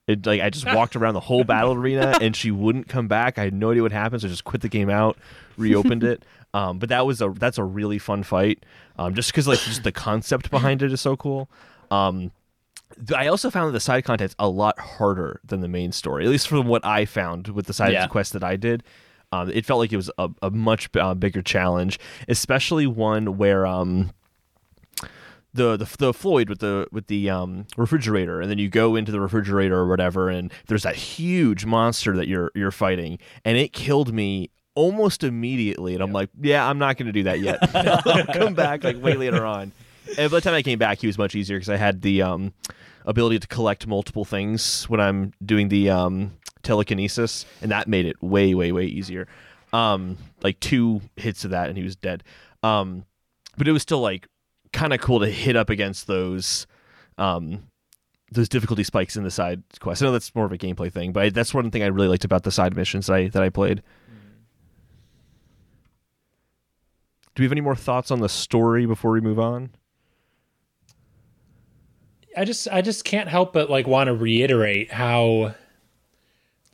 It, 0.07 0.25
like 0.25 0.41
I 0.41 0.49
just 0.49 0.65
walked 0.75 0.95
around 0.95 1.13
the 1.13 1.19
whole 1.19 1.43
battle 1.43 1.73
arena 1.73 2.17
and 2.21 2.35
she 2.35 2.51
wouldn't 2.51 2.87
come 2.87 3.07
back. 3.07 3.37
I 3.37 3.43
had 3.45 3.53
no 3.53 3.71
idea 3.71 3.83
what 3.83 3.91
happened, 3.91 4.21
so 4.21 4.27
I 4.27 4.31
just 4.31 4.43
quit 4.43 4.61
the 4.61 4.69
game 4.69 4.89
out, 4.89 5.17
reopened 5.57 6.03
it. 6.03 6.23
Um, 6.51 6.79
but 6.79 6.89
that 6.89 7.05
was 7.05 7.21
a 7.21 7.29
that's 7.29 7.59
a 7.59 7.63
really 7.63 7.99
fun 7.99 8.23
fight. 8.23 8.65
Um, 8.97 9.13
just 9.13 9.31
because 9.31 9.47
like 9.47 9.59
just 9.59 9.83
the 9.83 9.91
concept 9.91 10.49
behind 10.49 10.81
it 10.81 10.91
is 10.91 10.99
so 10.99 11.15
cool. 11.15 11.47
Um, 11.91 12.31
I 13.15 13.27
also 13.27 13.51
found 13.51 13.67
that 13.67 13.73
the 13.73 13.79
side 13.79 14.03
content's 14.03 14.33
a 14.39 14.49
lot 14.49 14.79
harder 14.79 15.41
than 15.43 15.59
the 15.61 15.67
main 15.67 15.91
story, 15.91 16.25
at 16.25 16.31
least 16.31 16.47
from 16.47 16.65
what 16.65 16.83
I 16.83 17.05
found 17.05 17.49
with 17.49 17.67
the 17.67 17.73
side 17.73 17.93
Yeah. 17.93 18.07
quest 18.07 18.33
that 18.33 18.43
I 18.43 18.55
did. 18.55 18.81
Um, 19.31 19.51
it 19.51 19.63
felt 19.63 19.77
like 19.79 19.93
it 19.93 19.97
was 19.97 20.09
a, 20.17 20.29
a 20.41 20.49
much 20.49 20.89
uh, 20.95 21.13
bigger 21.13 21.43
challenge, 21.43 21.99
especially 22.27 22.87
one 22.87 23.37
where 23.37 23.67
um, 23.67 24.09
the, 25.53 25.77
the 25.77 25.95
the 25.97 26.13
Floyd 26.13 26.49
with 26.49 26.59
the 26.59 26.87
with 26.91 27.07
the 27.07 27.29
um, 27.29 27.65
refrigerator, 27.77 28.41
and 28.41 28.49
then 28.49 28.57
you 28.57 28.69
go 28.69 28.95
into 28.95 29.11
the 29.11 29.19
refrigerator 29.19 29.75
or 29.75 29.87
whatever, 29.87 30.29
and 30.29 30.51
there's 30.67 30.83
that 30.83 30.95
huge 30.95 31.65
monster 31.65 32.15
that 32.15 32.27
you're 32.27 32.51
you're 32.55 32.71
fighting, 32.71 33.19
and 33.43 33.57
it 33.57 33.73
killed 33.73 34.13
me 34.13 34.51
almost 34.75 35.23
immediately, 35.23 35.93
and 35.93 36.03
I'm 36.03 36.13
like, 36.13 36.29
yeah, 36.39 36.67
I'm 36.67 36.77
not 36.77 36.97
going 36.97 37.07
to 37.07 37.11
do 37.11 37.23
that 37.23 37.39
yet. 37.39 37.57
I'll 37.75 38.25
come 38.25 38.53
back 38.53 38.83
like 38.83 39.01
way 39.01 39.15
later 39.15 39.45
on. 39.45 39.71
And 40.17 40.31
by 40.31 40.37
the 40.37 40.41
time 40.41 40.53
I 40.53 40.61
came 40.61 40.79
back, 40.79 40.99
he 40.99 41.07
was 41.07 41.17
much 41.17 41.35
easier 41.35 41.57
because 41.57 41.69
I 41.69 41.77
had 41.77 42.01
the 42.01 42.21
um, 42.21 42.53
ability 43.05 43.39
to 43.39 43.47
collect 43.47 43.87
multiple 43.87 44.25
things 44.25 44.85
when 44.89 44.99
I'm 44.99 45.33
doing 45.43 45.69
the 45.69 45.89
um, 45.89 46.31
telekinesis, 46.63 47.45
and 47.61 47.71
that 47.71 47.87
made 47.87 48.05
it 48.05 48.21
way, 48.21 48.53
way, 48.53 48.71
way 48.71 48.85
easier. 48.85 49.27
Um, 49.73 50.17
like 50.41 50.59
two 50.59 51.01
hits 51.15 51.43
of 51.43 51.51
that, 51.51 51.69
and 51.69 51.77
he 51.77 51.83
was 51.83 51.95
dead. 51.95 52.23
Um, 52.63 53.05
but 53.57 53.67
it 53.67 53.71
was 53.71 53.81
still 53.81 54.01
like 54.01 54.27
kind 54.73 54.93
of 54.93 55.01
cool 55.01 55.19
to 55.19 55.27
hit 55.27 55.55
up 55.55 55.69
against 55.69 56.07
those 56.07 56.67
um, 57.17 57.63
those 58.31 58.49
difficulty 58.49 58.83
spikes 58.83 59.15
in 59.15 59.23
the 59.23 59.31
side 59.31 59.63
quest. 59.79 60.01
I 60.01 60.05
know 60.05 60.11
that's 60.11 60.33
more 60.35 60.45
of 60.45 60.51
a 60.51 60.57
gameplay 60.57 60.91
thing, 60.91 61.11
but 61.11 61.23
I, 61.23 61.29
that's 61.29 61.53
one 61.53 61.69
thing 61.71 61.83
I 61.83 61.87
really 61.87 62.07
liked 62.07 62.25
about 62.25 62.43
the 62.43 62.51
side 62.51 62.75
missions 62.75 63.07
that 63.07 63.13
I 63.13 63.27
that 63.29 63.43
I 63.43 63.49
played. 63.49 63.81
Do 67.35 67.43
we 67.43 67.45
have 67.45 67.51
any 67.51 67.61
more 67.61 67.75
thoughts 67.75 68.11
on 68.11 68.19
the 68.19 68.29
story 68.29 68.85
before 68.85 69.11
we 69.11 69.21
move 69.21 69.39
on? 69.39 69.71
I 72.35 72.45
just 72.45 72.67
I 72.69 72.81
just 72.81 73.05
can't 73.05 73.29
help 73.29 73.53
but 73.53 73.69
like 73.69 73.87
want 73.87 74.07
to 74.07 74.13
reiterate 74.13 74.91
how 74.91 75.55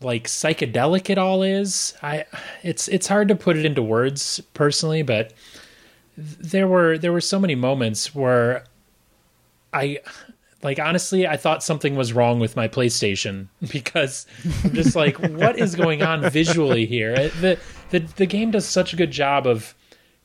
like 0.01 0.25
psychedelic 0.25 1.09
it 1.09 1.17
all 1.17 1.43
is. 1.43 1.93
I 2.01 2.25
it's 2.63 2.87
it's 2.87 3.07
hard 3.07 3.27
to 3.29 3.35
put 3.35 3.57
it 3.57 3.65
into 3.65 3.81
words 3.81 4.41
personally, 4.53 5.01
but 5.01 5.33
there 6.17 6.67
were 6.67 6.97
there 6.97 7.11
were 7.11 7.21
so 7.21 7.39
many 7.39 7.55
moments 7.55 8.15
where 8.15 8.63
I 9.73 9.99
like 10.63 10.79
honestly 10.79 11.27
I 11.27 11.37
thought 11.37 11.63
something 11.63 11.95
was 11.95 12.13
wrong 12.13 12.39
with 12.39 12.55
my 12.55 12.67
PlayStation 12.67 13.47
because 13.71 14.25
I'm 14.63 14.73
just 14.73 14.95
like 14.95 15.17
what 15.19 15.59
is 15.59 15.75
going 15.75 16.01
on 16.01 16.29
visually 16.29 16.85
here? 16.85 17.29
The 17.29 17.59
the 17.89 17.99
the 17.99 18.25
game 18.25 18.51
does 18.51 18.65
such 18.65 18.93
a 18.93 18.95
good 18.95 19.11
job 19.11 19.45
of 19.45 19.75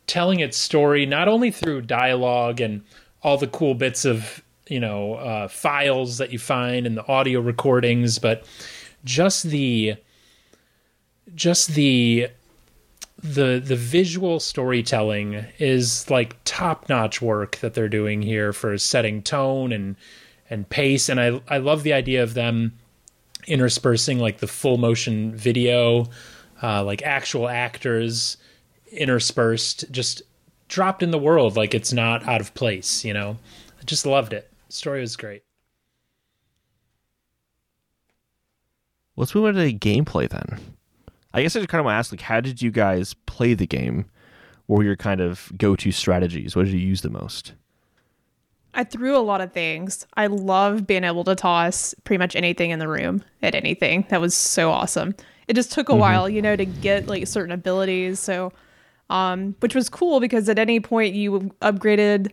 telling 0.06 0.40
its 0.40 0.56
story 0.56 1.06
not 1.06 1.28
only 1.28 1.50
through 1.50 1.82
dialogue 1.82 2.60
and 2.60 2.82
all 3.22 3.36
the 3.36 3.46
cool 3.46 3.74
bits 3.74 4.04
of 4.04 4.42
you 4.68 4.80
know 4.80 5.14
uh, 5.14 5.48
files 5.48 6.18
that 6.18 6.32
you 6.32 6.38
find 6.38 6.86
and 6.86 6.96
the 6.96 7.06
audio 7.06 7.40
recordings 7.40 8.18
but 8.18 8.44
just 9.04 9.44
the 9.44 9.94
just 11.34 11.74
the 11.74 12.28
the 13.22 13.62
the 13.62 13.76
visual 13.76 14.40
storytelling 14.40 15.44
is 15.58 16.08
like 16.10 16.36
top 16.44 16.88
notch 16.88 17.20
work 17.20 17.56
that 17.58 17.74
they're 17.74 17.88
doing 17.88 18.22
here 18.22 18.52
for 18.52 18.76
setting 18.78 19.22
tone 19.22 19.72
and 19.72 19.96
and 20.48 20.68
pace 20.68 21.08
and 21.08 21.20
I 21.20 21.40
I 21.48 21.58
love 21.58 21.82
the 21.82 21.92
idea 21.92 22.22
of 22.22 22.34
them 22.34 22.78
interspersing 23.46 24.18
like 24.18 24.38
the 24.38 24.46
full 24.46 24.78
motion 24.78 25.34
video 25.34 26.06
uh, 26.62 26.82
like 26.82 27.02
actual 27.02 27.48
actors 27.48 28.38
interspersed 28.90 29.90
just 29.90 30.22
dropped 30.68 31.02
in 31.02 31.10
the 31.10 31.18
world 31.18 31.56
like 31.56 31.74
it's 31.74 31.92
not 31.92 32.26
out 32.26 32.40
of 32.40 32.54
place 32.54 33.04
you 33.04 33.12
know? 33.12 33.36
I 33.80 33.84
just 33.84 34.06
loved 34.06 34.32
it. 34.32 34.50
Story 34.68 35.00
was 35.00 35.16
great. 35.16 35.42
Let's 39.16 39.34
move 39.34 39.44
on 39.44 39.54
to 39.54 39.72
gameplay 39.72 40.28
then. 40.28 40.58
I 41.32 41.42
guess 41.42 41.54
I 41.54 41.60
just 41.60 41.68
kind 41.68 41.80
of 41.80 41.84
want 41.84 41.94
to 41.94 41.98
ask, 41.98 42.12
like, 42.12 42.20
how 42.20 42.40
did 42.40 42.60
you 42.60 42.70
guys 42.70 43.14
play 43.26 43.54
the 43.54 43.66
game? 43.66 44.06
What 44.66 44.78
were 44.78 44.84
your 44.84 44.96
kind 44.96 45.20
of 45.20 45.52
go-to 45.56 45.92
strategies? 45.92 46.56
What 46.56 46.64
did 46.66 46.74
you 46.74 46.80
use 46.80 47.02
the 47.02 47.10
most? 47.10 47.52
I 48.74 48.84
threw 48.84 49.16
a 49.16 49.18
lot 49.18 49.40
of 49.40 49.52
things. 49.52 50.06
I 50.16 50.28
love 50.28 50.86
being 50.86 51.02
able 51.02 51.24
to 51.24 51.34
toss 51.34 51.94
pretty 52.04 52.18
much 52.18 52.36
anything 52.36 52.70
in 52.70 52.78
the 52.78 52.88
room 52.88 53.24
at 53.42 53.54
anything. 53.54 54.06
That 54.10 54.20
was 54.20 54.34
so 54.34 54.70
awesome. 54.70 55.14
It 55.48 55.54
just 55.54 55.72
took 55.72 55.88
a 55.88 55.96
while, 55.96 56.28
you 56.28 56.40
know, 56.40 56.54
to 56.54 56.64
get 56.64 57.08
like 57.08 57.26
certain 57.26 57.50
abilities. 57.50 58.20
So, 58.20 58.52
um, 59.08 59.56
which 59.58 59.74
was 59.74 59.88
cool 59.88 60.20
because 60.20 60.48
at 60.48 60.58
any 60.58 60.78
point 60.78 61.16
you 61.16 61.50
upgraded 61.62 62.30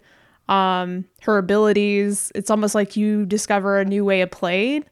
um, 0.48 1.06
her 1.24 1.40
abilities, 1.40 2.32
it's 2.36 2.52
almost 2.52 2.76
like 2.76 2.96
you 2.96 3.26
discover 3.26 3.80
a 3.80 3.86
new 3.86 4.06
way 4.06 4.22
of 4.22 4.30
playing, 4.30 4.86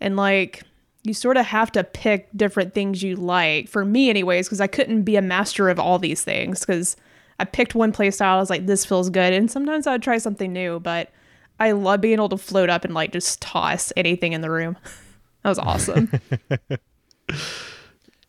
and 0.00 0.16
like 0.16 0.64
you 1.02 1.14
sort 1.14 1.36
of 1.36 1.46
have 1.46 1.72
to 1.72 1.84
pick 1.84 2.28
different 2.36 2.74
things 2.74 3.02
you 3.02 3.16
like. 3.16 3.68
For 3.68 3.84
me, 3.84 4.10
anyways, 4.10 4.46
because 4.46 4.60
I 4.60 4.66
couldn't 4.66 5.02
be 5.02 5.16
a 5.16 5.22
master 5.22 5.68
of 5.68 5.78
all 5.78 5.98
these 5.98 6.22
things 6.22 6.60
because 6.60 6.96
I 7.38 7.44
picked 7.44 7.74
one 7.74 7.92
play 7.92 8.10
style. 8.10 8.36
I 8.36 8.40
was 8.40 8.50
like, 8.50 8.66
this 8.66 8.84
feels 8.84 9.08
good. 9.08 9.32
And 9.32 9.50
sometimes 9.50 9.86
I 9.86 9.92
would 9.92 10.02
try 10.02 10.18
something 10.18 10.52
new, 10.52 10.78
but 10.80 11.10
I 11.58 11.72
love 11.72 12.00
being 12.00 12.14
able 12.14 12.28
to 12.30 12.36
float 12.36 12.68
up 12.68 12.84
and 12.84 12.94
like 12.94 13.12
just 13.12 13.40
toss 13.40 13.92
anything 13.96 14.32
in 14.32 14.40
the 14.40 14.50
room. 14.50 14.76
that 15.42 15.48
was 15.48 15.58
awesome. 15.58 16.10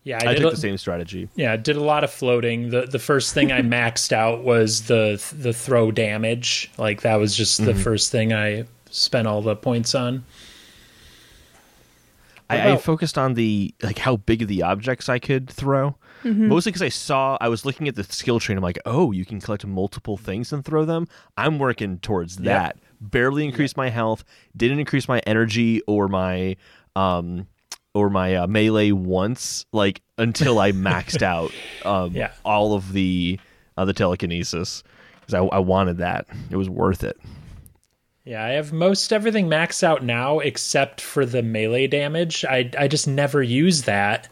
Yeah, 0.04 0.20
I, 0.22 0.30
I, 0.30 0.34
did. 0.34 0.42
took 0.42 0.54
a- 0.54 0.56
the 0.56 0.62
same 0.62 0.78
strategy. 0.78 1.30
Yeah, 1.36 1.56
did 1.58 1.76
a 1.76 1.84
lot 1.84 2.04
of 2.04 2.12
floating. 2.12 2.70
the 2.70 2.88
The 2.88 3.00
first 3.00 3.34
thing 3.34 3.52
I 3.52 3.62
maxed 3.62 4.12
out 4.12 4.44
was 4.44 4.88
the 4.88 5.24
the 5.38 5.54
throw 5.54 5.92
damage. 5.92 6.72
Like 6.78 7.02
that 7.02 7.18
was 7.18 7.36
just 7.36 7.64
the 7.64 7.74
mm-hmm. 7.74 7.82
first 7.82 8.12
thing 8.12 8.34
I 8.34 8.66
spent 8.90 9.28
all 9.28 9.42
the 9.42 9.56
points 9.56 9.94
on. 9.94 10.26
I, 12.52 12.72
I 12.74 12.78
focused 12.78 13.18
on 13.18 13.34
the 13.36 13.74
like 13.82 13.98
how 13.98 14.18
big 14.18 14.42
of 14.42 14.48
the 14.48 14.64
objects 14.64 15.10
I 15.10 15.20
could 15.20 15.50
throw. 15.50 15.96
Mostly 16.24 16.72
because 16.72 16.84
I 16.84 16.90
saw 16.90 17.38
I 17.42 17.48
was 17.48 17.66
looking 17.66 17.88
at 17.88 17.96
the 17.96 18.04
skill 18.04 18.40
tree 18.40 18.54
and 18.54 18.60
I'm 18.60 18.64
like, 18.64 18.78
oh, 18.86 19.12
you 19.12 19.26
can 19.26 19.42
collect 19.42 19.66
multiple 19.66 20.18
things 20.18 20.54
and 20.54 20.64
throw 20.64 20.86
them. 20.86 21.08
I'm 21.36 21.58
working 21.58 21.98
towards 22.00 22.38
that. 22.38 22.78
Barely 23.00 23.44
increased 23.44 23.76
my 23.76 23.90
health. 23.90 24.24
Didn't 24.56 24.78
increase 24.80 25.08
my 25.08 25.20
energy 25.26 25.82
or 25.88 26.08
my 26.08 26.58
um 26.96 27.48
or 27.96 28.10
my 28.12 28.36
uh, 28.36 28.48
melee 28.48 28.92
once. 28.92 29.66
Like 29.74 30.02
until 30.20 30.60
I 30.60 30.72
maxed 30.74 31.22
out 31.34 31.52
um 31.84 32.14
Yeah. 32.14 32.32
all 32.46 32.76
of 32.76 32.94
the 32.94 33.40
uh, 33.78 33.86
the 33.86 33.94
telekinesis 33.94 34.84
because 35.22 35.34
I, 35.34 35.40
I 35.40 35.60
wanted 35.60 35.98
that. 35.98 36.28
It 36.52 36.56
was 36.58 36.70
worth 36.70 37.04
it. 37.04 37.18
Yeah, 38.24 38.44
I 38.44 38.50
have 38.50 38.72
most 38.72 39.12
everything 39.12 39.48
maxed 39.48 39.84
out 39.84 40.04
now 40.04 40.40
except 40.40 41.02
for 41.02 41.26
the 41.26 41.42
melee 41.42 41.88
damage. 41.88 42.46
I 42.46 42.70
I 42.78 42.88
just 42.88 43.08
never 43.08 43.42
use 43.42 43.84
that. 43.84 44.30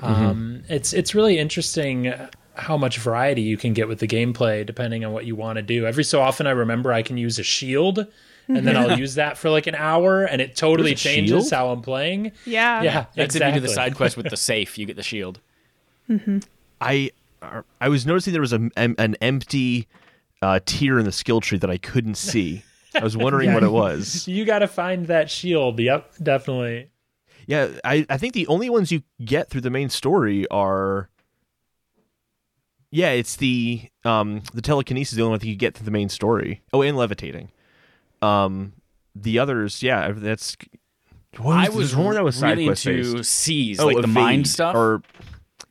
Um, 0.00 0.64
it's 0.68 0.92
it's 0.92 1.14
really 1.14 1.38
interesting 1.38 2.12
how 2.54 2.76
much 2.76 2.98
variety 2.98 3.42
you 3.42 3.56
can 3.56 3.72
get 3.72 3.88
with 3.88 3.98
the 4.00 4.06
gameplay 4.06 4.66
depending 4.66 5.04
on 5.04 5.12
what 5.12 5.24
you 5.24 5.34
want 5.34 5.56
to 5.56 5.62
do. 5.62 5.86
Every 5.86 6.04
so 6.04 6.20
often, 6.20 6.46
I 6.46 6.50
remember 6.50 6.92
I 6.92 7.02
can 7.02 7.16
use 7.16 7.38
a 7.38 7.42
shield, 7.42 8.06
and 8.48 8.66
then 8.66 8.76
I'll 8.76 8.98
use 9.04 9.14
that 9.14 9.38
for 9.38 9.48
like 9.48 9.66
an 9.66 9.74
hour, 9.74 10.24
and 10.24 10.42
it 10.42 10.54
totally 10.56 10.94
changes 10.94 11.48
shield? 11.48 11.52
how 11.52 11.70
I'm 11.70 11.82
playing. 11.82 12.32
Yeah. 12.44 12.82
Yeah, 12.82 13.06
That's 13.14 13.34
exactly. 13.34 13.48
if 13.48 13.54
you 13.54 13.60
do 13.60 13.66
the 13.66 13.72
side 13.72 13.94
quest 13.96 14.16
with 14.16 14.28
the 14.28 14.36
safe, 14.36 14.76
you 14.76 14.84
get 14.86 14.96
the 14.96 15.02
shield. 15.02 15.40
I 16.80 17.10
uh, 17.40 17.62
I 17.80 17.88
was 17.88 18.04
noticing 18.04 18.32
there 18.32 18.42
was 18.42 18.52
a, 18.52 18.68
an, 18.76 18.94
an 18.98 19.16
empty 19.22 19.88
uh, 20.42 20.60
tier 20.66 20.98
in 20.98 21.04
the 21.06 21.12
skill 21.12 21.40
tree 21.40 21.58
that 21.58 21.70
I 21.70 21.78
couldn't 21.78 22.16
see. 22.16 22.64
I 22.94 23.02
was 23.02 23.16
wondering 23.16 23.52
what 23.54 23.62
it 23.62 23.72
was. 23.72 24.26
You 24.32 24.44
got 24.44 24.60
to 24.60 24.68
find 24.68 25.06
that 25.06 25.30
shield. 25.30 25.78
Yep, 25.78 26.14
definitely. 26.22 26.90
Yeah, 27.46 27.68
I, 27.84 28.06
I 28.08 28.18
think 28.18 28.34
the 28.34 28.46
only 28.46 28.70
ones 28.70 28.92
you 28.92 29.02
get 29.24 29.50
through 29.50 29.62
the 29.62 29.70
main 29.70 29.88
story 29.88 30.46
are 30.48 31.08
yeah, 32.92 33.10
it's 33.10 33.36
the 33.36 33.88
um 34.04 34.42
the 34.52 34.62
telekinesis 34.62 35.12
is 35.12 35.16
the 35.16 35.22
only 35.22 35.30
one 35.32 35.38
that 35.40 35.48
you 35.48 35.56
get 35.56 35.74
through 35.74 35.86
the 35.86 35.90
main 35.90 36.08
story. 36.08 36.62
Oh, 36.72 36.82
and 36.82 36.96
levitating. 36.96 37.50
Um, 38.20 38.74
the 39.16 39.38
others, 39.38 39.82
yeah, 39.82 40.12
that's. 40.12 40.56
What 41.38 41.56
I 41.56 41.70
was 41.70 41.96
one 41.96 42.14
that 42.14 42.22
was 42.22 42.36
side 42.36 42.58
really 42.58 42.66
quest 42.66 42.86
into 42.86 43.14
based. 43.16 43.30
Seize, 43.32 43.80
Oh, 43.80 43.86
like 43.86 44.02
the 44.02 44.06
mine 44.06 44.40
Evade, 44.40 44.46
stuff. 44.48 44.76
or 44.76 45.02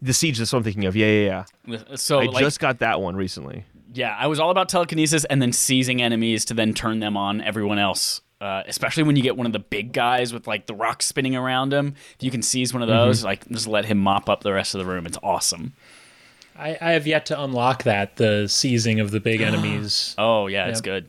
the 0.02 0.14
siege. 0.14 0.40
That's 0.40 0.52
what 0.52 0.58
I'm 0.58 0.64
thinking 0.64 0.86
of. 0.86 0.96
Yeah, 0.96 1.06
yeah, 1.06 1.44
yeah. 1.68 1.96
so 1.96 2.20
I 2.20 2.26
like, 2.26 2.44
just 2.44 2.60
got 2.60 2.80
that 2.80 3.00
one 3.00 3.16
recently. 3.16 3.66
Yeah, 3.94 4.16
I 4.18 4.28
was 4.28 4.40
all 4.40 4.50
about 4.52 4.70
telekinesis 4.70 5.26
and 5.26 5.42
then 5.42 5.52
seizing 5.52 6.02
enemies 6.02 6.46
to 6.46 6.54
then 6.54 6.74
turn 6.74 7.00
them 7.00 7.16
on 7.18 7.42
everyone 7.42 7.80
else. 7.80 8.22
Uh, 8.40 8.64
especially 8.66 9.04
when 9.04 9.16
you 9.16 9.22
get 9.22 9.38
one 9.38 9.46
of 9.46 9.54
the 9.54 9.60
big 9.60 9.94
guys 9.94 10.34
with 10.34 10.48
like 10.48 10.66
the 10.66 10.74
rocks 10.74 11.06
spinning 11.06 11.36
around 11.36 11.72
him. 11.72 11.94
If 12.18 12.24
you 12.24 12.32
can 12.32 12.42
seize 12.42 12.74
one 12.74 12.82
of 12.82 12.90
Mm-hmm. 12.90 12.98
those, 13.06 13.24
like 13.24 13.48
just 13.50 13.68
let 13.68 13.86
him 13.86 14.00
mop 14.00 14.30
up 14.30 14.42
the 14.42 14.52
rest 14.52 14.74
of 14.74 14.80
the 14.80 14.86
room. 14.92 15.06
It's 15.06 15.20
awesome. 15.22 15.74
I, 16.58 16.76
I 16.82 16.92
have 16.94 17.06
yet 17.06 17.28
to 17.28 17.40
unlock 17.42 17.84
that 17.84 18.16
the 18.16 18.48
seizing 18.48 19.00
of 19.00 19.12
the 19.12 19.20
big 19.20 19.42
enemies. 19.50 20.16
Oh 20.18 20.48
yeah, 20.48 20.68
it's 20.68 20.82
good. 20.82 21.08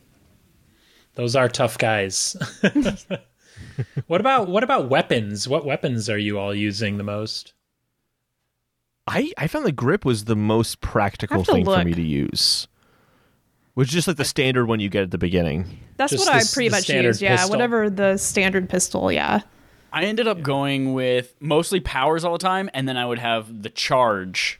Those 1.15 1.35
are 1.35 1.49
tough 1.49 1.79
guys. 1.79 2.37
what 4.07 4.21
about 4.21 4.49
what 4.49 4.63
about 4.63 4.91
weapons? 4.91 5.49
What 5.49 5.65
weapons 5.65 6.11
are 6.11 6.19
you 6.19 6.39
all 6.39 6.55
using 6.55 6.99
the 6.99 7.03
most? 7.05 7.55
I, 9.07 9.33
I 9.37 9.47
found 9.49 9.67
the 9.67 9.73
grip 9.73 10.05
was 10.05 10.25
the 10.27 10.37
most 10.37 10.81
practical 10.81 11.39
have 11.39 11.47
to 11.47 11.53
thing 11.53 11.65
for 11.65 11.83
me 11.85 11.93
to 11.95 12.03
use. 12.03 12.69
Which 13.75 13.89
is 13.89 13.95
just 13.95 14.09
like 14.09 14.19
the 14.19 14.25
standard 14.25 14.67
one 14.67 14.81
you 14.81 14.89
get 14.91 15.03
at 15.05 15.11
the 15.11 15.19
beginning. 15.19 15.79
That's 15.97 16.13
Just 16.13 16.27
what 16.27 16.33
the 16.33 16.37
I 16.37 16.41
s- 16.41 16.53
pretty 16.55 16.69
much 16.71 16.83
standard 16.85 17.09
use. 17.09 17.23
Yeah, 17.23 17.37
pistol. 17.37 17.51
whatever 17.51 17.89
the 17.89 18.17
standard 18.19 18.69
pistol. 18.69 19.11
Yeah. 19.11 19.41
I 19.93 20.05
ended 20.05 20.27
up 20.29 20.43
going 20.43 20.93
with 20.95 21.35
mostly 21.41 21.81
powers 21.81 22.25
all 22.25 22.33
the 22.33 22.39
time, 22.39 22.69
and 22.75 22.87
then 22.89 22.97
I 22.97 23.05
would 23.07 23.19
have 23.19 23.63
the 23.63 23.69
charge 23.71 24.59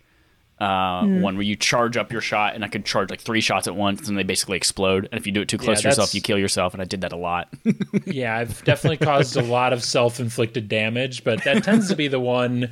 uh, 0.61 1.01
Hmm. 1.03 1.21
one 1.23 1.35
where 1.35 1.43
you 1.43 1.57
charge 1.57 1.97
up 1.97 2.13
your 2.13 2.21
shot, 2.21 2.55
and 2.55 2.65
I 2.65 2.69
could 2.69 2.85
charge 2.85 3.11
like 3.11 3.21
three 3.21 3.41
shots 3.41 3.67
at 3.67 3.75
once, 3.75 4.09
and 4.09 4.17
they 4.17 4.23
basically 4.23 4.57
explode. 4.57 5.09
And 5.11 5.19
if 5.21 5.27
you 5.27 5.33
do 5.33 5.41
it 5.41 5.49
too 5.49 5.59
close 5.59 5.79
Yeah, 5.79 5.83
to 5.83 5.89
yourself, 5.89 6.15
you 6.15 6.21
kill 6.21 6.39
yourself. 6.39 6.73
And 6.73 6.81
I 6.81 6.85
did 6.85 7.01
that 7.01 7.13
a 7.13 7.17
lot. 7.17 7.53
Yeah, 8.07 8.37
I've 8.37 8.63
definitely 8.65 8.99
caused 9.05 9.37
a 9.37 9.43
lot 9.43 9.73
of 9.73 9.83
self-inflicted 9.83 10.69
damage, 10.69 11.25
but 11.25 11.43
that 11.45 11.65
tends 11.65 11.89
to 11.89 11.97
be 11.97 12.07
the 12.09 12.21
one 12.21 12.71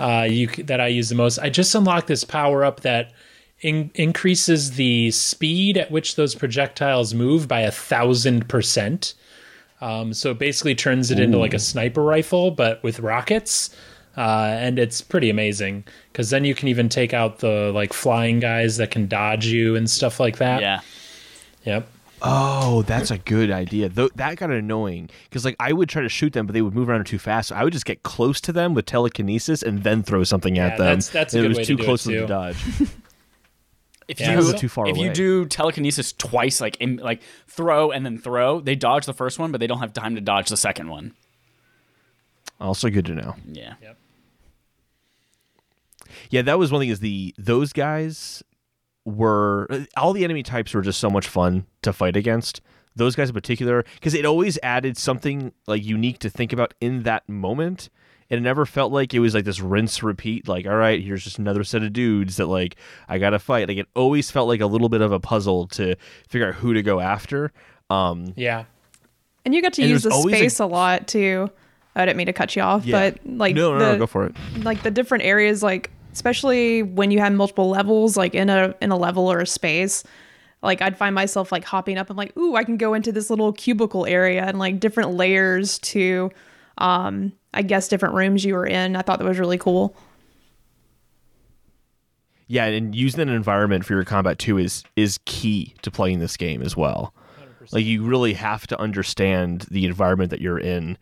uh, 0.00 0.26
you 0.28 0.48
that 0.64 0.80
I 0.80 0.88
use 0.88 1.08
the 1.10 1.14
most. 1.14 1.38
I 1.38 1.48
just 1.50 1.74
unlocked 1.74 2.08
this 2.08 2.24
power 2.24 2.64
up 2.64 2.80
that 2.80 3.12
in- 3.60 3.90
increases 3.94 4.72
the 4.72 5.10
speed 5.10 5.76
at 5.76 5.90
which 5.90 6.16
those 6.16 6.34
projectiles 6.34 7.14
move 7.14 7.48
by 7.48 7.60
a 7.60 7.70
thousand 7.70 8.48
percent. 8.48 9.14
Um, 9.80 10.12
so 10.12 10.32
it 10.32 10.38
basically 10.38 10.74
turns 10.74 11.10
it 11.10 11.20
into 11.20 11.38
like 11.38 11.54
a 11.54 11.58
sniper 11.58 12.02
rifle, 12.02 12.50
but 12.50 12.82
with 12.82 13.00
rockets. 13.00 13.70
Uh, 14.16 14.56
and 14.58 14.80
it's 14.80 15.00
pretty 15.00 15.30
amazing 15.30 15.84
because 16.12 16.30
then 16.30 16.44
you 16.44 16.52
can 16.52 16.66
even 16.66 16.88
take 16.88 17.14
out 17.14 17.38
the 17.38 17.70
like 17.72 17.92
flying 17.92 18.40
guys 18.40 18.76
that 18.78 18.90
can 18.90 19.06
dodge 19.06 19.46
you 19.46 19.76
and 19.76 19.88
stuff 19.88 20.18
like 20.18 20.38
that. 20.38 20.60
yeah. 20.60 20.80
Yep. 21.64 21.86
Oh, 22.20 22.82
that's 22.82 23.12
a 23.12 23.18
good 23.18 23.52
idea. 23.52 23.88
Though 23.88 24.08
that 24.16 24.34
got 24.38 24.50
annoying 24.50 25.08
because 25.28 25.44
like 25.44 25.54
I 25.60 25.72
would 25.72 25.88
try 25.88 26.02
to 26.02 26.08
shoot 26.08 26.32
them, 26.32 26.46
but 26.46 26.52
they 26.54 26.62
would 26.62 26.74
move 26.74 26.88
around 26.88 27.04
too 27.06 27.18
fast. 27.20 27.50
So 27.50 27.54
I 27.54 27.62
would 27.62 27.72
just 27.72 27.84
get 27.86 28.02
close 28.02 28.40
to 28.40 28.52
them 28.52 28.74
with 28.74 28.86
telekinesis 28.86 29.62
and 29.62 29.84
then 29.84 30.02
throw 30.02 30.24
something 30.24 30.56
Yeah, 30.56 30.66
at 30.66 30.78
them. 30.78 30.86
that's- 30.86 31.10
that's 31.10 31.34
a 31.34 31.36
good 31.38 31.44
it 31.44 31.48
was 31.50 31.58
way 31.58 31.64
to 31.64 31.66
too 31.68 31.76
do 31.76 31.82
it, 31.82 31.86
close 31.86 32.02
to 32.02 32.08
them 32.08 32.16
too. 32.16 32.22
to 32.22 32.26
dodge. 32.26 32.56
If 34.08 34.20
Yeah, 34.20 34.40
you 34.40 34.52
too 34.54 34.68
far 34.68 34.88
if 34.88 34.96
you 34.96 35.12
do 35.12 35.44
telekinesis 35.44 36.14
twice, 36.14 36.60
like 36.62 36.76
in, 36.80 36.96
like 36.96 37.20
throw 37.46 37.90
and 37.90 38.04
then 38.06 38.18
throw, 38.18 38.60
they 38.60 38.74
dodge 38.74 39.04
the 39.04 39.12
first 39.12 39.38
one, 39.38 39.52
but 39.52 39.60
they 39.60 39.66
don't 39.66 39.80
have 39.80 39.92
time 39.92 40.14
to 40.14 40.20
dodge 40.22 40.48
the 40.48 40.56
second 40.56 40.88
one. 40.88 41.14
also 42.58 42.88
good 42.88 43.04
to 43.06 43.14
know. 43.14 43.36
Yeah. 43.46 43.74
Yep. 43.82 43.98
Yeah, 46.30 46.42
that 46.42 46.58
was 46.58 46.72
one 46.72 46.80
thing. 46.80 46.88
Is 46.88 47.00
the 47.00 47.34
those 47.38 47.72
guys 47.72 48.42
were 49.04 49.68
all 49.96 50.12
the 50.12 50.24
enemy 50.24 50.42
types 50.42 50.74
were 50.74 50.82
just 50.82 50.98
so 50.98 51.10
much 51.10 51.28
fun 51.28 51.66
to 51.82 51.92
fight 51.92 52.16
against. 52.16 52.60
Those 52.96 53.14
guys 53.14 53.28
in 53.28 53.34
particular, 53.34 53.84
because 53.94 54.14
it 54.14 54.24
always 54.24 54.58
added 54.62 54.96
something 54.96 55.52
like 55.66 55.84
unique 55.84 56.18
to 56.20 56.30
think 56.30 56.52
about 56.52 56.74
in 56.80 57.04
that 57.04 57.28
moment. 57.28 57.90
And 58.30 58.38
it 58.38 58.42
never 58.42 58.66
felt 58.66 58.92
like 58.92 59.14
it 59.14 59.20
was 59.20 59.34
like 59.34 59.44
this 59.46 59.60
rinse 59.60 60.02
repeat. 60.02 60.46
Like, 60.48 60.66
all 60.66 60.76
right, 60.76 61.02
here's 61.02 61.24
just 61.24 61.38
another 61.38 61.64
set 61.64 61.82
of 61.82 61.92
dudes 61.94 62.36
that 62.36 62.46
like 62.46 62.76
I 63.08 63.18
gotta 63.18 63.38
fight. 63.38 63.68
Like, 63.68 63.78
it 63.78 63.86
always 63.96 64.30
felt 64.30 64.48
like 64.48 64.60
a 64.60 64.66
little 64.66 64.88
bit 64.90 65.00
of 65.00 65.12
a 65.12 65.18
puzzle 65.20 65.66
to 65.68 65.96
figure 66.28 66.48
out 66.48 66.54
who 66.56 66.74
to 66.74 66.82
go 66.82 67.00
after. 67.00 67.52
Um, 67.90 68.34
Yeah. 68.36 68.64
And 69.44 69.54
you 69.54 69.62
get 69.62 69.72
to 69.74 69.82
And 69.82 69.90
use 69.90 70.02
the 70.02 70.10
always 70.10 70.34
a- 70.34 70.38
space 70.38 70.60
a, 70.60 70.66
lot 70.66 71.08
too. 71.08 71.50
I 71.96 72.04
didn't 72.04 72.18
mean 72.18 72.26
to 72.26 72.32
cut 72.34 72.54
you 72.54 72.60
off, 72.62 72.84
yeah. 72.84 73.10
but 73.12 73.20
like 73.26 73.54
no, 73.56 73.72
no, 73.72 73.78
the, 73.78 73.92
no, 73.92 73.98
go 74.00 74.06
for 74.06 74.26
it. 74.26 74.36
like 74.62 74.82
the 74.82 74.90
different 74.90 75.24
areas, 75.24 75.62
like 75.62 75.90
especially 76.12 76.82
when 76.82 77.10
you 77.10 77.18
have 77.20 77.32
multiple 77.32 77.70
levels, 77.70 78.16
like 78.16 78.34
in 78.34 78.50
a 78.50 78.74
in 78.82 78.90
a 78.90 78.96
level 78.96 79.30
or 79.32 79.40
a 79.40 79.46
space. 79.46 80.04
Like 80.62 80.82
I'd 80.82 80.98
find 80.98 81.14
myself 81.14 81.50
like 81.50 81.64
hopping 81.64 81.96
up. 81.98 82.10
I'm 82.10 82.16
like, 82.16 82.36
ooh, 82.36 82.56
I 82.56 82.64
can 82.64 82.76
go 82.76 82.92
into 82.92 83.10
this 83.10 83.30
little 83.30 83.52
cubicle 83.52 84.04
area 84.06 84.44
and 84.44 84.58
like 84.58 84.80
different 84.80 85.12
layers 85.14 85.78
to, 85.80 86.30
um, 86.78 87.32
I 87.52 87.62
guess 87.62 87.88
different 87.88 88.14
rooms 88.14 88.44
you 88.44 88.54
were 88.54 88.66
in. 88.66 88.96
I 88.96 89.02
thought 89.02 89.18
that 89.18 89.24
was 89.24 89.38
really 89.38 89.58
cool. 89.58 89.94
Yeah, 92.46 92.64
and 92.64 92.94
using 92.94 93.20
an 93.20 93.28
environment 93.28 93.84
for 93.84 93.92
your 93.92 94.04
combat 94.04 94.38
too 94.38 94.56
is 94.56 94.82
is 94.96 95.18
key 95.26 95.74
to 95.82 95.90
playing 95.90 96.18
this 96.18 96.36
game 96.36 96.62
as 96.62 96.76
well. 96.76 97.14
Like 97.70 97.84
you 97.84 98.02
really 98.02 98.32
have 98.32 98.66
to 98.68 98.80
understand 98.80 99.66
the 99.70 99.84
environment 99.84 100.30
that 100.30 100.40
you're 100.40 100.58
in 100.58 100.96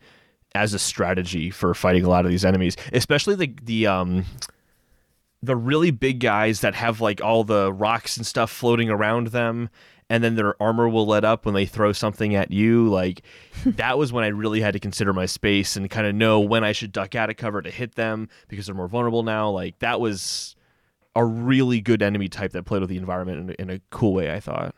as 0.53 0.73
a 0.73 0.79
strategy 0.79 1.49
for 1.49 1.73
fighting 1.73 2.03
a 2.03 2.09
lot 2.09 2.25
of 2.25 2.31
these 2.31 2.43
enemies, 2.43 2.75
especially 2.91 3.35
the 3.35 3.53
the 3.63 3.87
um 3.87 4.25
the 5.41 5.55
really 5.55 5.91
big 5.91 6.19
guys 6.19 6.61
that 6.61 6.75
have 6.75 6.99
like 6.99 7.21
all 7.21 7.43
the 7.43 7.71
rocks 7.71 8.17
and 8.17 8.25
stuff 8.25 8.51
floating 8.51 8.89
around 8.89 9.27
them 9.27 9.69
and 10.09 10.23
then 10.23 10.35
their 10.35 10.61
armor 10.61 10.87
will 10.87 11.05
let 11.05 11.25
up 11.25 11.45
when 11.45 11.53
they 11.53 11.65
throw 11.65 11.91
something 11.91 12.35
at 12.35 12.51
you 12.51 12.87
like 12.89 13.21
that 13.65 13.97
was 13.97 14.13
when 14.13 14.23
I 14.23 14.27
really 14.27 14.61
had 14.61 14.73
to 14.73 14.79
consider 14.79 15.13
my 15.13 15.25
space 15.25 15.75
and 15.75 15.89
kind 15.89 16.07
of 16.07 16.15
know 16.15 16.39
when 16.39 16.63
I 16.63 16.71
should 16.71 16.91
duck 16.91 17.15
out 17.15 17.29
of 17.29 17.37
cover 17.37 17.61
to 17.61 17.71
hit 17.71 17.95
them 17.95 18.29
because 18.47 18.65
they're 18.65 18.75
more 18.75 18.87
vulnerable 18.87 19.23
now 19.23 19.49
like 19.49 19.79
that 19.79 19.99
was 19.99 20.55
a 21.15 21.25
really 21.25 21.81
good 21.81 22.01
enemy 22.01 22.27
type 22.27 22.51
that 22.51 22.63
played 22.63 22.81
with 22.81 22.89
the 22.89 22.97
environment 22.97 23.51
in, 23.59 23.69
in 23.69 23.75
a 23.75 23.81
cool 23.89 24.13
way 24.13 24.33
I 24.33 24.39
thought 24.39 24.75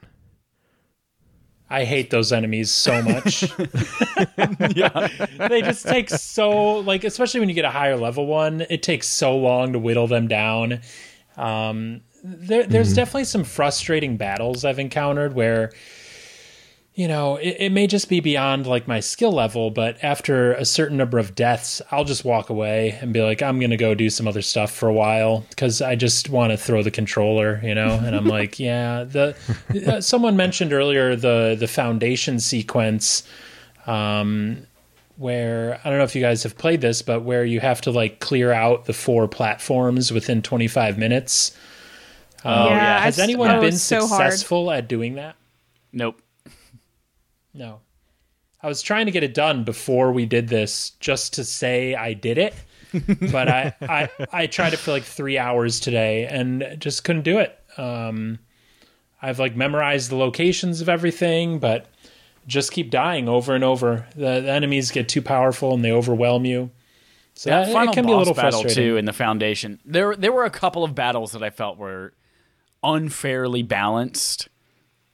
I 1.72 1.84
hate 1.84 2.10
those 2.10 2.34
enemies 2.34 2.72
so 2.72 3.00
much. 3.04 3.44
yeah. 4.76 5.08
they 5.48 5.62
just 5.62 5.86
take 5.86 6.10
so 6.10 6.80
like 6.80 7.04
especially 7.04 7.42
when 7.42 7.50
you 7.50 7.56
get 7.56 7.66
a 7.66 7.70
higher 7.70 7.96
level 7.96 8.26
one, 8.26 8.66
it 8.70 8.82
takes 8.82 9.08
so 9.08 9.38
long 9.38 9.74
to 9.74 9.80
whittle 9.80 10.08
them 10.08 10.28
down. 10.28 10.82
Um 11.38 12.02
there, 12.24 12.64
there's 12.64 12.94
definitely 12.94 13.26
some 13.26 13.44
frustrating 13.44 14.18
battles 14.18 14.66
I've 14.66 14.80
encountered 14.80 15.34
where 15.34 15.72
you 17.00 17.08
know, 17.08 17.38
it, 17.38 17.56
it 17.60 17.72
may 17.72 17.88
just 17.88 18.10
be 18.10 18.20
beyond 18.20 18.68
like 18.68 18.86
my 18.86 19.00
skill 19.00 19.32
level, 19.32 19.72
but 19.72 20.04
after 20.04 20.52
a 20.52 20.66
certain 20.66 20.98
number 20.98 21.18
of 21.18 21.34
deaths, 21.34 21.82
I'll 21.92 22.04
just 22.04 22.26
walk 22.26 22.50
away 22.50 22.98
and 23.00 23.14
be 23.14 23.22
like, 23.22 23.42
I'm 23.42 23.58
going 23.58 23.70
to 23.70 23.78
go 23.78 23.96
do 23.96 24.10
some 24.10 24.28
other 24.28 24.42
stuff 24.42 24.70
for 24.70 24.90
a 24.90 24.94
while 24.94 25.46
because 25.50 25.82
I 25.82 25.96
just 25.96 26.30
want 26.30 26.52
to 26.52 26.58
throw 26.58 26.84
the 26.84 26.92
controller, 26.92 27.62
you 27.64 27.74
know? 27.74 28.02
And 28.04 28.14
I'm 28.14 28.26
like, 28.26 28.60
yeah, 28.60 29.06
the, 29.06 29.34
uh, 29.88 30.02
someone 30.02 30.36
mentioned 30.36 30.74
earlier 30.74 31.16
the, 31.16 31.56
the 31.58 31.70
foundation 31.70 32.38
sequence, 32.38 33.24
um, 33.88 34.68
where 35.16 35.80
I 35.86 35.90
don't 35.90 36.00
know 36.00 36.04
if 36.04 36.16
you 36.16 36.22
guys 36.22 36.44
have 36.44 36.58
played 36.58 36.82
this, 36.82 37.02
but 37.02 37.22
where 37.22 37.46
you 37.46 37.62
have 37.62 37.80
to 37.82 37.92
like 37.92 38.20
clear 38.20 38.52
out 38.52 38.86
the 38.86 38.94
four 38.94 39.26
platforms 39.30 40.12
within 40.12 40.42
25 40.42 40.98
minutes. 40.98 41.56
Oh, 42.46 42.68
yeah. 42.70 43.02
Has 43.02 43.20
I- 43.20 43.24
anyone 43.24 43.52
oh, 43.52 43.60
been 43.62 43.74
it's 43.74 43.82
so 43.82 44.08
hard. 44.08 44.32
successful 44.32 44.72
at 44.72 44.88
doing 44.88 45.16
that? 45.16 45.36
Nope. 45.92 46.22
No. 47.54 47.80
I 48.62 48.68
was 48.68 48.82
trying 48.82 49.06
to 49.06 49.12
get 49.12 49.24
it 49.24 49.34
done 49.34 49.64
before 49.64 50.12
we 50.12 50.26
did 50.26 50.48
this 50.50 50.92
just 51.00 51.34
to 51.36 51.44
say 51.44 51.96
I 51.96 52.14
did 52.14 52.38
it. 52.38 52.54
but 53.32 53.48
I, 53.48 53.74
I 53.82 54.10
I 54.34 54.48
tried 54.48 54.74
it 54.74 54.78
for 54.78 54.92
like 54.92 55.04
three 55.04 55.38
hours 55.38 55.80
today 55.80 56.26
and 56.26 56.76
just 56.80 57.04
couldn't 57.04 57.22
do 57.22 57.38
it. 57.38 57.58
Um, 57.78 58.40
I've 59.22 59.38
like 59.38 59.56
memorized 59.56 60.10
the 60.10 60.16
locations 60.16 60.82
of 60.82 60.90
everything, 60.90 61.60
but 61.60 61.86
just 62.48 62.72
keep 62.72 62.90
dying 62.90 63.30
over 63.30 63.54
and 63.54 63.64
over. 63.64 64.08
The, 64.16 64.42
the 64.42 64.52
enemies 64.52 64.90
get 64.90 65.08
too 65.08 65.22
powerful 65.22 65.74
and 65.76 65.86
they 65.86 65.92
overwhelm 65.92 66.46
you. 66.46 66.72
So 67.36 67.52
That 67.52 67.70
it- 67.70 67.74
final 67.74 67.94
it 67.94 67.96
can 67.96 68.06
be 68.08 68.12
a 68.12 68.16
boss 68.16 68.28
little 68.28 68.34
battle 68.34 68.62
frustrating. 68.64 68.92
too 68.94 68.98
in 68.98 69.06
the 69.06 69.14
foundation. 69.14 69.80
There, 69.86 70.16
there 70.16 70.32
were 70.32 70.46
a 70.46 70.50
couple 70.50 70.84
of 70.84 70.96
battles 70.96 71.34
that 71.34 71.44
I 71.44 71.52
felt 71.52 71.78
were 71.78 72.14
unfairly 72.84 73.64
balanced, 73.64 74.48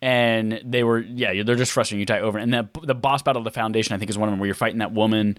and 0.02 0.62
they 0.64 0.84
were 0.84 1.00
yeah, 1.00 1.44
they're 1.44 1.56
just 1.56 1.72
frustrating. 1.72 2.00
You 2.00 2.06
die 2.06 2.20
over, 2.20 2.38
and 2.38 2.54
the 2.54 2.68
the 2.84 2.96
boss 2.96 3.22
battle 3.22 3.40
of 3.40 3.44
the 3.46 3.52
foundation 3.52 3.96
I 3.96 3.98
think 3.98 4.10
is 4.10 4.18
one 4.18 4.30
of 4.30 4.34
them 4.34 4.40
where 4.40 4.48
you're 4.48 4.56
fighting 4.56 4.80
that 4.80 4.92
woman. 4.94 5.38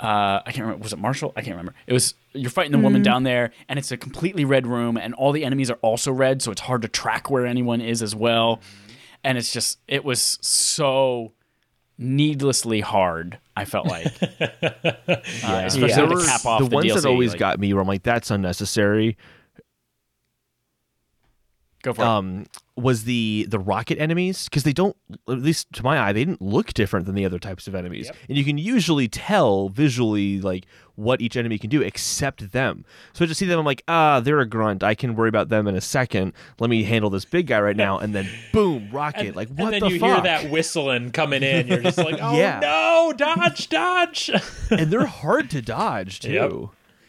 Uh, 0.00 0.40
I 0.46 0.52
can't 0.52 0.60
remember. 0.60 0.82
Was 0.84 0.92
it 0.92 0.98
Marshall? 1.00 1.32
I 1.34 1.40
can't 1.42 1.56
remember. 1.56 1.74
It 1.88 1.92
was 1.92 2.14
you're 2.32 2.50
fighting 2.50 2.70
the 2.72 2.78
woman 2.78 3.02
down 3.02 3.24
there, 3.24 3.50
and 3.68 3.78
it's 3.78 3.90
a 3.90 3.96
completely 3.96 4.44
red 4.44 4.66
room, 4.66 4.96
and 4.96 5.12
all 5.14 5.32
the 5.32 5.44
enemies 5.44 5.70
are 5.70 5.78
also 5.82 6.12
red, 6.12 6.40
so 6.40 6.52
it's 6.52 6.60
hard 6.60 6.82
to 6.82 6.88
track 6.88 7.30
where 7.30 7.44
anyone 7.46 7.80
is 7.80 8.00
as 8.00 8.14
well. 8.14 8.60
And 9.24 9.36
it's 9.36 9.52
just 9.52 9.80
it 9.88 10.04
was 10.04 10.38
so 10.40 11.32
needlessly 11.98 12.80
hard. 12.80 13.38
I 13.56 13.64
felt 13.64 13.86
like, 13.88 14.06
uh, 14.22 15.62
especially 15.66 15.88
Yeah. 15.88 16.06
to 16.06 16.24
cap 16.24 16.46
off 16.46 16.60
the, 16.60 16.68
the, 16.68 16.76
ones 16.76 16.86
DLC, 16.92 16.94
that 17.02 17.08
always 17.08 17.30
like- 17.32 17.40
got 17.40 17.58
me 17.58 17.72
where 17.72 17.82
I'm 17.82 17.88
like, 17.88 18.04
that's 18.04 18.30
unnecessary. 18.30 19.16
Go 21.82 21.92
for 21.92 22.02
it. 22.02 22.06
Um, 22.06 22.46
was 22.76 23.04
the 23.04 23.46
the 23.48 23.58
rocket 23.58 23.98
enemies 23.98 24.44
because 24.48 24.62
they 24.64 24.72
don't, 24.72 24.96
at 25.28 25.38
least 25.38 25.72
to 25.74 25.82
my 25.82 25.98
eye, 25.98 26.12
they 26.12 26.24
didn't 26.24 26.42
look 26.42 26.72
different 26.74 27.06
than 27.06 27.14
the 27.14 27.24
other 27.24 27.38
types 27.38 27.66
of 27.68 27.74
enemies, 27.74 28.10
and 28.28 28.36
you 28.38 28.44
can 28.44 28.58
usually 28.58 29.06
tell 29.08 29.68
visually 29.68 30.40
like 30.40 30.64
what 30.96 31.20
each 31.20 31.36
enemy 31.36 31.56
can 31.58 31.70
do 31.70 31.80
except 31.82 32.50
them. 32.52 32.84
So 33.12 33.24
I 33.24 33.28
just 33.28 33.38
see 33.38 33.46
them, 33.46 33.58
I'm 33.60 33.64
like, 33.66 33.82
ah, 33.86 34.18
they're 34.20 34.40
a 34.40 34.46
grunt. 34.46 34.82
I 34.82 34.94
can 34.96 35.14
worry 35.14 35.28
about 35.28 35.48
them 35.50 35.68
in 35.68 35.76
a 35.76 35.80
second. 35.80 36.32
Let 36.58 36.68
me 36.70 36.82
handle 36.82 37.10
this 37.10 37.24
big 37.24 37.46
guy 37.46 37.60
right 37.60 37.76
now, 37.76 37.98
and 37.98 38.12
then 38.14 38.28
boom, 38.52 38.88
rocket. 38.92 39.36
like 39.36 39.48
what 39.50 39.72
and 39.74 39.82
then 39.82 39.88
the 39.88 39.94
you 39.94 40.00
fuck? 40.00 40.08
hear 40.14 40.20
that 40.22 40.50
whistling 40.50 41.10
coming 41.12 41.42
in. 41.44 41.68
You're 41.68 41.78
just 41.82 41.98
like, 41.98 42.18
oh 42.20 42.36
Yeah. 42.36 42.58
no, 42.60 43.12
dodge, 43.16 43.68
dodge. 43.68 44.30
and 44.70 44.90
they're 44.92 45.06
hard 45.22 45.50
to 45.50 45.62
dodge 45.62 46.18
too. 46.20 46.32
Yep. 46.32 46.52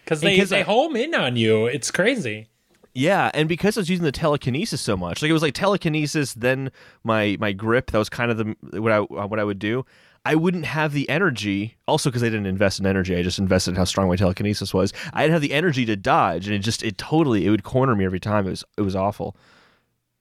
Because 0.05 0.21
they, 0.21 0.39
they 0.41 0.59
I- 0.61 0.63
home 0.63 0.95
in 0.95 1.15
on 1.15 1.35
you. 1.37 1.65
It's 1.67 1.89
crazy. 1.91 2.48
Yeah, 2.93 3.29
and 3.33 3.47
because 3.47 3.77
I 3.77 3.81
was 3.81 3.89
using 3.89 4.03
the 4.05 4.11
telekinesis 4.11 4.81
so 4.81 4.97
much, 4.97 5.21
like 5.21 5.29
it 5.29 5.33
was 5.33 5.41
like 5.41 5.53
telekinesis, 5.53 6.33
then 6.33 6.71
my 7.03 7.37
my 7.39 7.51
grip. 7.51 7.91
That 7.91 7.97
was 7.99 8.09
kind 8.09 8.31
of 8.31 8.37
the 8.37 8.81
what 8.81 8.91
I 8.91 8.97
uh, 8.97 9.27
what 9.27 9.39
I 9.39 9.43
would 9.43 9.59
do. 9.59 9.85
I 10.25 10.35
wouldn't 10.35 10.65
have 10.65 10.91
the 10.91 11.07
energy. 11.09 11.77
Also, 11.87 12.09
because 12.09 12.23
I 12.23 12.27
didn't 12.27 12.45
invest 12.45 12.79
in 12.79 12.85
energy, 12.85 13.15
I 13.15 13.21
just 13.23 13.39
invested 13.39 13.71
in 13.71 13.75
how 13.77 13.85
strong 13.85 14.09
my 14.09 14.15
telekinesis 14.17 14.73
was. 14.73 14.91
I 15.13 15.21
didn't 15.21 15.33
have 15.33 15.41
the 15.41 15.53
energy 15.53 15.85
to 15.85 15.95
dodge, 15.95 16.45
and 16.47 16.55
it 16.55 16.59
just 16.59 16.83
it 16.83 16.97
totally 16.97 17.45
it 17.45 17.49
would 17.51 17.63
corner 17.63 17.95
me 17.95 18.05
every 18.05 18.19
time. 18.19 18.47
It 18.47 18.49
was 18.51 18.63
it 18.77 18.81
was 18.81 18.95
awful, 18.95 19.37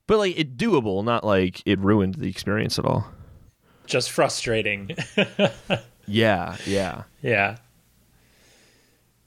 but 0.07 0.19
like 0.19 0.39
it 0.39 0.57
doable, 0.57 1.03
not 1.03 1.25
like 1.25 1.63
it 1.67 1.79
ruined 1.81 2.17
the 2.17 2.29
experience 2.29 2.79
at 2.79 2.85
all. 2.85 3.07
Just 3.87 4.11
frustrating. 4.11 4.95
Yeah, 6.11 6.57
yeah. 6.65 7.03
yeah. 7.21 7.59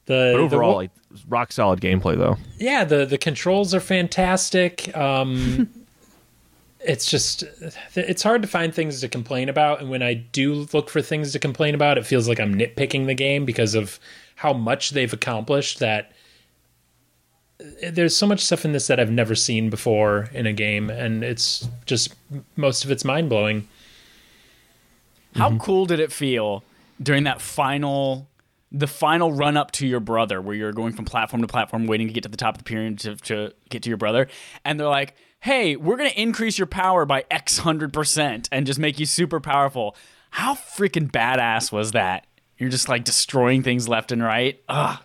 The 0.07 0.31
But 0.33 0.39
overall, 0.39 0.71
wo- 0.71 0.77
like 0.77 0.91
rock 1.27 1.51
solid 1.51 1.81
gameplay 1.81 2.17
though. 2.17 2.37
yeah, 2.57 2.83
the 2.83 3.05
the 3.05 3.17
controls 3.17 3.73
are 3.73 3.79
fantastic. 3.79 4.95
Um, 4.95 5.69
it's 6.79 7.09
just 7.09 7.43
it's 7.95 8.23
hard 8.23 8.41
to 8.41 8.47
find 8.47 8.73
things 8.73 9.01
to 9.01 9.07
complain 9.07 9.49
about, 9.49 9.81
and 9.81 9.89
when 9.89 10.01
I 10.01 10.13
do 10.15 10.67
look 10.73 10.89
for 10.89 11.01
things 11.01 11.31
to 11.33 11.39
complain 11.39 11.75
about, 11.75 11.97
it 11.97 12.05
feels 12.05 12.27
like 12.27 12.39
I'm 12.39 12.55
nitpicking 12.55 13.05
the 13.05 13.13
game 13.13 13.45
because 13.45 13.75
of 13.75 13.99
how 14.35 14.53
much 14.53 14.91
they've 14.91 15.11
accomplished. 15.11 15.79
That 15.79 16.11
there's 17.91 18.15
so 18.15 18.25
much 18.25 18.39
stuff 18.39 18.65
in 18.65 18.71
this 18.71 18.87
that 18.87 18.99
I've 18.99 19.11
never 19.11 19.35
seen 19.35 19.69
before 19.69 20.29
in 20.33 20.45
a 20.47 20.53
game, 20.53 20.89
and 20.89 21.23
it's 21.23 21.67
just 21.85 22.15
most 22.55 22.83
of 22.83 22.91
it's 22.91 23.05
mind 23.05 23.29
blowing. 23.29 23.67
How 25.35 25.57
cool 25.59 25.85
did 25.85 25.99
it 26.01 26.11
feel 26.11 26.63
during 27.01 27.23
that 27.23 27.41
final, 27.41 28.27
the 28.71 28.87
final 28.87 29.33
run 29.33 29.57
up 29.57 29.71
to 29.71 29.87
your 29.87 29.99
brother, 29.99 30.41
where 30.41 30.55
you're 30.55 30.71
going 30.71 30.93
from 30.93 31.05
platform 31.05 31.41
to 31.41 31.47
platform, 31.47 31.87
waiting 31.87 32.07
to 32.07 32.13
get 32.13 32.23
to 32.23 32.29
the 32.29 32.37
top 32.37 32.55
of 32.55 32.59
the 32.59 32.63
pyramid 32.63 32.99
to, 32.99 33.15
to 33.17 33.53
get 33.69 33.83
to 33.83 33.89
your 33.89 33.97
brother, 33.97 34.27
and 34.63 34.79
they're 34.79 34.87
like, 34.87 35.15
"Hey, 35.41 35.75
we're 35.75 35.97
gonna 35.97 36.09
increase 36.15 36.57
your 36.57 36.67
power 36.67 37.05
by 37.05 37.25
X 37.29 37.59
hundred 37.59 37.93
percent 37.93 38.47
and 38.51 38.65
just 38.65 38.79
make 38.79 38.99
you 38.99 39.05
super 39.05 39.39
powerful." 39.39 39.95
How 40.31 40.53
freaking 40.53 41.11
badass 41.11 41.71
was 41.71 41.91
that? 41.91 42.25
You're 42.57 42.69
just 42.69 42.87
like 42.87 43.03
destroying 43.03 43.63
things 43.63 43.89
left 43.89 44.11
and 44.11 44.23
right. 44.23 44.61
Ugh, 44.69 44.99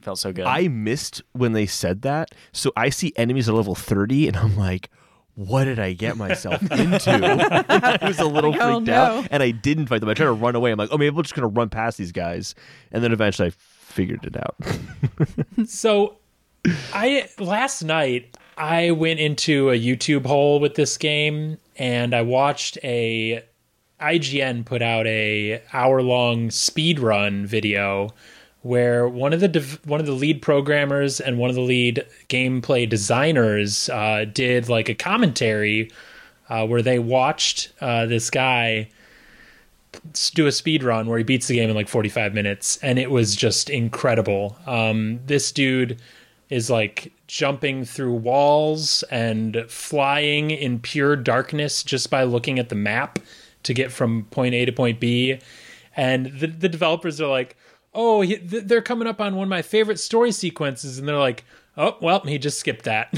felt 0.00 0.18
so 0.18 0.32
good. 0.32 0.46
I 0.46 0.66
missed 0.68 1.22
when 1.32 1.52
they 1.52 1.66
said 1.66 2.02
that. 2.02 2.30
So 2.52 2.72
I 2.76 2.88
see 2.88 3.12
enemies 3.16 3.48
at 3.48 3.54
level 3.54 3.74
30 3.74 4.28
and 4.28 4.36
I'm 4.36 4.56
like, 4.56 4.90
what 5.34 5.64
did 5.64 5.78
I 5.78 5.92
get 5.92 6.16
myself 6.16 6.60
into? 6.70 7.10
I 7.68 8.06
was 8.06 8.18
a 8.18 8.26
little 8.26 8.54
oh, 8.54 8.74
freaked 8.76 8.86
no. 8.86 8.94
out 8.94 9.28
and 9.30 9.42
I 9.42 9.50
didn't 9.50 9.86
fight 9.86 10.00
them. 10.00 10.08
I 10.08 10.14
tried 10.14 10.26
to 10.26 10.32
run 10.32 10.54
away. 10.54 10.70
I'm 10.70 10.78
like, 10.78 10.90
oh, 10.92 10.98
maybe 10.98 11.16
I'm 11.16 11.22
just 11.22 11.34
going 11.34 11.48
to 11.48 11.54
run 11.54 11.68
past 11.68 11.98
these 11.98 12.12
guys. 12.12 12.54
And 12.90 13.02
then 13.02 13.12
eventually 13.12 13.48
I 13.48 13.50
figured 13.50 14.24
it 14.24 14.36
out. 14.36 14.56
So, 15.66 16.16
I 16.92 17.28
last 17.38 17.82
night 17.82 18.36
I 18.56 18.90
went 18.90 19.20
into 19.20 19.70
a 19.70 19.78
YouTube 19.78 20.26
hole 20.26 20.60
with 20.60 20.74
this 20.74 20.96
game 20.96 21.58
and 21.76 22.14
I 22.14 22.22
watched 22.22 22.78
a 22.82 23.42
IGN 24.00 24.64
put 24.64 24.82
out 24.82 25.06
a 25.06 25.62
hour 25.72 26.02
long 26.02 26.50
speed 26.50 26.98
run 26.98 27.46
video 27.46 28.10
where 28.62 29.08
one 29.08 29.32
of 29.32 29.40
the 29.40 29.48
dev- 29.48 29.80
one 29.84 30.00
of 30.00 30.06
the 30.06 30.12
lead 30.12 30.40
programmers 30.40 31.20
and 31.20 31.38
one 31.38 31.50
of 31.50 31.56
the 31.56 31.62
lead 31.62 32.06
gameplay 32.28 32.88
designers 32.88 33.88
uh, 33.90 34.24
did 34.32 34.68
like 34.68 34.88
a 34.88 34.94
commentary 34.94 35.90
uh, 36.48 36.66
where 36.66 36.82
they 36.82 36.98
watched 36.98 37.72
uh, 37.80 38.06
this 38.06 38.30
guy 38.30 38.88
do 40.34 40.46
a 40.46 40.52
speed 40.52 40.82
run 40.82 41.06
where 41.06 41.18
he 41.18 41.24
beats 41.24 41.48
the 41.48 41.56
game 41.56 41.68
in 41.68 41.76
like 41.76 41.88
45 41.88 42.34
minutes 42.34 42.78
and 42.78 42.98
it 42.98 43.10
was 43.10 43.36
just 43.36 43.68
incredible. 43.68 44.56
Um, 44.66 45.20
this 45.26 45.52
dude 45.52 46.00
is 46.50 46.70
like 46.70 47.12
jumping 47.26 47.84
through 47.84 48.12
walls 48.12 49.02
and 49.10 49.64
flying 49.68 50.50
in 50.50 50.78
pure 50.78 51.16
darkness 51.16 51.82
just 51.82 52.10
by 52.10 52.24
looking 52.24 52.58
at 52.58 52.68
the 52.68 52.74
map 52.74 53.18
to 53.62 53.74
get 53.74 53.90
from 53.90 54.24
point 54.24 54.54
a 54.54 54.64
to 54.64 54.72
point 54.72 55.00
b. 55.00 55.38
And 55.96 56.26
the, 56.26 56.46
the 56.46 56.68
developers 56.68 57.20
are 57.20 57.28
like 57.28 57.56
oh 57.94 58.20
he, 58.20 58.36
th- 58.36 58.64
they're 58.64 58.82
coming 58.82 59.08
up 59.08 59.20
on 59.20 59.36
one 59.36 59.44
of 59.44 59.48
my 59.50 59.62
favorite 59.62 59.98
story 59.98 60.32
sequences. 60.32 60.98
And 60.98 61.08
they're 61.08 61.18
like 61.18 61.44
oh 61.76 61.96
well 62.00 62.20
he 62.20 62.38
just 62.38 62.58
skipped 62.58 62.84
that. 62.84 63.08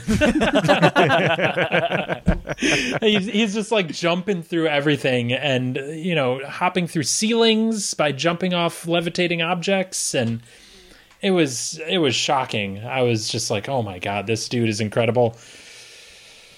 He's, 3.01 3.27
he's 3.27 3.55
just 3.55 3.73
like 3.73 3.89
jumping 3.89 4.43
through 4.43 4.69
everything 4.69 5.33
and 5.33 5.77
you 5.77 6.15
know 6.15 6.41
hopping 6.47 6.87
through 6.87 7.03
ceilings 7.03 7.95
by 7.95 8.13
jumping 8.13 8.55
off 8.55 8.87
levitating 8.87 9.43
objects. 9.43 10.15
And 10.15 10.41
it 11.21 11.33
was 11.33 11.81
it 11.89 11.99
was 11.99 12.15
shocking. 12.15 12.85
I 12.85 13.03
was 13.03 13.29
just 13.29 13.51
like 13.51 13.69
oh 13.69 13.83
my 13.83 13.99
god 13.99 14.27
this 14.27 14.49
dude 14.49 14.69
is 14.69 14.81
incredible 14.81 15.37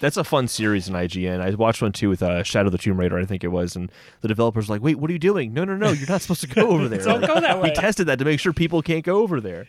That's 0.01 0.17
a 0.17 0.25
fun 0.25 0.49
series 0.49 0.89
in 0.89 0.95
IGN. 0.95 1.41
I 1.41 1.51
watched 1.55 1.81
one 1.83 1.93
too 1.93 2.09
with 2.09 2.23
uh, 2.23 2.43
Shadow 2.43 2.67
of 2.67 2.73
the 2.73 2.79
Tomb 2.79 2.99
Raider, 2.99 3.19
I 3.19 3.25
think 3.25 3.43
it 3.45 3.49
was. 3.49 3.77
And 3.77 3.91
the 4.21 4.29
developer's 4.29 4.69
were 4.69 4.75
like, 4.77 4.83
wait, 4.83 4.97
what 4.99 5.09
are 5.11 5.13
you 5.13 5.19
doing? 5.19 5.53
No, 5.55 5.65
no, 5.65 5.77
no, 5.77 5.91
you're 5.93 6.09
not 6.09 6.21
supposed 6.23 6.43
to 6.43 6.47
go 6.49 6.69
over 6.69 6.89
there. 6.89 6.99
Don't 7.05 7.27
go 7.27 7.41
that 7.41 7.61
way. 7.61 7.69
He 7.71 7.75
tested 7.75 8.07
that 8.09 8.19
to 8.19 8.25
make 8.25 8.41
sure 8.41 8.53
people 8.53 8.83
can't 8.83 9.05
go 9.05 9.23
over 9.23 9.41
there. 9.41 9.67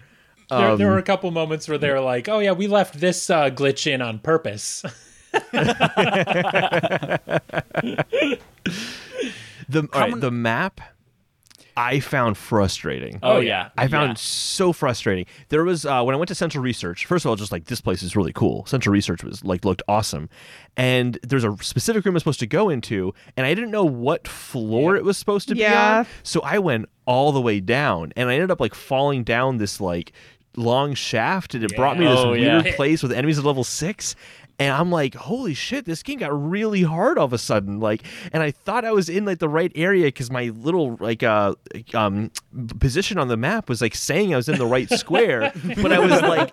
there, 0.49 0.75
there 0.78 0.88
Um, 0.88 0.93
were 0.93 0.97
a 0.99 1.03
couple 1.03 1.30
moments 1.32 1.67
where 1.67 1.78
they 1.78 1.89
were 1.91 1.99
like 1.99 2.30
oh 2.30 2.39
yeah 2.39 2.53
we 2.53 2.67
left 2.67 2.99
this 2.99 3.30
uh, 3.30 3.49
glitch 3.49 3.86
in 3.91 4.01
on 4.01 4.19
purpose 4.19 4.84
The, 9.69 9.82
all 9.91 9.99
right, 9.99 10.19
the 10.21 10.32
map 10.32 10.80
I 11.78 11.99
found 11.99 12.38
frustrating. 12.38 13.19
Oh, 13.21 13.39
yeah. 13.39 13.69
I 13.78 13.88
found 13.88 14.09
Yeah. 14.09 14.15
so 14.17 14.73
frustrating. 14.73 15.25
There 15.49 15.63
was 15.63 15.86
uh, 15.86 16.01
when 16.03 16.15
I 16.15 16.17
went 16.17 16.28
to 16.30 16.36
Central 16.36 16.63
Research. 16.63 17.05
First 17.05 17.23
of 17.23 17.30
all, 17.30 17.36
just 17.36 17.51
like 17.51 17.65
this 17.65 17.80
place 17.82 18.01
is 18.03 18.15
really 18.15 18.34
cool. 18.34 18.65
Central 18.65 18.91
Research 18.91 19.23
was 19.23 19.43
like 19.45 19.63
looked 19.63 19.84
awesome, 19.88 20.28
and 20.75 21.19
there's 21.23 21.43
a 21.43 21.55
specific 21.61 22.03
room 22.03 22.15
I'm 22.15 22.19
supposed 22.19 22.39
to 22.39 22.47
go 22.47 22.69
into, 22.69 23.13
and 23.38 23.45
I 23.45 23.53
didn't 23.53 23.71
know 23.71 23.86
what 23.86 24.28
floor 24.28 24.95
it 24.95 25.03
was 25.03 25.17
supposed 25.17 25.47
to 25.49 25.53
be 25.55 25.61
Yeah. 25.61 25.99
on. 25.99 26.07
So 26.23 26.41
I 26.41 26.57
went 26.59 26.88
all 27.05 27.32
the 27.32 27.41
way 27.41 27.59
down, 27.59 28.11
and 28.17 28.28
I 28.30 28.34
ended 28.34 28.51
up 28.51 28.59
like 28.59 28.73
falling 28.75 29.23
down 29.23 29.57
this 29.57 29.80
like 29.80 30.11
long 30.55 30.95
shaft, 30.95 31.53
and 31.53 31.63
it 31.63 31.75
brought 31.75 31.99
me 31.99 32.05
to 32.05 32.09
this 32.09 32.19
Oh, 32.19 32.34
yeah. 32.34 32.61
weird 32.63 32.75
place 32.75 33.03
with 33.03 33.11
enemies 33.11 33.38
at 33.38 33.45
level 33.45 33.63
six. 33.63 34.15
And 34.60 34.74
I'm 34.74 34.91
like, 34.91 35.14
holy 35.14 35.53
shit, 35.53 35.86
this 35.86 36.01
game 36.01 36.20
got 36.20 36.32
really 36.32 36.82
hard 36.82 37.20
all 37.20 37.26
of 37.26 37.34
a 37.34 37.38
sudden. 37.38 37.80
Like, 37.80 38.03
and 38.34 38.41
I 38.41 38.49
thought 38.49 38.86
I 38.86 38.91
was 38.91 39.08
in 39.08 39.24
like 39.24 39.38
the 39.38 39.49
right 39.49 39.72
area 39.76 40.08
because 40.08 40.32
my 40.32 40.45
little 40.45 40.97
like 40.99 41.22
uh 41.22 41.53
um 41.93 42.32
position 42.80 43.20
on 43.20 43.28
the 43.28 43.38
map 43.38 43.70
was 43.70 43.82
like 43.82 43.93
saying 43.93 44.34
I 44.34 44.38
was 44.38 44.49
in 44.49 44.58
the 44.58 44.66
right 44.66 44.89
square, 44.89 45.51
but 45.82 45.91
I 45.93 45.99
was 45.99 46.22
like 46.22 46.51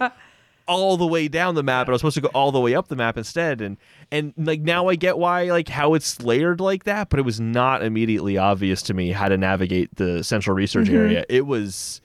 all 0.66 0.96
the 0.96 1.06
way 1.06 1.28
down 1.28 1.54
the 1.54 1.62
map 1.62 1.86
and 1.86 1.90
I 1.90 1.92
was 1.92 2.00
supposed 2.00 2.14
to 2.14 2.20
go 2.22 2.28
all 2.28 2.52
the 2.52 2.60
way 2.60 2.74
up 2.74 2.88
the 2.88 2.96
map 2.96 3.18
instead 3.18 3.60
and 3.60 3.76
and 4.10 4.32
like 4.38 4.60
now 4.60 4.88
I 4.88 4.96
get 4.96 5.18
why 5.18 5.44
like 5.44 5.68
how 5.68 5.94
it's 5.94 6.22
layered 6.22 6.60
like 6.60 6.84
that 6.84 7.10
but 7.10 7.18
it 7.18 7.22
was 7.22 7.38
not 7.38 7.82
immediately 7.82 8.38
obvious 8.38 8.80
to 8.82 8.94
me 8.94 9.12
how 9.12 9.28
to 9.28 9.36
navigate 9.36 9.94
the 9.96 10.24
central 10.24 10.56
research 10.56 10.88
area 10.88 11.24
it 11.28 11.46
was 11.46 12.00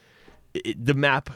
it, 0.53 0.83
the 0.83 0.93
map 0.93 1.29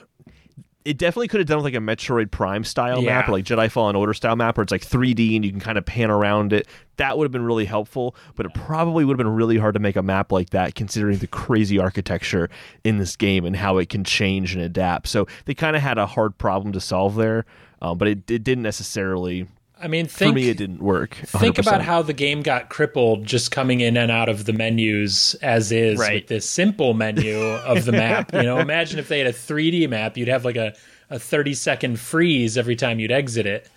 it 0.86 0.98
definitely 0.98 1.28
could 1.30 1.40
have 1.40 1.48
done 1.48 1.58
with 1.58 1.66
like 1.66 1.76
a 1.76 1.78
Metroid 1.78 2.30
Prime 2.32 2.64
style 2.64 3.02
map 3.02 3.30
or 3.30 3.34
like 3.34 3.46
Jedi 3.46 3.72
Fallen 3.72 3.96
Order 3.96 4.14
style 4.14 4.36
map 4.36 4.58
where 4.58 4.64
it's 4.64 4.72
like 4.72 4.86
3D 4.86 5.36
and 5.36 5.46
you 5.46 5.52
can 5.52 5.60
kind 5.60 5.78
of 5.78 5.86
pan 5.86 6.12
around 6.12 6.52
it. 6.52 6.68
That 6.98 7.18
would 7.18 7.26
have 7.26 7.32
been 7.32 7.46
really 7.46 7.66
helpful, 7.66 8.16
but 8.36 8.46
it 8.46 8.54
probably 8.54 9.06
would 9.06 9.14
have 9.14 9.26
been 9.26 9.34
really 9.34 9.58
hard 9.58 9.74
to 9.76 9.80
make 9.80 9.96
a 9.96 10.04
map 10.04 10.32
like 10.32 10.50
that 10.50 10.76
considering 10.76 11.18
the 11.20 11.28
crazy 11.28 11.80
architecture 11.80 12.50
in 12.84 12.98
this 12.98 13.16
game 13.16 13.46
and 13.46 13.56
how 13.56 13.78
it 13.78 13.90
can 13.90 14.04
change 14.04 14.54
and 14.54 14.64
adapt. 14.64 15.08
So 15.08 15.26
they 15.46 15.54
kind 15.54 15.76
of 15.76 15.82
had 15.82 15.98
a 15.98 16.06
hard 16.06 16.38
problem 16.38 16.74
to 16.74 16.82
solve 16.82 17.16
there, 17.16 17.46
um, 17.82 17.98
but 17.98 18.08
it, 18.08 18.30
it 18.30 18.44
didn't 18.44 18.64
necessarily. 18.64 19.48
I 19.84 19.88
mean, 19.88 20.08
For 20.08 20.32
me, 20.32 20.50
it 20.50 20.58
didn't 20.58 20.82
work. 20.82 21.16
think 21.26 21.58
100%. 21.58 21.60
about 21.60 21.82
how 21.82 22.02
the 22.02 22.14
game 22.14 22.42
got 22.42 22.70
crippled 22.70 23.26
just 23.26 23.52
coming 23.52 23.82
in 23.82 23.98
and 23.98 24.10
out 24.10 24.30
of 24.30 24.46
the 24.46 24.54
menus 24.54 25.36
as 25.42 25.72
is 25.74 26.00
Right. 26.00 26.22
with 26.22 26.28
this 26.28 26.50
simple 26.50 26.94
menu 26.94 27.38
of 27.42 27.84
the 27.86 27.92
map. 27.92 28.34
You 28.34 28.44
know, 28.44 28.60
imagine 28.60 28.98
if 29.00 29.10
they 29.10 29.18
had 29.20 29.28
a 29.28 29.34
3D 29.34 29.88
map, 29.90 30.16
you'd 30.18 30.30
have 30.30 30.46
like 30.46 30.56
a, 30.56 30.74
a 31.10 31.20
30 31.20 31.54
second 31.54 32.00
freeze 32.00 32.58
every 32.58 32.76
time 32.78 33.00
you'd 33.00 33.12
exit 33.12 33.46
it. 33.46 33.70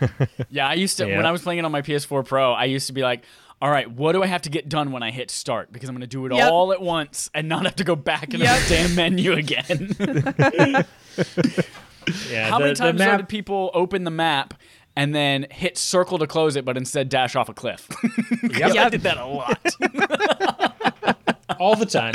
Yeah, 0.50 0.68
I 0.68 0.74
used 0.74 0.96
to 0.98 1.08
Yeah. 1.08 1.16
when 1.16 1.26
I 1.26 1.30
was 1.32 1.42
playing 1.42 1.58
it 1.58 1.64
on 1.64 1.72
my 1.72 1.82
PS4 1.82 2.24
Pro. 2.24 2.52
I 2.52 2.64
used 2.66 2.86
to 2.86 2.92
be 2.92 3.02
like, 3.02 3.24
"All 3.60 3.70
right, 3.70 3.90
what 3.90 4.12
do 4.12 4.22
I 4.22 4.26
have 4.26 4.42
to 4.42 4.50
get 4.50 4.68
done 4.68 4.92
when 4.92 5.02
I 5.02 5.10
hit 5.10 5.30
start? 5.30 5.72
Because 5.72 5.88
I'm 5.88 5.94
going 5.94 6.02
to 6.02 6.06
do 6.06 6.24
it 6.26 6.32
Yep. 6.32 6.50
all 6.52 6.72
at 6.72 6.80
once 6.80 7.30
and 7.34 7.48
not 7.48 7.64
have 7.64 7.76
to 7.76 7.84
go 7.84 7.96
back 7.96 8.32
into 8.32 8.46
Yep. 8.46 8.62
the 8.62 8.68
damn 8.74 8.94
menu 8.94 9.32
again." 9.32 9.96
Yeah, 12.30 12.48
How 12.50 12.58
the, 12.58 12.64
many 12.64 12.74
times 12.74 12.98
though 12.98 13.04
map, 13.04 13.18
did 13.20 13.28
people 13.28 13.70
open 13.74 14.02
the 14.02 14.10
map 14.10 14.54
and 14.96 15.14
then 15.14 15.46
hit 15.50 15.78
circle 15.78 16.18
to 16.18 16.26
close 16.26 16.56
it, 16.56 16.64
but 16.64 16.76
instead 16.76 17.08
dash 17.08 17.36
off 17.36 17.48
a 17.48 17.54
cliff. 17.54 17.88
Yeah, 18.52 18.84
I 18.84 18.88
did 18.90 19.02
that 19.02 19.16
a 19.16 19.24
lot. 19.24 19.58
all 21.60 21.76
the 21.76 21.86
time. 21.86 22.14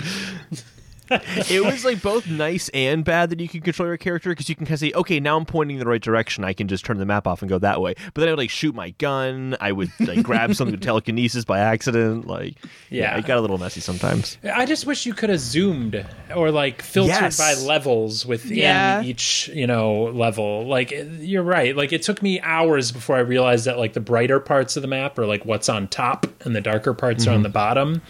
it 1.49 1.63
was 1.63 1.85
like 1.85 2.01
both 2.01 2.27
nice 2.27 2.69
and 2.69 3.03
bad 3.03 3.29
that 3.29 3.39
you 3.39 3.47
can 3.47 3.61
control 3.61 3.87
your 3.87 3.97
character 3.97 4.29
because 4.29 4.49
you 4.49 4.55
can 4.55 4.65
kind 4.65 4.73
of 4.73 4.79
say, 4.79 4.91
okay, 4.93 5.19
now 5.19 5.37
I'm 5.37 5.45
pointing 5.45 5.77
in 5.77 5.79
the 5.79 5.87
right 5.87 6.01
direction. 6.01 6.43
I 6.43 6.53
can 6.53 6.67
just 6.67 6.85
turn 6.85 6.97
the 6.97 7.05
map 7.05 7.27
off 7.27 7.41
and 7.41 7.49
go 7.49 7.57
that 7.59 7.81
way. 7.81 7.95
But 8.13 8.21
then 8.21 8.29
I 8.29 8.31
would 8.31 8.39
like 8.39 8.49
shoot 8.49 8.75
my 8.75 8.91
gun. 8.91 9.55
I 9.59 9.71
would 9.71 9.91
like 9.99 10.23
grab 10.23 10.55
something 10.55 10.71
with 10.73 10.81
telekinesis 10.81 11.45
by 11.45 11.59
accident. 11.59 12.27
Like, 12.27 12.55
yeah. 12.89 13.13
Yeah. 13.13 13.17
it 13.17 13.25
got 13.25 13.37
a 13.37 13.41
little 13.41 13.57
messy 13.57 13.81
sometimes. 13.81 14.37
I 14.43 14.65
just 14.65 14.85
wish 14.85 15.05
you 15.05 15.13
could 15.13 15.29
have 15.29 15.39
zoomed 15.39 16.05
or 16.35 16.51
like 16.51 16.81
filtered 16.81 17.15
Yes. 17.21 17.37
by 17.37 17.53
levels 17.53 18.25
within 18.25 18.57
Yeah. 18.57 19.01
each, 19.01 19.49
you 19.53 19.67
know, 19.67 20.03
level. 20.05 20.65
Like 20.67 20.91
eh, 20.91 21.05
you're 21.19 21.43
right. 21.43 21.75
Like 21.75 21.93
it 21.93 22.01
took 22.03 22.21
me 22.21 22.39
hours 22.41 22.91
before 22.91 23.15
I 23.15 23.19
realized 23.19 23.65
that 23.65 23.77
like 23.77 23.93
the 23.93 23.99
brighter 23.99 24.39
parts 24.39 24.75
of 24.75 24.81
the 24.81 24.87
map 24.87 25.17
are 25.17 25.25
like 25.25 25.45
what's 25.45 25.69
on 25.69 25.87
top 25.87 26.27
and 26.45 26.55
the 26.55 26.61
darker 26.61 26.93
parts 26.93 27.27
are 27.27 27.31
on 27.31 27.37
mm-hmm. 27.37 27.43
the 27.43 27.49
bottom. 27.49 28.01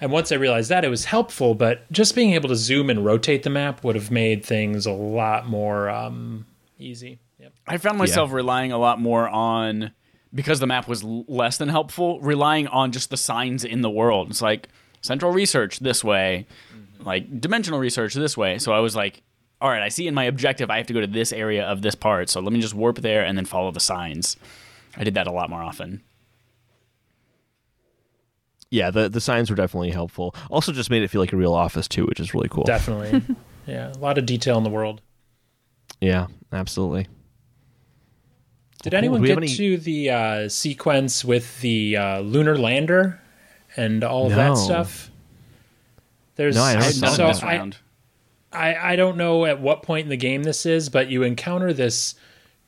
And 0.00 0.10
once 0.10 0.32
I 0.32 0.36
realized 0.36 0.70
that, 0.70 0.84
it 0.84 0.88
was 0.88 1.04
helpful, 1.06 1.54
but 1.54 1.90
just 1.92 2.14
being 2.14 2.32
able 2.32 2.48
to 2.48 2.56
zoom 2.56 2.90
and 2.90 3.04
rotate 3.04 3.42
the 3.42 3.50
map 3.50 3.84
would 3.84 3.94
have 3.94 4.10
made 4.10 4.44
things 4.44 4.86
a 4.86 4.92
lot 4.92 5.46
more 5.48 5.88
um, 5.88 6.46
easy. 6.78 7.20
Yep. 7.38 7.52
I 7.66 7.76
found 7.78 7.98
myself 7.98 8.32
relying 8.32 8.72
a 8.72 8.78
lot 8.78 9.00
more 9.00 9.28
on 9.28 9.92
because 10.34 10.60
the 10.60 10.66
map 10.66 10.88
was 10.88 11.04
l- 11.04 11.24
less 11.28 11.58
than 11.58 11.68
helpful, 11.68 12.20
relying 12.20 12.66
on 12.68 12.92
just 12.92 13.10
the 13.10 13.16
signs 13.16 13.64
in 13.64 13.82
the 13.82 13.90
world. 13.90 14.30
It's 14.30 14.42
like 14.42 14.68
central 15.00 15.32
research 15.32 15.78
this 15.78 16.02
way, 16.02 16.46
like 17.00 17.40
dimensional 17.40 17.78
research 17.78 18.14
this 18.14 18.36
way. 18.36 18.58
So 18.58 18.72
I 18.72 18.80
was 18.80 18.96
like, 18.96 19.22
all 19.60 19.70
right, 19.70 19.82
I 19.82 19.88
see 19.88 20.06
in 20.06 20.14
my 20.14 20.24
objective 20.24 20.70
I 20.70 20.78
have 20.78 20.86
to 20.88 20.92
go 20.92 21.00
to 21.00 21.06
this 21.06 21.32
area 21.32 21.64
of 21.64 21.82
this 21.82 21.94
part. 21.94 22.28
So 22.28 22.40
let 22.40 22.52
me 22.52 22.60
just 22.60 22.74
warp 22.74 22.98
there 22.98 23.24
and 23.24 23.38
then 23.38 23.44
follow 23.44 23.70
the 23.70 23.80
signs. 23.80 24.36
I 24.96 25.04
did 25.04 25.14
that 25.14 25.26
a 25.26 25.32
lot 25.32 25.50
more 25.50 25.62
often. 25.62 26.02
Yeah, 28.74 28.90
the, 28.90 29.08
the 29.08 29.20
signs 29.20 29.50
were 29.50 29.56
definitely 29.56 29.90
helpful. 29.92 30.34
Also, 30.50 30.72
just 30.72 30.90
made 30.90 31.02
it 31.04 31.08
feel 31.08 31.20
like 31.20 31.32
a 31.32 31.36
real 31.36 31.54
office, 31.54 31.86
too, 31.86 32.06
which 32.06 32.18
is 32.18 32.34
really 32.34 32.48
cool. 32.48 32.64
Definitely. 32.64 33.22
yeah. 33.66 33.92
A 33.92 33.98
lot 33.98 34.18
of 34.18 34.26
detail 34.26 34.58
in 34.58 34.64
the 34.64 34.70
world. 34.70 35.00
Yeah, 36.00 36.26
absolutely. 36.52 37.06
Did 38.82 38.90
Cool. 38.90 38.98
anyone 38.98 39.20
Do 39.20 39.22
we 39.22 39.28
have 39.30 39.38
get 39.40 39.44
any- 39.48 39.56
to 39.56 39.76
the 39.78 40.10
uh, 40.10 40.48
sequence 40.48 41.24
with 41.24 41.60
the 41.60 41.96
uh, 41.96 42.20
lunar 42.20 42.58
lander 42.58 43.20
and 43.76 44.02
all 44.04 44.28
No. 44.28 44.36
that 44.36 44.56
stuff? 44.58 45.10
There's 46.36 46.56
No, 46.56 46.62
I 46.62 46.70
I 46.70 46.74
never 46.74 46.84
had 46.84 46.94
saw 46.94 47.08
so 47.14 47.26
this 47.28 47.42
I, 47.42 47.56
round. 47.56 47.76
I 48.52 48.74
I 48.92 48.96
don't 48.96 49.16
know 49.16 49.44
at 49.46 49.60
what 49.60 49.82
point 49.84 50.04
in 50.04 50.10
the 50.10 50.16
game 50.16 50.42
this 50.42 50.66
is, 50.66 50.88
but 50.88 51.08
you 51.08 51.22
encounter 51.22 51.72
this. 51.72 52.14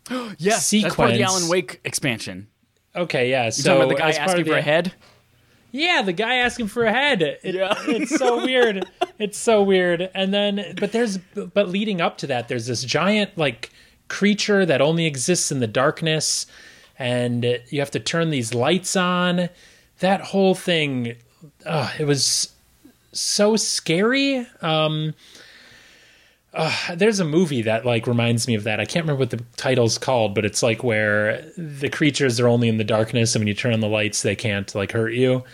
Yes, 0.39 0.71
that's 0.71 0.95
part 0.95 1.11
of 1.11 1.17
the 1.17 1.25
Alan 1.25 1.49
Wake 1.49 1.81
expansion. 1.85 2.47
Okay, 2.95 3.29
yeah. 3.29 3.47
You 3.47 3.51
So 3.51 3.71
talking 3.75 3.83
about 3.83 3.89
the 3.97 4.01
guy 4.01 4.09
as 4.11 4.19
asking 4.19 4.41
of 4.43 4.47
for 4.47 4.53
the- 4.55 4.59
a 4.61 4.63
head? 4.63 4.93
Yeah, 5.77 6.03
the 6.03 6.12
guy 6.12 6.37
asking 6.37 6.68
for 6.68 6.85
a 6.85 6.93
head. 6.93 7.22
It- 7.22 7.41
Yeah. 7.55 7.74
it's 7.87 8.16
so 8.16 8.43
weird. 8.45 8.87
It's 9.18 9.39
so 9.39 9.62
weird. 9.62 10.11
And 10.14 10.33
then, 10.33 10.74
but 10.81 10.93
there's, 10.93 11.18
but 11.18 11.68
leading 11.68 12.01
up 12.01 12.18
to 12.18 12.27
that, 12.29 12.49
there's 12.49 12.66
this 12.66 12.83
giant 12.83 13.37
like 13.37 13.70
creature 14.09 14.64
that 14.64 14.81
only 14.81 15.05
exists 15.07 15.51
in 15.53 15.61
the 15.61 15.66
darkness, 15.66 16.47
and 16.99 17.45
you 17.68 17.81
have 17.81 17.91
to 17.91 18.01
turn 18.01 18.31
these 18.31 18.55
lights 18.55 18.97
on. 18.97 19.49
That 19.99 20.20
whole 20.20 20.55
thing, 20.55 21.16
uh, 21.64 21.93
it 21.99 22.05
was 22.05 22.53
so 23.12 23.57
scary. 23.57 24.47
Um, 24.62 25.14
uh, 26.55 26.95
there's 26.95 27.20
a 27.20 27.24
movie 27.24 27.62
that 27.62 27.85
like 27.85 28.07
reminds 28.07 28.47
me 28.49 28.55
of 28.55 28.64
that. 28.64 28.81
I 28.81 28.85
can't 28.87 29.05
remember 29.05 29.20
what 29.20 29.31
the 29.31 29.43
title's 29.57 29.99
called, 29.99 30.35
but 30.35 30.45
it's 30.47 30.62
like 30.62 30.83
where 30.83 31.43
the 31.59 31.91
creatures 31.91 32.41
are 32.41 32.49
only 32.49 32.68
in 32.68 32.79
the 32.79 32.85
darkness, 32.85 33.35
and 33.35 33.41
when 33.43 33.49
you 33.49 33.55
turn 33.55 33.74
on 33.74 33.81
the 33.81 33.89
lights, 33.89 34.22
they 34.22 34.37
can't 34.37 34.74
like 34.74 34.93
hurt 34.93 35.12
you. 35.12 35.45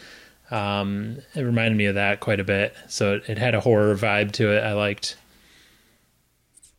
Um, 0.52 1.18
it 1.34 1.40
reminded 1.40 1.76
me 1.76 1.86
of 1.86 1.94
that 1.96 2.20
quite 2.20 2.38
a 2.38 2.44
bit. 2.44 2.74
So 2.88 3.14
it, 3.14 3.28
it 3.28 3.38
had 3.38 3.54
a 3.54 3.60
horror 3.60 3.96
vibe 3.96 4.32
to 4.32 4.52
it. 4.52 4.62
I 4.62 4.74
liked. 4.74 5.16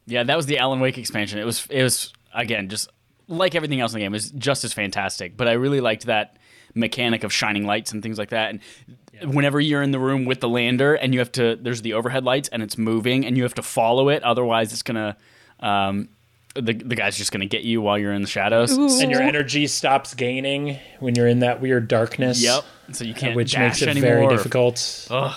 Yeah, 0.05 0.23
that 0.23 0.37
was 0.37 0.45
the 0.45 0.59
Alan 0.59 0.79
Wake 0.79 0.97
expansion. 0.97 1.39
It 1.39 1.45
was 1.45 1.65
it 1.69 1.83
was 1.83 2.13
again 2.33 2.69
just 2.69 2.89
like 3.27 3.55
everything 3.55 3.79
else 3.79 3.93
in 3.93 3.99
the 3.99 4.05
game, 4.05 4.13
it 4.13 4.17
was 4.17 4.31
just 4.31 4.63
as 4.63 4.73
fantastic. 4.73 5.37
But 5.37 5.47
I 5.47 5.53
really 5.53 5.81
liked 5.81 6.05
that 6.05 6.37
mechanic 6.73 7.23
of 7.23 7.31
shining 7.31 7.65
lights 7.65 7.91
and 7.91 8.01
things 8.01 8.17
like 8.17 8.29
that. 8.29 8.49
And 8.49 9.33
whenever 9.33 9.59
you're 9.59 9.81
in 9.81 9.91
the 9.91 9.99
room 9.99 10.25
with 10.25 10.39
the 10.39 10.49
lander 10.49 10.95
and 10.95 11.13
you 11.13 11.19
have 11.19 11.31
to, 11.33 11.55
there's 11.55 11.81
the 11.81 11.93
overhead 11.93 12.23
lights 12.23 12.49
and 12.49 12.63
it's 12.63 12.77
moving 12.77 13.25
and 13.25 13.37
you 13.37 13.43
have 13.43 13.53
to 13.55 13.61
follow 13.63 14.09
it. 14.09 14.23
Otherwise, 14.23 14.73
it's 14.73 14.83
gonna, 14.83 15.17
um, 15.59 16.09
the 16.55 16.73
the 16.73 16.95
guy's 16.95 17.17
just 17.17 17.31
gonna 17.31 17.45
get 17.45 17.63
you 17.63 17.81
while 17.81 17.97
you're 17.97 18.13
in 18.13 18.21
the 18.21 18.27
shadows. 18.27 18.77
Ooh. 18.77 19.01
And 19.01 19.09
your 19.11 19.21
energy 19.21 19.65
stops 19.67 20.13
gaining 20.13 20.77
when 20.99 21.15
you're 21.15 21.27
in 21.27 21.39
that 21.39 21.61
weird 21.61 21.87
darkness. 21.87 22.41
Yep. 22.41 22.63
So 22.91 23.03
you 23.05 23.13
can't 23.13 23.35
Which 23.35 23.53
dash 23.53 23.61
makes 23.61 23.81
it 23.81 23.87
anymore. 23.89 24.09
very 24.11 24.27
difficult. 24.27 25.07
Ugh. 25.09 25.35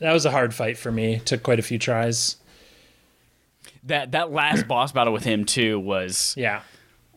That 0.00 0.12
was 0.12 0.26
a 0.26 0.30
hard 0.30 0.52
fight 0.54 0.76
for 0.76 0.92
me. 0.92 1.20
Took 1.24 1.42
quite 1.42 1.58
a 1.58 1.62
few 1.62 1.78
tries. 1.78 2.36
That 3.84 4.12
that 4.12 4.30
last 4.32 4.68
boss 4.68 4.92
battle 4.92 5.12
with 5.12 5.24
him 5.24 5.44
too 5.44 5.78
was 5.80 6.34
Yeah. 6.36 6.62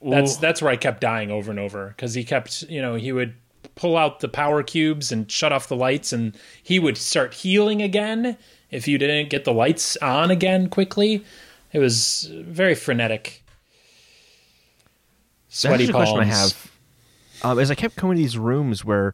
That's 0.04 0.38
Ooh. 0.38 0.42
that's 0.42 0.62
where 0.62 0.72
I 0.72 0.78
kept 0.78 1.02
dying 1.02 1.30
over 1.32 1.52
and 1.52 1.60
over 1.60 1.88
because 1.90 2.14
he 2.14 2.24
kept, 2.24 2.64
you 2.64 2.82
know, 2.82 2.96
he 2.96 3.12
would 3.12 3.36
pull 3.76 3.98
out 3.98 4.20
the 4.20 4.28
power 4.28 4.64
cubes 4.64 5.12
and 5.12 5.30
shut 5.32 5.52
off 5.52 5.68
the 5.68 5.76
lights, 5.76 6.12
and 6.12 6.36
he 6.64 6.80
would 6.80 6.98
start 6.98 7.34
healing 7.34 7.82
again 7.82 8.36
if 8.72 8.88
you 8.88 8.98
didn't 8.98 9.30
get 9.30 9.44
the 9.44 9.54
lights 9.54 9.98
on 9.98 10.32
again 10.32 10.70
quickly. 10.70 11.24
It 11.72 11.80
was 11.80 12.30
very 12.34 12.74
frenetic. 12.76 13.41
That's 15.52 15.60
Sweaty 15.60 15.84
actually 15.84 15.90
a 15.90 15.94
palms. 16.06 16.10
question 16.12 16.32
I 16.32 16.36
have. 16.36 16.72
Um, 17.44 17.60
as 17.60 17.70
I 17.72 17.76
kept 17.76 17.96
coming 17.98 18.16
to 18.16 18.22
these 18.22 18.38
rooms 18.38 18.86
where 18.86 19.14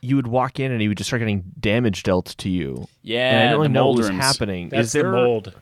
you 0.00 0.14
would 0.16 0.28
walk 0.28 0.60
in 0.60 0.70
and 0.70 0.80
you 0.80 0.88
would 0.90 0.98
just 0.98 1.08
start 1.08 1.18
getting 1.20 1.42
damage 1.58 2.04
dealt 2.04 2.26
to 2.38 2.48
you. 2.48 2.86
yeah. 3.02 3.30
and 3.30 3.36
I 3.38 3.42
didn't 3.42 3.56
really 3.56 3.68
the 3.68 3.72
know 3.72 3.88
what 3.88 3.96
was 3.96 4.08
rooms. 4.10 4.22
happening. 4.22 4.68
That's 4.68 4.86
is 4.88 4.92
there 4.92 5.04
the 5.04 5.10
mold. 5.12 5.54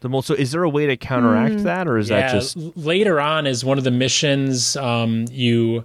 the 0.00 0.08
mold? 0.08 0.24
So 0.26 0.34
is 0.34 0.52
there 0.52 0.62
a 0.62 0.68
way 0.68 0.86
to 0.86 0.96
counteract 0.96 1.64
that, 1.64 1.88
or 1.88 1.98
is 1.98 2.10
yeah, 2.10 2.20
that 2.20 2.32
just 2.32 2.56
later 2.76 3.20
on 3.20 3.46
is 3.46 3.64
one 3.64 3.78
of 3.78 3.84
the 3.84 3.90
missions. 3.90 4.76
Um, 4.76 5.24
you 5.32 5.84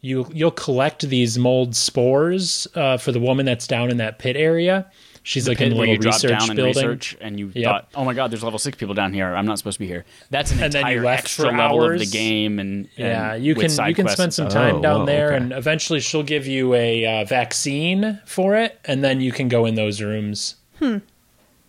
you 0.00 0.26
you'll 0.32 0.52
collect 0.52 1.08
these 1.08 1.36
mold 1.38 1.74
spores 1.74 2.68
uh, 2.76 2.98
for 2.98 3.10
the 3.10 3.18
woman 3.18 3.44
that's 3.46 3.66
down 3.66 3.90
in 3.90 3.96
that 3.96 4.20
pit 4.20 4.36
area. 4.36 4.86
She's 5.28 5.44
The 5.44 5.50
like 5.50 5.60
in 5.60 5.64
pit 5.68 5.72
a 5.72 5.76
where 5.76 5.80
little 5.88 5.94
you 5.96 5.98
drop 6.00 6.14
research 6.14 6.30
down 6.30 6.48
and 6.48 6.56
building. 6.56 6.86
research, 6.86 7.14
and 7.20 7.38
you 7.38 7.52
Yep. 7.54 7.64
thought, 7.66 7.88
"Oh 7.94 8.02
my 8.02 8.14
God, 8.14 8.30
there's 8.30 8.42
level 8.42 8.58
six 8.58 8.78
people 8.78 8.94
down 8.94 9.12
here. 9.12 9.26
I'm 9.34 9.44
not 9.44 9.58
supposed 9.58 9.74
to 9.74 9.80
be 9.80 9.86
here." 9.86 10.06
That's 10.30 10.52
an 10.52 10.62
And 10.62 10.72
then 10.72 10.86
you 10.86 10.92
entire 10.92 11.04
left 11.04 11.24
extra 11.24 11.50
for 11.50 11.56
level 11.58 11.84
of 11.84 11.98
the 11.98 12.06
game, 12.06 12.58
and, 12.58 12.88
Yeah, 12.96 13.34
you 13.34 13.54
can 13.54 13.70
you 13.88 13.94
can 13.94 14.08
spend 14.08 14.32
some 14.32 14.48
time 14.48 14.76
Oh, 14.76 14.80
down 14.80 15.00
whoa, 15.00 15.06
there, 15.06 15.26
okay. 15.26 15.36
and 15.36 15.52
eventually 15.52 16.00
she'll 16.00 16.22
give 16.22 16.46
you 16.46 16.72
a 16.72 17.04
uh, 17.04 17.24
vaccine 17.26 18.20
for 18.24 18.56
it, 18.56 18.78
and 18.86 19.04
then 19.04 19.20
you 19.20 19.30
can 19.30 19.48
go 19.48 19.66
in 19.66 19.74
those 19.74 20.00
rooms. 20.00 20.54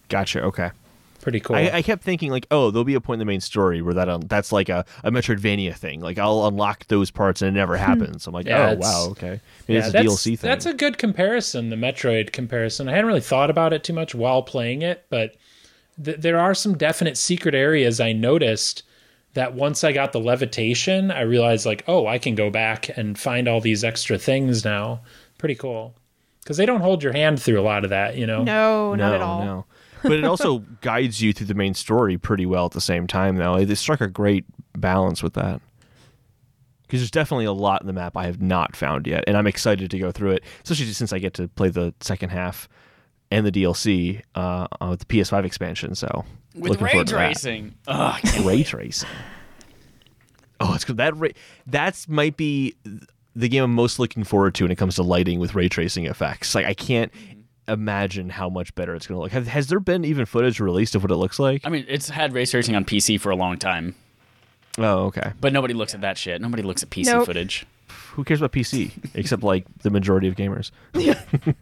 Gotcha. 0.07 0.41
Okay. 0.41 0.69
Pretty 1.21 1.39
cool. 1.41 1.55
I, 1.55 1.69
I 1.73 1.81
kept 1.81 2.03
thinking 2.03 2.31
like, 2.31 2.47
oh, 2.49 2.71
there'll 2.71 2.85
be 2.85 2.93
a 2.93 3.01
point 3.01 3.15
in 3.15 3.19
the 3.19 3.31
main 3.31 3.41
story 3.41 3.81
where 3.81 3.93
that 3.93 4.07
um, 4.07 4.21
that's 4.21 4.51
like 4.51 4.69
a, 4.69 4.85
a 5.03 5.11
Metroidvania 5.11 5.75
thing. 5.75 5.99
Like 5.99 6.17
I'll 6.17 6.45
unlock 6.47 6.87
those 6.87 7.11
parts 7.11 7.41
and 7.41 7.49
it 7.49 7.59
never 7.59 7.75
happens. 7.89 8.25
I'm 8.25 8.33
like, 8.33 8.45
Yeah, 8.45 8.71
oh 8.71 8.75
wow, 8.75 9.07
okay, 9.11 9.41
maybe 9.67 9.73
yeah, 9.73 9.79
it's 9.79 9.89
a 9.89 9.91
that's, 9.91 10.07
DLC 10.07 10.39
thing. 10.39 10.49
That's 10.49 10.65
a 10.65 10.73
good 10.73 10.97
comparison, 10.97 11.69
the 11.69 11.75
Metroid 11.75 12.31
comparison. 12.31 12.87
I 12.87 12.91
hadn't 12.91 13.07
really 13.07 13.19
thought 13.21 13.49
about 13.49 13.73
it 13.73 13.83
too 13.83 13.93
much 13.93 14.15
while 14.15 14.43
playing 14.43 14.81
it, 14.81 15.05
but 15.09 15.35
th- 16.03 16.19
there 16.19 16.39
are 16.39 16.53
some 16.53 16.77
definite 16.77 17.17
secret 17.17 17.53
areas 17.53 17.99
I 17.99 18.13
noticed 18.13 18.83
that 19.33 19.53
once 19.53 19.83
I 19.83 19.91
got 19.91 20.11
the 20.11 20.19
levitation, 20.19 21.11
I 21.11 21.21
realized 21.21 21.65
like, 21.65 21.83
oh, 21.87 22.07
I 22.07 22.17
can 22.17 22.35
go 22.35 22.49
back 22.49 22.89
and 22.97 23.17
find 23.17 23.47
all 23.47 23.61
these 23.61 23.83
extra 23.83 24.17
things 24.17 24.65
now. 24.65 25.01
Pretty 25.37 25.55
cool. 25.55 25.95
Because 26.41 26.57
they 26.57 26.65
don't 26.65 26.81
hold 26.81 27.03
your 27.03 27.13
hand 27.13 27.41
through 27.41 27.59
a 27.59 27.61
lot 27.61 27.83
of 27.83 27.91
that, 27.91 28.17
you 28.17 28.25
know? 28.25 28.43
No, 28.43 28.95
no, 28.95 29.05
not 29.05 29.13
at 29.13 29.21
all. 29.21 29.45
no. 29.45 29.65
But 30.03 30.13
it 30.13 30.23
also 30.23 30.59
guides 30.81 31.21
you 31.21 31.33
through 31.33 31.47
the 31.47 31.53
main 31.53 31.73
story 31.73 32.17
pretty 32.17 32.45
well 32.45 32.65
at 32.65 32.71
the 32.71 32.81
same 32.81 33.07
time. 33.07 33.37
Though 33.37 33.63
they 33.63 33.75
struck 33.75 34.01
a 34.01 34.07
great 34.07 34.45
balance 34.77 35.21
with 35.23 35.33
that. 35.33 35.61
Because 36.83 37.01
there's 37.01 37.11
definitely 37.11 37.45
a 37.45 37.51
lot 37.51 37.81
in 37.81 37.87
the 37.87 37.93
map 37.93 38.17
I 38.17 38.25
have 38.25 38.41
not 38.41 38.75
found 38.75 39.05
yet, 39.05 39.23
and 39.27 39.37
I'm 39.37 39.45
excited 39.45 39.91
to 39.91 39.99
go 39.99 40.11
through 40.11 40.31
it, 40.31 40.43
especially 40.63 40.91
since 40.93 41.13
I 41.13 41.19
get 41.19 41.35
to 41.35 41.47
play 41.47 41.69
the 41.69 41.93
second 42.01 42.29
half 42.29 42.67
and 43.29 43.45
the 43.45 43.51
DLC 43.51 44.23
uh, 44.33 44.67
of 44.81 44.97
the 44.97 45.05
PS5 45.05 45.45
expansion. 45.45 45.93
So 45.93 46.25
with 46.55 46.71
looking 46.71 46.85
ray 46.85 46.91
forward 46.91 47.07
to 47.07 47.13
that. 47.13 47.25
tracing. 47.25 47.75
Ugh, 47.87 48.19
ray 48.43 48.63
tracing. 48.63 49.09
Oh, 50.59 50.73
it's 50.73 50.83
good. 50.83 50.97
That 50.97 51.15
ray, 51.17 51.33
that's 51.67 52.07
might 52.09 52.37
be 52.37 52.75
the 53.35 53.47
game 53.47 53.63
I'm 53.63 53.73
most 53.73 53.99
looking 53.99 54.23
forward 54.23 54.55
to 54.55 54.63
when 54.63 54.71
it 54.71 54.77
comes 54.77 54.95
to 54.95 55.03
lighting 55.03 55.39
with 55.39 55.55
ray 55.55 55.69
tracing 55.69 56.05
effects. 56.05 56.55
Like 56.55 56.65
I 56.65 56.73
can't 56.73 57.11
imagine 57.71 58.29
how 58.29 58.49
much 58.49 58.73
better 58.75 58.95
it's 58.95 59.07
going 59.07 59.17
to 59.17 59.21
look. 59.23 59.31
Has, 59.31 59.47
has 59.47 59.67
there 59.67 59.79
been 59.79 60.03
even 60.05 60.25
footage 60.25 60.59
released 60.59 60.95
of 60.95 61.03
what 61.03 61.11
it 61.11 61.15
looks 61.15 61.39
like? 61.39 61.61
I 61.65 61.69
mean, 61.69 61.85
it's 61.87 62.09
had 62.09 62.33
ray 62.33 62.45
tracing 62.45 62.75
on 62.75 62.85
PC 62.85 63.19
for 63.19 63.29
a 63.29 63.35
long 63.35 63.57
time, 63.57 63.95
Oh, 64.77 65.05
okay. 65.05 65.31
but 65.39 65.53
nobody 65.53 65.73
looks 65.73 65.93
at 65.93 66.01
that 66.01 66.17
shit. 66.17 66.41
Nobody 66.41 66.63
looks 66.63 66.83
at 66.83 66.89
PC 66.89 67.05
Nope. 67.05 67.25
footage. 67.25 67.65
Who 68.13 68.23
cares 68.23 68.41
about 68.41 68.51
PC 68.51 68.91
except 69.13 69.43
like 69.43 69.65
the 69.83 69.89
majority 69.89 70.27
of 70.27 70.35
gamers? 70.35 70.71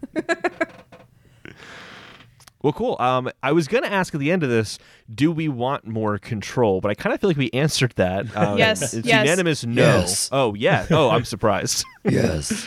Well, 2.64 2.74
cool. 2.74 2.98
Um, 3.00 3.30
I 3.44 3.52
was 3.52 3.68
gonna 3.68 3.88
ask 3.88 4.14
at 4.16 4.20
the 4.20 4.32
end 4.32 4.42
of 4.44 4.50
this, 4.50 4.80
do 5.14 5.32
we 5.32 5.48
want 5.48 5.86
more 5.86 6.18
control? 6.18 6.82
But 6.82 6.90
I 6.90 6.96
kind 6.96 7.14
of 7.14 7.22
feel 7.22 7.30
like 7.30 7.38
we 7.38 7.52
answered 7.54 7.94
that. 7.98 8.26
Um, 8.36 8.58
Yes, 8.58 8.94
it's 8.96 9.08
yes. 9.08 9.26
unanimous. 9.26 9.64
No. 9.64 9.82
Yes. 9.84 10.30
Oh 10.32 10.54
yeah. 10.56 10.88
Oh, 10.90 11.10
I'm 11.10 11.24
surprised. 11.24 11.86
Yes. 12.04 12.66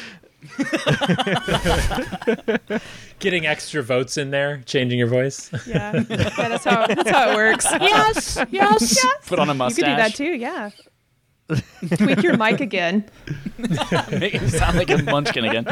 Getting 3.19 3.47
extra 3.47 3.83
votes 3.83 4.17
in 4.17 4.31
there, 4.31 4.63
changing 4.67 4.99
your 4.99 5.09
voice. 5.09 5.51
Yeah, 5.67 5.93
yeah 5.95 6.03
that's 6.03 6.65
how 6.65 6.87
that's 6.87 7.11
how 7.11 7.31
it 7.31 7.35
works. 7.35 7.67
Yes, 7.81 8.39
yes, 8.51 8.97
yes. 9.03 9.07
Put 9.27 9.39
on 9.39 9.51
a 9.51 9.55
mustache. 9.55 9.79
You 9.79 9.85
could 9.85 9.91
do 9.91 9.97
that 9.97 10.15
too. 10.15 10.37
Yeah. 10.37 10.71
Tweak 11.97 12.23
your 12.23 12.37
mic 12.37 12.61
again. 12.61 13.05
Make 14.11 14.35
it 14.37 14.51
sound 14.51 14.77
like 14.79 14.91
a 14.91 15.03
munchkin 15.03 15.45
again. 15.45 15.65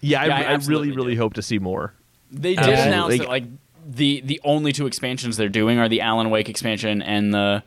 Yeah, 0.00 0.20
I, 0.20 0.20
Yeah, 0.20 0.20
I 0.20 0.24
I, 0.24 0.28
really, 0.28 0.44
absolutely 0.54 0.90
really 0.92 1.14
do. 1.14 1.20
hope 1.20 1.34
to 1.34 1.42
see 1.42 1.58
more. 1.58 1.92
They 2.30 2.50
did 2.50 2.58
Absolutely. 2.60 2.86
announce 2.88 3.10
Like- 3.10 3.20
that 3.20 3.28
like 3.28 3.44
the 3.88 4.20
the 4.24 4.40
only 4.44 4.72
two 4.72 4.86
expansions 4.86 5.36
they're 5.36 5.48
doing 5.48 5.78
are 5.78 5.88
the 5.88 6.00
Alan 6.00 6.30
Wake 6.30 6.48
expansion 6.48 7.02
and 7.02 7.32
the 7.34 7.62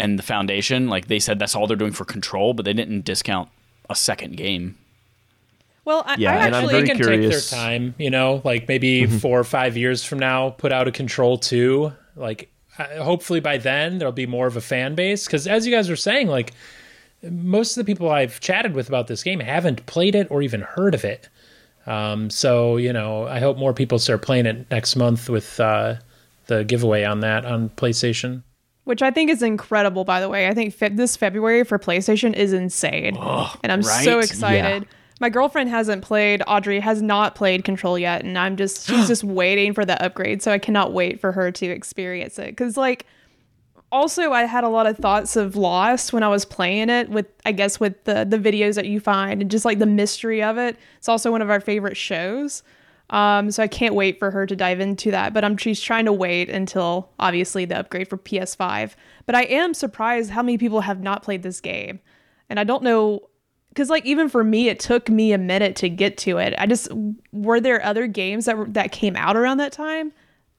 and 0.00 0.18
the 0.18 0.22
Foundation. 0.22 0.88
Like 0.88 1.08
they 1.08 1.18
said 1.18 1.38
that's 1.38 1.54
all 1.54 1.66
they're 1.66 1.76
doing 1.76 1.92
for 1.92 2.04
Control, 2.04 2.54
but 2.54 2.64
they 2.64 2.72
didn't 2.72 3.04
discount 3.04 3.48
a 3.88 3.94
second 3.94 4.36
game. 4.36 4.76
Well, 5.84 6.02
I, 6.06 6.16
Yeah, 6.18 6.32
I 6.32 6.46
and 6.46 6.54
I'm 6.54 6.64
actually 6.64 6.72
very 6.72 6.82
they 6.82 6.88
can 6.88 6.96
curious. 6.98 7.50
take 7.50 7.58
their 7.58 7.68
time, 7.68 7.94
you 7.98 8.10
know, 8.10 8.42
like 8.44 8.68
maybe 8.68 9.06
four 9.06 9.38
or 9.38 9.44
five 9.44 9.76
years 9.76 10.04
from 10.04 10.18
now, 10.18 10.50
put 10.50 10.72
out 10.72 10.86
a 10.88 10.92
Control 10.92 11.38
2. 11.38 11.92
Like, 12.16 12.50
uh, 12.78 13.02
hopefully 13.02 13.40
by 13.40 13.58
then 13.58 13.98
there'll 13.98 14.12
be 14.12 14.26
more 14.26 14.46
of 14.46 14.56
a 14.56 14.60
fan 14.60 14.94
base. 14.94 15.24
Because 15.26 15.46
as 15.46 15.66
you 15.66 15.74
guys 15.74 15.88
were 15.88 15.96
saying, 15.96 16.28
like, 16.28 16.52
most 17.22 17.76
of 17.76 17.84
the 17.84 17.90
people 17.90 18.10
I've 18.10 18.40
chatted 18.40 18.74
with 18.74 18.88
about 18.88 19.06
this 19.06 19.22
game 19.22 19.40
haven't 19.40 19.84
played 19.86 20.14
it 20.14 20.28
or 20.30 20.42
even 20.42 20.60
heard 20.62 20.94
of 20.94 21.04
it. 21.04 21.28
Um, 21.86 22.30
so, 22.30 22.76
you 22.76 22.92
know, 22.92 23.26
I 23.26 23.40
hope 23.40 23.56
more 23.56 23.74
people 23.74 23.98
start 23.98 24.22
playing 24.22 24.46
it 24.46 24.70
next 24.70 24.96
month 24.96 25.28
with 25.28 25.58
uh, 25.58 25.96
the 26.46 26.64
giveaway 26.64 27.04
on 27.04 27.20
that 27.20 27.44
on 27.44 27.70
PlayStation. 27.70 28.42
Which 28.84 29.02
I 29.02 29.10
think 29.10 29.30
is 29.30 29.42
incredible. 29.42 30.04
By 30.04 30.20
the 30.20 30.28
way, 30.28 30.48
I 30.48 30.54
think 30.54 30.74
fe- 30.74 30.88
this 30.88 31.16
February 31.16 31.64
for 31.64 31.78
PlayStation 31.78 32.34
is 32.34 32.52
insane, 32.52 33.16
and 33.16 33.72
I'm 33.72 33.82
so 33.82 34.16
right? 34.16 34.24
excited. 34.24 34.86
My 35.20 35.28
girlfriend 35.28 35.68
hasn't 35.68 36.02
played. 36.02 36.42
Audrey 36.46 36.80
has 36.80 37.02
not 37.02 37.34
played 37.34 37.62
Control 37.62 37.98
yet, 37.98 38.24
and 38.24 38.38
I'm 38.38 38.56
just 38.56 38.86
she's 38.86 39.06
just 39.08 39.22
waiting 39.22 39.74
for 39.74 39.84
the 39.84 40.02
upgrade. 40.02 40.42
So 40.42 40.50
I 40.50 40.58
cannot 40.58 40.92
wait 40.92 41.20
for 41.20 41.32
her 41.32 41.52
to 41.52 41.66
experience 41.66 42.38
it. 42.38 42.46
Because 42.46 42.76
like, 42.76 43.04
also 43.92 44.32
I 44.32 44.44
had 44.44 44.64
a 44.64 44.68
lot 44.68 44.86
of 44.86 44.96
thoughts 44.96 45.36
of 45.36 45.56
Lost 45.56 46.12
when 46.12 46.22
I 46.22 46.28
was 46.28 46.46
playing 46.46 46.88
it. 46.88 47.10
With 47.10 47.26
I 47.44 47.52
guess 47.52 47.78
with 47.78 48.02
the 48.04 48.24
the 48.24 48.38
videos 48.38 48.76
that 48.76 48.86
you 48.86 48.98
find 48.98 49.42
and 49.42 49.50
just 49.50 49.66
like 49.66 49.78
the 49.78 49.86
mystery 49.86 50.42
of 50.42 50.56
it. 50.56 50.76
It's 50.96 51.08
also 51.08 51.30
one 51.30 51.42
of 51.42 51.50
our 51.50 51.60
favorite 51.60 51.98
shows. 51.98 52.62
Um, 53.10 53.50
so 53.50 53.62
I 53.62 53.68
can't 53.68 53.94
wait 53.94 54.18
for 54.18 54.30
her 54.30 54.46
to 54.46 54.56
dive 54.56 54.80
into 54.80 55.10
that. 55.10 55.34
But 55.34 55.44
I'm 55.44 55.56
she's 55.56 55.80
trying 55.80 56.06
to 56.06 56.12
wait 56.12 56.48
until 56.48 57.10
obviously 57.18 57.64
the 57.64 57.78
upgrade 57.78 58.08
for 58.08 58.16
PS5. 58.16 58.94
But 59.26 59.34
I 59.34 59.42
am 59.42 59.74
surprised 59.74 60.30
how 60.30 60.42
many 60.42 60.58
people 60.58 60.80
have 60.80 61.02
not 61.02 61.22
played 61.22 61.42
this 61.42 61.60
game, 61.60 62.00
and 62.48 62.58
I 62.58 62.64
don't 62.64 62.82
know 62.82 63.28
because 63.70 63.90
like 63.90 64.04
even 64.04 64.28
for 64.28 64.44
me, 64.44 64.68
it 64.68 64.80
took 64.80 65.08
me 65.08 65.32
a 65.32 65.38
minute 65.38 65.76
to 65.76 65.88
get 65.88 66.16
to 66.18 66.38
it. 66.38 66.54
I 66.58 66.66
just 66.66 66.88
were 67.32 67.60
there 67.60 67.84
other 67.84 68.06
games 68.06 68.46
that 68.46 68.58
were, 68.58 68.66
that 68.66 68.92
came 68.92 69.16
out 69.16 69.36
around 69.36 69.58
that 69.58 69.72
time 69.72 70.12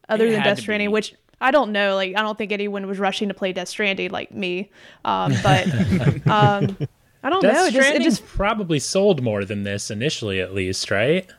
other 0.10 0.26
It 0.26 0.32
than 0.32 0.41
had 0.41 0.49
Death 0.49 0.60
Stranding, 0.60 0.89
be. 0.89 0.93
which 0.93 1.16
I 1.39 1.52
don't 1.52 1.72
know. 1.72 1.95
Like 1.95 2.16
I 2.16 2.22
don't 2.22 2.38
think 2.38 2.52
anyone 2.52 2.86
was 2.88 2.99
rushing 2.99 3.30
to 3.30 3.34
play 3.34 3.54
Death 3.54 3.70
Stranding 3.70 4.12
like 4.12 4.32
me. 4.34 4.72
Um, 5.06 5.34
but 5.43 5.68
um, 6.28 6.78
I 7.24 7.30
don't 7.30 7.41
Death 7.41 7.54
know. 7.54 7.66
It 7.66 7.72
just, 7.72 7.76
it 7.76 7.82
Stranding 7.82 8.04
just 8.04 8.26
probably 8.26 8.80
sold 8.80 9.22
more 9.22 9.45
than 9.45 9.64
this 9.64 9.91
initially, 9.91 10.39
at 10.39 10.54
least, 10.54 10.91
right? 10.91 11.30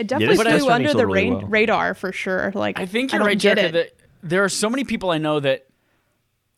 Yeah. 0.00 0.02
it 0.02 0.06
definitely 0.08 0.36
Death 0.36 0.44
Stranding 0.44 0.60
flew 0.60 0.70
under 0.70 0.94
the 0.94 1.06
really 1.06 1.22
rain, 1.22 1.32
well. 1.34 1.46
radar 1.46 1.94
for 1.94 2.12
sure. 2.12 2.52
Like 2.54 2.78
I 2.78 2.86
think 2.86 3.12
you're 3.12 3.18
don't 3.18 3.26
right, 3.26 3.38
get 3.38 3.58
Jerica. 3.58 3.72
That 3.72 3.92
there 4.22 4.44
are 4.44 4.48
so 4.48 4.68
many 4.68 4.84
people 4.84 5.10
I 5.10 5.18
know 5.18 5.40
that 5.40 5.66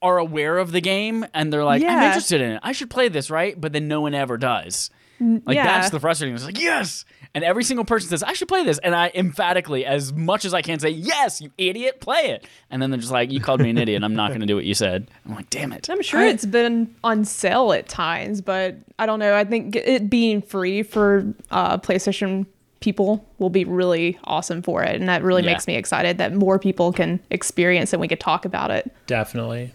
are 0.01 0.19
aware 0.19 0.59
of 0.59 0.73
the 0.73 0.81
game 0.81 1.25
and 1.33 1.53
they're 1.53 1.65
like, 1.65 1.83
I'm 1.83 2.03
interested 2.03 2.41
in 2.41 2.53
it. 2.53 2.61
I 2.63 2.73
should 2.73 2.91
play 2.91 3.09
this, 3.09 3.31
right? 3.31 3.59
But 3.61 3.73
then 3.73 3.89
no 3.89 4.01
one 4.01 4.15
ever 4.15 4.37
does. 4.37 4.91
Like 5.23 5.55
yeah. 5.55 5.65
that's 5.65 5.91
the 5.91 6.01
frustrating. 6.01 6.35
It's 6.35 6.45
like 6.45 6.59
yes, 6.59 7.05
and 7.35 7.45
every 7.45 7.63
single 7.63 7.85
person 7.85 8.09
says 8.09 8.25
I 8.25 8.33
should 8.33 8.49
play 8.49 8.65
this, 8.65 8.79
and 8.79 8.95
I 8.95 9.13
emphatically, 9.15 9.87
as 9.87 10.13
much 10.13 10.45
as 10.45 10.53
I 10.53 10.63
can, 10.63 10.81
say 10.81 10.89
yes, 10.91 11.41
you 11.41 11.53
idiot, 11.57 12.01
play 12.01 12.31
it. 12.31 12.47
And 12.71 12.83
then 12.83 12.91
they're 12.91 12.99
just 12.99 13.13
like, 13.13 13.31
you 13.31 13.41
called 13.41 13.61
me 13.61 13.71
an 13.71 13.79
idiot. 13.79 14.03
I'm 14.03 14.17
not 14.17 14.31
going 14.31 14.41
to 14.41 14.47
do 14.47 14.57
what 14.57 14.65
you 14.65 14.75
said. 14.75 15.11
I'm 15.25 15.35
like, 15.35 15.49
damn 15.49 15.73
it. 15.73 15.89
I'm 15.89 16.03
sure 16.03 16.23
it's 16.23 16.45
been 16.45 16.93
on 17.05 17.25
sale 17.25 17.73
at 17.73 17.89
times, 17.89 18.41
but 18.41 18.77
I 18.99 19.07
don't 19.07 19.21
know. 19.21 19.37
I 19.37 19.45
think 19.45 19.77
it 19.77 20.11
being 20.11 20.43
free 20.43 20.83
for 20.83 21.33
uh, 21.53 21.79
PlayStation 21.79 22.47
people 22.83 23.25
will 23.39 23.51
be 23.51 23.65
really 23.65 24.19
awesome 24.25 24.61
for 24.63 24.83
it, 24.83 24.95
and 25.01 25.09
that 25.09 25.23
really 25.23 25.43
Yeah. 25.43 25.53
makes 25.53 25.67
me 25.67 25.77
excited 25.77 26.19
that 26.19 26.35
more 26.35 26.59
people 26.59 26.93
can 26.93 27.21
experience 27.31 27.93
it 27.93 27.97
and 27.97 28.01
we 28.03 28.09
could 28.09 28.21
talk 28.21 28.45
about 28.45 28.71
it. 28.71 28.91
Definitely. 29.07 29.73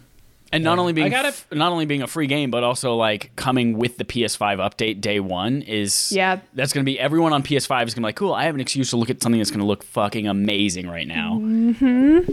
And 0.53 0.63
not 0.63 0.79
only 0.79 0.93
being 0.93 1.09
gotta- 1.09 1.27
f- 1.29 1.45
not 1.51 1.73
only 1.73 1.85
being 1.85 2.01
a 2.01 2.07
free 2.07 2.25
game, 2.27 2.51
but 2.51 2.63
also 2.63 2.95
like 2.95 3.31
coming 3.35 3.77
with 3.77 3.97
the 3.97 4.05
PS5 4.05 4.59
update 4.59 5.01
day 5.01 5.19
one 5.19 5.61
is 5.63 6.09
Yeah. 6.15 6.39
That's 6.53 6.71
gonna 6.71 6.85
be 6.85 6.97
everyone 6.97 7.33
on 7.33 7.43
PS5 7.43 7.85
is 7.87 7.93
gonna 7.93 8.03
be 8.05 8.09
like, 8.09 8.15
cool. 8.15 8.33
I 8.33 8.43
have 8.45 8.55
an 8.55 8.61
excuse 8.61 8.89
to 8.91 8.97
look 8.97 9.09
at 9.09 9.21
something 9.21 9.39
that's 9.39 9.51
gonna 9.51 9.65
look 9.65 9.83
fucking 9.83 10.25
amazing 10.25 10.87
right 10.87 11.05
now. 11.07 11.39
Mm-hmm. 11.41 12.31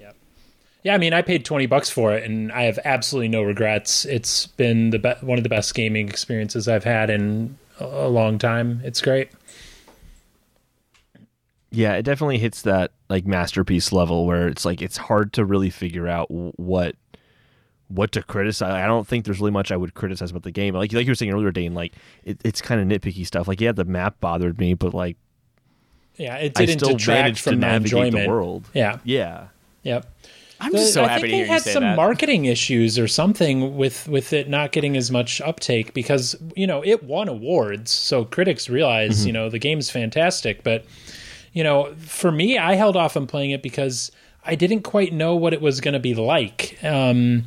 Yep. 0.00 0.16
Yeah, 0.82 0.94
I 0.94 0.98
mean, 0.98 1.12
I 1.12 1.22
paid 1.22 1.44
twenty 1.44 1.66
bucks 1.66 1.88
for 1.88 2.12
it, 2.14 2.24
and 2.24 2.50
I 2.50 2.62
have 2.64 2.80
absolutely 2.84 3.28
no 3.28 3.42
regrets. 3.42 4.04
It's 4.06 4.46
been 4.48 4.90
the 4.90 4.98
be- 4.98 5.14
one 5.20 5.38
of 5.38 5.44
the 5.44 5.48
best 5.48 5.72
gaming 5.74 6.08
experiences 6.08 6.66
I've 6.66 6.84
had 6.84 7.10
in 7.10 7.56
a 7.78 7.84
a 7.84 8.08
long 8.08 8.38
time. 8.40 8.80
It's 8.84 9.00
great. 9.00 9.28
Yeah, 11.74 11.94
it 11.94 12.02
definitely 12.04 12.38
hits 12.38 12.62
that 12.62 12.92
like 13.08 13.26
masterpiece 13.26 13.92
level 13.92 14.26
where 14.26 14.48
it's 14.48 14.64
like 14.64 14.80
it's 14.82 14.96
hard 14.96 15.32
to 15.34 15.44
really 15.44 15.70
figure 15.70 16.08
out 16.08 16.28
what 16.30 16.96
what 17.88 18.12
to 18.12 18.22
criticize. 18.22 18.72
I 18.72 18.86
don't 18.86 19.06
think 19.06 19.24
there's 19.24 19.40
really 19.40 19.50
much 19.52 19.70
I 19.70 19.76
would 19.76 19.94
criticize 19.94 20.30
about 20.30 20.42
the 20.42 20.50
game. 20.50 20.74
Like 20.74 20.92
like 20.92 21.06
you 21.06 21.10
were 21.10 21.14
saying 21.14 21.32
earlier, 21.32 21.50
Dane, 21.50 21.74
like 21.74 21.94
it, 22.24 22.40
it's 22.44 22.60
kind 22.62 22.80
of 22.80 22.86
nitpicky 23.00 23.26
stuff. 23.26 23.46
Like 23.48 23.60
yeah, 23.60 23.72
the 23.72 23.84
map 23.84 24.20
bothered 24.20 24.58
me, 24.58 24.74
but 24.74 24.94
like 24.94 25.16
Yeah, 26.16 26.36
it 26.36 26.54
didn't 26.54 26.78
still 26.78 26.96
detract 26.96 27.22
managed 27.22 27.44
to 27.44 27.50
from 27.50 27.60
my 27.60 27.66
navigate 27.68 27.92
enjoyment. 28.06 28.24
the 28.26 28.30
world. 28.30 28.68
Yeah, 28.72 28.98
Yeah. 29.04 29.48
yep. 29.82 30.06
I'm 30.60 30.70
The- 30.72 30.78
just 30.78 30.94
so 30.94 31.04
I 31.04 31.08
happy 31.08 31.22
think 31.22 31.30
to 31.32 31.36
hear 31.36 31.44
they 31.44 31.48
you 31.48 31.52
had 31.52 31.62
say 31.62 31.72
some 31.72 31.82
that. 31.82 31.96
marketing 31.96 32.44
issues 32.46 32.98
or 32.98 33.08
something 33.08 33.76
with 33.76 34.08
with 34.08 34.32
it 34.32 34.48
not 34.48 34.70
getting 34.72 34.96
as 34.96 35.10
much 35.10 35.40
uptake 35.42 35.92
because 35.92 36.36
you 36.56 36.66
know 36.66 36.82
it 36.84 37.02
won 37.02 37.28
awards, 37.28 37.90
so 37.90 38.24
critics 38.24 38.70
realize 38.70 39.18
Mm-hmm. 39.18 39.26
you 39.26 39.32
know 39.32 39.50
the 39.50 39.58
game's 39.58 39.90
fantastic. 39.90 40.62
But 40.62 40.84
you 41.54 41.62
know, 41.64 41.94
for 41.94 42.30
me, 42.30 42.58
I 42.58 42.74
held 42.74 42.96
off 42.96 43.16
on 43.16 43.26
playing 43.26 43.52
it 43.52 43.62
because 43.62 44.12
I 44.44 44.56
didn't 44.56 44.82
quite 44.82 45.12
know 45.12 45.34
what 45.34 45.54
it 45.54 45.62
was 45.62 45.80
going 45.80 45.94
to 45.94 46.00
be 46.00 46.14
like. 46.14 46.78
Um, 46.84 47.44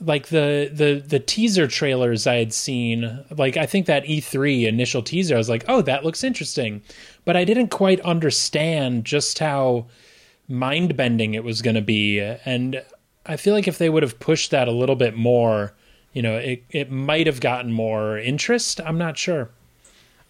like 0.00 0.28
the 0.28 0.70
the 0.72 1.02
the 1.06 1.20
teaser 1.20 1.66
trailers 1.66 2.26
I 2.26 2.36
had 2.36 2.52
seen, 2.52 3.24
like 3.36 3.56
I 3.56 3.66
think 3.66 3.86
that 3.86 4.04
E3 4.04 4.66
initial 4.66 5.02
teaser, 5.02 5.34
I 5.34 5.38
was 5.38 5.48
like, 5.48 5.64
oh, 5.68 5.82
that 5.82 6.04
looks 6.04 6.24
interesting, 6.24 6.82
but 7.24 7.36
I 7.36 7.44
didn't 7.44 7.68
quite 7.68 8.00
understand 8.00 9.04
just 9.04 9.38
how 9.38 9.86
mind 10.48 10.96
bending 10.96 11.34
it 11.34 11.44
was 11.44 11.62
going 11.62 11.76
to 11.76 11.82
be, 11.82 12.18
and 12.18 12.82
I 13.26 13.36
feel 13.36 13.54
like 13.54 13.68
if 13.68 13.78
they 13.78 13.90
would 13.90 14.02
have 14.02 14.18
pushed 14.18 14.50
that 14.50 14.68
a 14.68 14.72
little 14.72 14.96
bit 14.96 15.16
more, 15.16 15.74
you 16.14 16.22
know, 16.22 16.36
it 16.36 16.64
it 16.70 16.90
might 16.90 17.26
have 17.26 17.40
gotten 17.40 17.70
more 17.70 18.18
interest. 18.18 18.80
I'm 18.80 18.98
not 18.98 19.18
sure. 19.18 19.50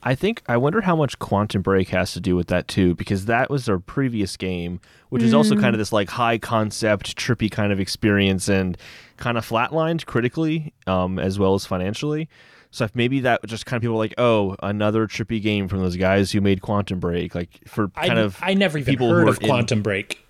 I 0.03 0.15
think 0.15 0.43
I 0.49 0.57
wonder 0.57 0.81
how 0.81 0.97
much 0.97 1.19
Quantum 1.19 1.61
Break 1.61 1.89
has 1.91 2.13
to 2.13 2.21
do 2.21 2.35
with 2.35 2.47
that 2.47 2.69
too, 2.69 2.95
because 2.95 3.27
that 3.27 3.51
was 3.51 3.69
our 3.69 3.79
previous 3.79 4.37
game, 4.37 4.81
which 5.11 5.23
is 5.23 5.35
also 5.35 5.55
kind 5.57 5.75
of 5.75 5.79
this 5.79 5.93
like 5.93 6.09
high 6.09 6.39
concept, 6.39 7.17
trippy 7.17 7.51
kind 7.51 7.71
of 7.71 7.79
experience, 7.79 8.49
and 8.49 8.79
kind 9.19 9.37
of 9.37 9.47
flatlined 9.47 10.07
critically 10.07 10.73
um, 10.87 11.19
as 11.19 11.39
well 11.39 11.55
as 11.55 11.67
financially. 11.67 12.29
So 12.71 12.85
if 12.85 12.95
maybe 12.95 13.21
that 13.21 13.45
just 13.47 13.67
kind 13.67 13.77
of 13.77 13.83
people 13.83 13.97
were 13.97 14.03
like, 14.03 14.15
oh, 14.17 14.57
another 14.63 15.07
trippy 15.07 15.43
game 15.43 15.69
from 15.69 15.81
those 15.81 15.97
guys 15.97 16.33
who 16.33 16.41
made 16.41 16.63
Quantum 16.63 17.01
Break, 17.01 17.35
like 17.35 17.61
for 17.67 17.89
kind 17.89 18.19
I, 18.19 18.23
of 18.23 18.39
I 18.41 18.55
never 18.55 18.79
even 18.79 18.91
people 18.91 19.11
heard 19.11 19.29
of 19.29 19.41
in- 19.41 19.49
Quantum 19.49 19.83
Break. 19.83 20.25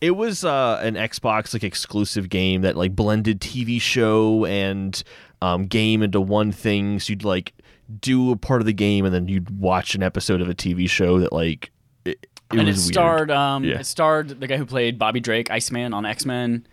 It 0.00 0.16
was 0.16 0.44
uh, 0.44 0.80
an 0.82 0.94
Xbox 0.96 1.54
like 1.54 1.62
exclusive 1.64 2.28
game 2.28 2.62
that 2.62 2.76
like 2.76 2.96
blended 2.96 3.40
TV 3.40 3.80
show 3.80 4.44
and 4.44 5.02
um, 5.40 5.66
game 5.66 6.02
into 6.02 6.20
one 6.20 6.52
thing. 6.52 6.98
So 6.98 7.12
you'd 7.12 7.24
like 7.24 7.54
do 8.00 8.30
a 8.32 8.36
part 8.36 8.60
of 8.62 8.66
the 8.66 8.72
game 8.72 9.04
and 9.04 9.14
then 9.14 9.28
you'd 9.28 9.50
watch 9.60 9.94
an 9.94 10.02
episode 10.02 10.40
of 10.40 10.48
a 10.48 10.54
TV 10.54 10.88
show 10.88 11.18
that 11.20 11.32
like 11.32 11.70
it, 12.04 12.18
it 12.22 12.28
and 12.50 12.60
it 12.62 12.66
was 12.66 12.84
weird. 12.86 12.94
starred 12.94 13.30
um, 13.30 13.64
Yeah. 13.64 13.80
it 13.80 13.84
starred 13.86 14.40
the 14.40 14.46
guy 14.46 14.56
who 14.56 14.66
played 14.66 14.98
Bobby 14.98 15.20
Drake, 15.20 15.50
Iceman 15.50 15.92
on 15.94 16.04
X 16.06 16.24
Men, 16.24 16.66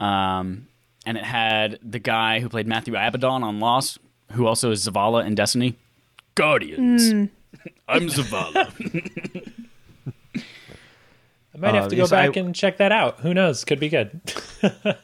um, 0.00 0.68
and 1.06 1.16
it 1.18 1.24
had 1.24 1.78
the 1.82 1.98
guy 1.98 2.40
who 2.40 2.48
played 2.48 2.66
Matthew 2.66 2.94
Abaddon 2.94 3.42
on 3.42 3.58
Lost, 3.60 3.98
who 4.32 4.46
also 4.46 4.70
is 4.70 4.86
Zavala 4.88 5.24
in 5.26 5.34
Destiny. 5.34 5.76
Guardians. 6.34 7.10
I'm 7.88 8.08
Zavala. 8.08 8.72
I 11.54 11.58
might 11.58 11.74
have 11.74 11.84
Uh, 11.84 11.88
to 11.90 11.96
go 11.96 12.02
yes, 12.02 12.12
I- 12.12 12.26
back 12.26 12.36
and 12.36 12.54
check 12.54 12.78
that 12.78 12.90
out. 12.92 13.20
Who 13.20 13.32
knows? 13.34 13.64
Could 13.64 13.80
be 13.80 13.88
good. 13.88 14.20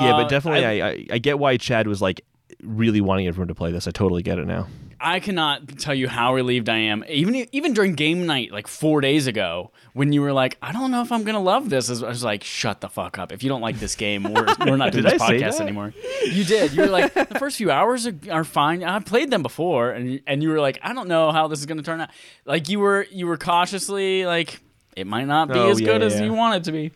Yeah, 0.00 0.14
Uh, 0.14 0.22
but 0.22 0.28
definitely, 0.28 0.64
I, 0.64 0.88
I 0.90 1.06
I 1.14 1.18
get 1.18 1.40
why 1.40 1.56
Chad 1.56 1.88
was 1.88 2.00
like 2.00 2.20
really 2.62 3.00
wanting 3.00 3.26
everyone 3.26 3.48
to 3.48 3.54
play 3.54 3.72
this. 3.72 3.86
I 3.86 3.90
totally 3.90 4.22
get 4.22 4.38
it 4.38 4.46
now. 4.46 4.66
I 5.00 5.20
cannot 5.20 5.78
tell 5.78 5.94
you 5.94 6.08
how 6.08 6.34
relieved 6.34 6.68
I 6.68 6.78
am. 6.78 7.04
Even 7.08 7.46
even 7.52 7.72
during 7.72 7.94
game 7.94 8.26
night, 8.26 8.50
like 8.50 8.66
four 8.66 9.00
days 9.00 9.28
ago, 9.28 9.70
when 9.92 10.12
you 10.12 10.20
were 10.22 10.32
like, 10.32 10.58
"I 10.60 10.72
don't 10.72 10.90
know 10.90 11.02
if 11.02 11.12
I'm 11.12 11.22
gonna 11.22 11.40
love 11.40 11.70
this," 11.70 11.88
I 12.02 12.08
was 12.08 12.24
like, 12.24 12.42
"Shut 12.42 12.80
the 12.80 12.88
fuck 12.88 13.16
up! 13.16 13.30
If 13.30 13.44
you 13.44 13.48
don't 13.48 13.60
like 13.60 13.78
this 13.78 13.94
game, 13.94 14.24
we're, 14.24 14.44
we're 14.66 14.76
not 14.76 14.90
doing 14.90 15.04
this 15.04 15.22
I 15.22 15.34
podcast 15.34 15.60
anymore." 15.60 15.94
You 16.26 16.42
did. 16.42 16.72
You 16.72 16.82
were 16.82 16.88
like, 16.88 17.14
"The 17.14 17.38
first 17.38 17.58
few 17.58 17.70
hours 17.70 18.08
are, 18.08 18.14
are 18.28 18.42
fine. 18.42 18.82
I've 18.82 19.04
played 19.04 19.30
them 19.30 19.42
before," 19.44 19.92
and 19.92 20.20
and 20.26 20.42
you 20.42 20.48
were 20.48 20.58
like, 20.60 20.80
"I 20.82 20.92
don't 20.92 21.06
know 21.06 21.30
how 21.30 21.46
this 21.46 21.60
is 21.60 21.66
gonna 21.66 21.82
turn 21.82 22.00
out." 22.00 22.10
Like 22.44 22.68
you 22.68 22.80
were 22.80 23.06
you 23.12 23.28
were 23.28 23.36
cautiously 23.36 24.26
like, 24.26 24.60
"It 24.96 25.06
might 25.06 25.28
not 25.28 25.46
be 25.46 25.60
Oh, 25.60 25.70
as 25.70 25.80
yeah, 25.80 25.86
good 25.92 26.02
as 26.02 26.20
you 26.20 26.32
want 26.32 26.56
it 26.56 26.64
to 26.64 26.72
be." 26.72 26.90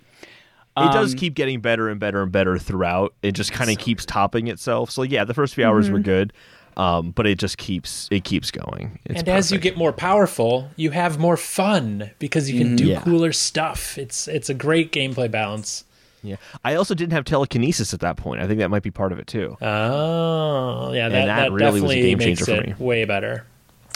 It 0.77 0.91
does 0.93 1.13
Um, 1.13 1.19
keep 1.19 1.35
getting 1.35 1.61
better 1.61 1.89
and 1.91 2.01
better 2.01 2.23
and 2.23 2.33
better 2.33 2.57
throughout. 2.59 3.13
It 3.23 3.33
just 3.33 3.53
kind 3.53 3.71
of 3.71 3.79
keeps 3.79 4.07
topping 4.07 4.47
itself. 4.49 4.91
So 4.91 5.03
yeah, 5.03 5.25
the 5.25 5.35
first 5.35 5.55
few 5.55 5.67
hours 5.67 5.91
were 5.91 5.99
good, 5.99 6.33
um, 6.79 7.11
but 7.11 7.27
it 7.27 7.39
just 7.39 7.59
keeps 7.59 8.09
it 8.11 8.25
keeps 8.25 8.51
going. 8.51 8.99
It's 9.05 9.21
and 9.21 9.29
as 9.29 9.53
you 9.53 9.59
get 9.59 9.77
more 9.77 9.93
powerful, 9.93 10.71
you 10.77 10.91
have 10.93 11.19
more 11.19 11.37
fun 11.37 12.11
because 12.19 12.51
you 12.51 12.59
can 12.59 12.75
do 12.77 12.87
Yeah. 12.87 13.01
cooler 13.03 13.33
stuff. 13.33 13.99
It's 13.99 14.27
it's 14.29 14.49
a 14.49 14.55
great 14.55 14.93
gameplay 14.93 15.31
balance. 15.31 15.85
yeah, 16.23 16.37
I 16.65 16.75
also 16.77 16.95
didn't 16.95 17.13
have 17.13 17.25
telekinesis 17.25 17.93
at 17.93 18.01
that 18.01 18.17
point. 18.17 18.41
I 18.41 18.47
think 18.47 18.61
that 18.61 18.71
might 18.71 18.83
be 18.85 18.91
part 18.93 19.13
of 19.13 19.19
it 19.19 19.27
too. 19.27 19.57
Oh, 19.61 20.93
yeah, 20.93 21.09
that, 21.09 21.27
that 21.27 21.37
that, 21.37 21.53
really 21.53 21.81
was 21.81 21.91
a 21.91 21.95
definitely 21.95 22.03
game 22.03 22.19
makes 22.19 22.27
changer 22.41 22.45
for 22.45 22.71
it 22.71 22.79
me. 22.81 22.87
way 22.87 23.05
better. 23.05 23.45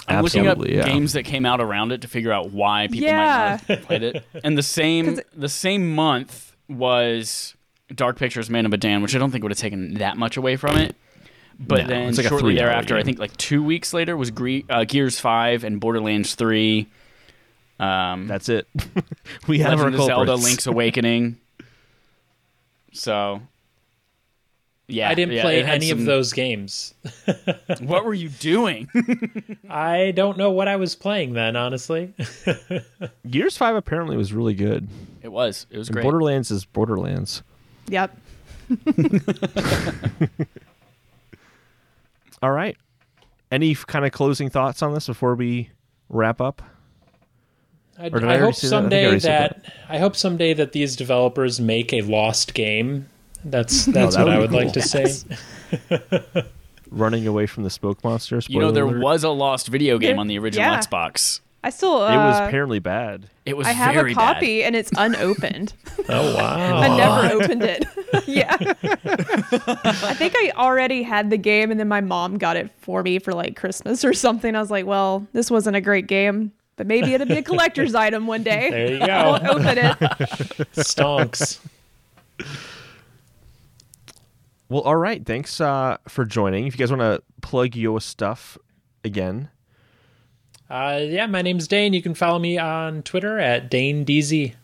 I'm 0.09 0.23
looking 0.23 0.47
Absolutely, 0.47 0.79
up 0.81 0.87
yeah. 0.87 0.93
games 0.93 1.15
that 1.15 1.23
came 1.25 1.45
out 1.47 1.61
around 1.61 1.91
it 1.93 2.03
to 2.03 2.09
figure 2.09 2.33
out 2.33 2.51
why 2.51 2.87
people 2.89 3.07
Yeah. 3.09 3.17
might 3.17 3.69
not 3.69 3.79
have 3.79 3.87
played 3.87 4.03
it. 4.03 4.25
And 4.45 4.57
the 4.59 4.63
same 4.63 5.07
'Cause- 5.17 5.21
the 5.37 5.49
same 5.49 5.95
month 5.95 6.46
was 6.69 7.55
Dark 7.95 8.19
Pictures 8.19 8.51
Man 8.51 8.65
of 8.65 8.71
Medan, 8.73 9.03
which 9.03 9.15
I 9.15 9.19
don't 9.19 9.31
think 9.31 9.43
would 9.43 9.53
have 9.53 9.59
taken 9.59 9.95
that 9.95 10.17
much 10.17 10.37
away 10.37 10.57
from 10.57 10.77
it. 10.77 10.97
But 11.59 11.83
No, 11.83 11.87
then 11.89 12.15
like 12.15 12.27
shortly 12.27 12.53
three-hour 12.55 12.69
thereafter, 12.69 12.97
I 12.97 13.03
think 13.03 13.19
like 13.19 13.35
two 13.39 13.63
weeks 13.63 13.95
later 13.95 14.17
was 14.17 14.31
Gre- 14.31 14.59
uh, 14.69 14.85
Gears 14.85 15.19
Five 15.19 15.65
and 15.65 15.81
Borderlands 15.81 16.35
Three. 16.35 16.87
Um, 17.79 18.27
That's 18.27 18.49
it. 18.49 18.67
we 19.49 19.61
have 19.61 19.73
our 19.81 19.91
Legend 19.91 19.95
of 19.95 20.07
Zelda. 20.07 20.35
Link's 20.35 20.67
Awakening. 20.67 21.39
So, 22.93 23.43
yeah, 24.89 25.09
I 25.11 25.15
didn't 25.15 25.35
yeah, 25.35 25.43
play 25.43 25.59
it 25.59 25.67
had 25.67 25.77
any 25.77 25.91
of 25.91 26.05
those 26.05 26.33
games. 26.33 26.95
What 27.81 28.05
were 28.05 28.15
you 28.15 28.29
doing? 28.29 28.89
I 29.69 30.13
don't 30.13 30.39
know 30.39 30.51
what 30.51 30.69
I 30.69 30.77
was 30.77 30.95
playing 30.95 31.35
then, 31.35 31.57
honestly. 31.57 32.15
Gears 33.29 33.57
Five 33.57 33.77
apparently 33.77 34.17
was 34.17 34.33
really 34.33 34.55
good. 34.55 34.89
It 35.27 35.33
was. 35.33 35.67
It 35.71 35.77
was 35.79 35.89
And 35.89 35.95
great. 35.97 36.03
Borderlands 36.05 36.51
is 36.53 36.65
Borderlands. 36.65 37.43
Yep. 37.89 38.17
All 42.43 42.53
right. 42.53 42.77
Any 43.51 43.75
kind 43.75 44.05
of 44.05 44.13
closing 44.13 44.51
thoughts 44.51 44.83
on 44.83 44.95
this 44.95 45.07
before 45.07 45.35
we 45.35 45.71
wrap 46.09 46.41
up? 46.41 46.63
I, 47.99 48.07
I 48.07 48.35
I 48.35 48.39
hope 48.39 48.55
say 48.55 48.69
that? 48.69 48.77
I 48.77 48.89
think 48.89 48.93
I 48.93 49.19
someday 49.19 49.19
that, 49.21 49.73
I 49.89 49.99
hope 49.99 50.17
someday 50.17 50.53
that 50.55 50.73
these 50.73 50.97
developers 50.97 51.61
make 51.61 51.93
a 51.93 52.03
lost 52.03 52.55
game. 52.55 53.09
That's 53.45 53.85
that's 53.87 54.17
that 54.17 54.27
what 54.27 54.33
I 54.35 54.39
would 54.39 54.51
would 54.53 54.59
be 54.59 54.65
like 54.65 54.73
to 54.75 54.83
say. 54.83 55.07
Running 56.91 57.27
away 57.27 57.47
from 57.47 57.65
the 57.65 57.71
smoke 57.71 58.05
monster. 58.05 58.41
you 58.49 58.61
know, 58.61 58.71
there 58.71 58.85
alert. 58.85 59.03
was 59.03 59.25
a 59.25 59.31
lost 59.31 59.67
video 59.69 59.99
game 59.99 60.11
There- 60.13 60.21
on 60.21 60.29
the 60.29 60.39
original 60.39 60.71
yeah. 60.71 60.79
Xbox. 60.79 61.41
I 61.65 61.71
still. 61.71 62.03
Uh, 62.03 62.13
It 62.15 62.17
was 62.17 62.39
apparently 62.41 62.79
bad. 62.79 63.29
It 63.45 63.57
was 63.57 63.67
I 63.67 63.73
have 63.73 63.95
very 63.95 64.13
a 64.13 64.15
bad. 64.15 64.35
copy 64.35 64.63
and 64.63 64.77
it's 64.77 64.91
unopened. 64.97 65.73
Oh 66.09 66.37
wow! 66.37 66.77
I 66.79 66.97
never 66.97 67.35
opened 67.43 67.65
it. 67.65 67.85
yeah. 68.29 68.55
I 68.61 70.15
think 70.15 70.35
I 70.37 70.53
already 70.57 71.03
had 71.03 71.31
the 71.31 71.37
game 71.37 71.73
and 71.73 71.81
then 71.81 71.89
my 71.89 72.01
mom 72.01 72.39
got 72.39 72.57
it 72.57 72.71
for 72.79 73.03
me 73.03 73.19
for 73.19 73.33
like 73.33 73.57
Christmas 73.57 74.05
or 74.05 74.13
something. 74.13 74.55
I 74.55 74.61
was 74.61 74.71
like, 74.71 74.87
well, 74.87 75.27
this 75.33 75.51
wasn't 75.51 75.75
a 75.75 75.81
great 75.81 76.07
game, 76.07 76.53
but 76.77 76.87
maybe 76.87 77.13
it'll 77.13 77.27
be 77.27 77.39
a 77.39 77.43
collector's 77.43 77.97
item 77.97 78.29
one 78.29 78.45
day. 78.45 78.71
There 78.71 78.93
you 78.93 78.99
go. 79.01 79.07
I 79.07 79.27
won't 79.27 79.47
open 79.49 79.79
it. 79.79 79.97
Stonks. 80.77 81.59
Well, 84.69 84.83
all 84.83 84.97
right. 84.97 85.25
Thanks 85.25 85.61
uh, 85.61 85.97
for 86.09 86.25
joining. 86.25 86.67
If 86.67 86.75
you 86.75 86.79
guys 86.79 86.91
want 86.91 87.03
to 87.03 87.23
plug 87.41 87.75
your 87.75 88.01
stuff 88.01 88.59
again, 89.05 89.49
Uh, 90.69 91.01
yeah, 91.03 91.27
my 91.27 91.43
name's 91.43 91.69
Dane. 91.69 91.93
You 91.93 92.03
can 92.03 92.15
follow 92.15 92.39
me 92.39 92.59
on 92.59 93.03
Twitter 93.03 93.39
at 93.39 93.71
Dane 93.71 94.05
DZ. 94.05 94.55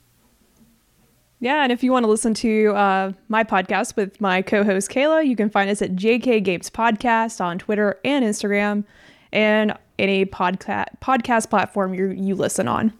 Yeah, 1.39 1.63
and 1.63 1.73
if 1.73 1.83
you 1.83 1.91
want 1.91 2.05
to 2.05 2.11
listen 2.11 2.35
to 2.35 2.73
uh, 2.75 3.13
my 3.29 3.43
podcast 3.43 3.97
with 3.97 4.21
my 4.21 4.43
co-host 4.43 4.91
Kayla, 4.91 5.27
you 5.27 5.35
can 5.35 5.51
find 5.51 5.69
us 5.71 5.83
at 5.83 5.97
JK 5.97 6.45
Games 6.45 6.71
Podcast 6.71 7.41
on 7.41 7.59
Twitter 7.59 7.99
and 8.05 8.25
Instagram, 8.25 8.85
and 9.33 9.77
any 9.99 10.25
podcast 10.25 10.87
podcast 11.01 11.51
platform 11.51 11.95
you 11.95 12.11
you 12.11 12.35
listen 12.37 12.69
on. 12.69 12.93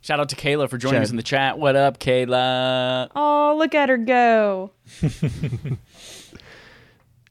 Shout 0.00 0.20
out 0.20 0.28
to 0.28 0.36
Kayla 0.36 0.68
for 0.70 0.78
joining 0.78 0.96
Chad. 0.96 1.04
us 1.04 1.10
in 1.10 1.16
the 1.16 1.22
chat. 1.22 1.58
What 1.58 1.76
up, 1.76 1.98
Kayla? 1.98 3.10
Oh, 3.16 3.56
look 3.58 3.74
at 3.74 3.88
her 3.88 3.96
go! 3.96 4.70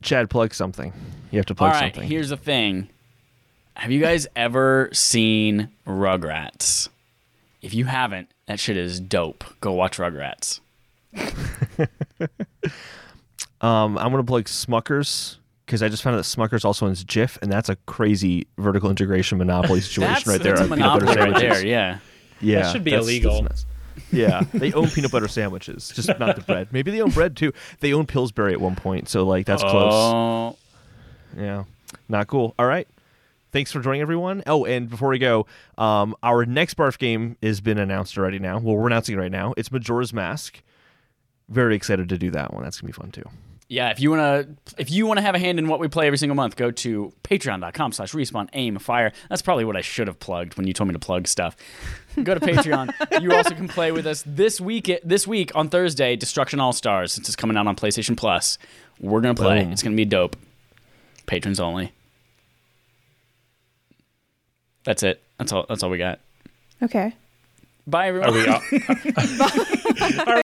Chad, 0.02 0.30
plug 0.30 0.54
something. 0.54 0.94
You 1.32 1.38
have 1.38 1.46
to 1.48 1.56
plug 1.56 1.74
right, 1.74 1.94
something. 1.94 2.10
here's 2.10 2.30
the 2.30 2.38
thing. 2.38 2.90
Have 3.78 3.92
you 3.92 4.00
guys 4.00 4.28
ever 4.36 4.90
seen 4.92 5.70
Rugrats? 5.86 6.90
If 7.62 7.74
you 7.74 7.86
haven't, 7.86 8.30
that 8.48 8.60
shit 8.60 8.76
is 8.78 9.00
dope. 9.00 9.44
Go 9.62 9.74
watch 9.74 9.98
Rugrats. 9.98 10.60
Um, 13.60 13.98
I'm 13.98 14.12
gonna 14.12 14.24
plug 14.24 14.44
Smuckers 14.46 15.38
because 15.66 15.82
I 15.82 15.90
just 15.90 16.04
found 16.04 16.14
out 16.16 16.18
that 16.20 16.26
Smuckers 16.26 16.64
also 16.64 16.86
owns 16.86 17.04
Jif, 17.04 17.42
and 17.42 17.52
that's 17.52 17.70
a 17.70 17.76
crazy 17.88 18.46
vertical 18.60 18.92
integration 18.92 19.40
monopoly 19.40 19.82
situation 19.82 20.14
That's, 20.14 20.28
right 20.28 20.40
there. 20.40 20.56
that's 20.58 20.70
a 20.70 20.72
on 20.72 20.78
peanut 20.78 20.94
butter 20.94 21.06
monopoly 21.06 21.32
right 21.48 21.56
there. 21.56 21.66
Yeah. 21.66 21.98
Yeah, 22.40 22.62
That 22.62 22.72
should 22.72 22.84
be 22.84 22.92
that's- 22.92 23.08
illegal. 23.08 23.42
that's 23.42 23.66
yeah, 24.12 24.42
they 24.54 24.72
own 24.74 24.90
peanut 24.92 25.12
butter 25.12 25.28
sandwiches, 25.28 25.90
just 25.90 26.08
not 26.20 26.36
the 26.36 26.44
bread. 26.44 26.68
Maybe 26.72 26.92
they 26.92 27.02
own 27.02 27.10
bread 27.10 27.36
too. 27.36 27.52
They 27.80 27.94
own 27.94 28.06
Pillsbury 28.06 28.54
at 28.54 28.62
one 28.62 28.76
point, 28.76 29.10
so 29.10 29.26
like 29.26 29.48
that's 29.48 29.64
close. 29.64 29.92
Oh, 29.92 30.56
Yeah, 31.36 31.64
not 32.08 32.28
cool. 32.28 32.54
All 32.60 32.68
right, 32.68 32.88
thanks 33.52 33.72
for 33.72 33.80
joining 33.80 34.02
everyone. 34.02 34.44
Oh, 34.48 34.66
and 34.66 34.90
before 34.90 35.10
we 35.10 35.20
go, 35.20 35.46
um, 35.78 36.16
our 36.24 36.46
next 36.46 36.78
barf 36.78 36.98
game 36.98 37.38
has 37.42 37.62
been 37.62 37.78
announced 37.78 38.18
already. 38.18 38.40
Now, 38.40 38.60
well, 38.60 38.76
we're 38.76 38.88
announcing 38.88 39.16
it 39.16 39.20
right 39.20 39.32
now. 39.32 39.54
It's 39.58 39.72
Majora's 39.72 40.14
Mask. 40.14 40.62
Very 41.50 41.76
excited 41.76 42.10
to 42.10 42.18
do 42.18 42.32
that 42.32 42.54
one. 42.54 42.64
That's 42.64 42.82
gonna 42.82 42.90
be 42.90 42.94
fun 42.94 43.12
too. 43.12 43.24
Yeah, 43.70 43.90
if 43.90 44.00
you 44.00 44.10
wanna 44.10 44.48
if 44.78 44.92
you 44.92 45.06
wanna 45.06 45.22
have 45.22 45.36
a 45.36 45.40
hand 45.40 45.60
in 45.60 45.68
what 45.68 45.80
we 45.80 45.88
play 45.90 46.08
every 46.08 46.18
single 46.18 46.36
month, 46.36 46.56
go 46.56 46.72
to 46.72 47.14
patreon.com 47.24 47.92
slash 47.92 48.14
respawn 48.14 48.48
aim 48.54 48.78
fire. 48.80 49.12
That's 49.30 49.42
probably 49.42 49.66
what 49.66 49.76
I 49.76 49.82
should 49.82 50.08
have 50.08 50.20
plugged 50.20 50.56
when 50.56 50.68
you 50.68 50.74
told 50.74 50.88
me 50.88 50.94
to 50.94 51.00
plug 51.00 51.28
stuff. 51.28 51.56
Go 52.22 52.34
to 52.34 52.40
Patreon. 52.40 52.94
you 53.22 53.32
also 53.34 53.54
can 53.54 53.68
play 53.68 53.92
with 53.92 54.08
us 54.08 54.24
this 54.26 54.62
week 54.62 54.90
this 55.04 55.28
week 55.28 55.54
on 55.54 55.70
Thursday, 55.70 56.16
Destruction 56.16 56.60
All 56.60 56.74
Stars, 56.74 57.12
since 57.12 57.28
it's 57.28 57.36
coming 57.36 57.58
out 57.58 57.68
on 57.68 57.76
PlayStation 57.76 58.16
Plus. 58.16 58.58
We're 59.00 59.22
gonna 59.22 59.36
play. 59.36 59.64
Boom. 59.64 59.74
It's 59.74 59.84
gonna 59.84 59.96
be 59.96 60.06
dope. 60.06 60.38
Patrons 61.26 61.60
only. 61.60 61.92
That's 64.88 65.04
it. 65.04 65.22
That's 65.38 65.52
all 65.52 65.66
that's 65.68 65.84
all 65.84 65.90
we 65.90 65.98
got. 65.98 66.20
Okay. 66.82 67.14
Bye 67.86 68.08
everyone. 68.08 68.30
Are 68.30 68.32
we 68.32 68.48
all, 68.48 68.62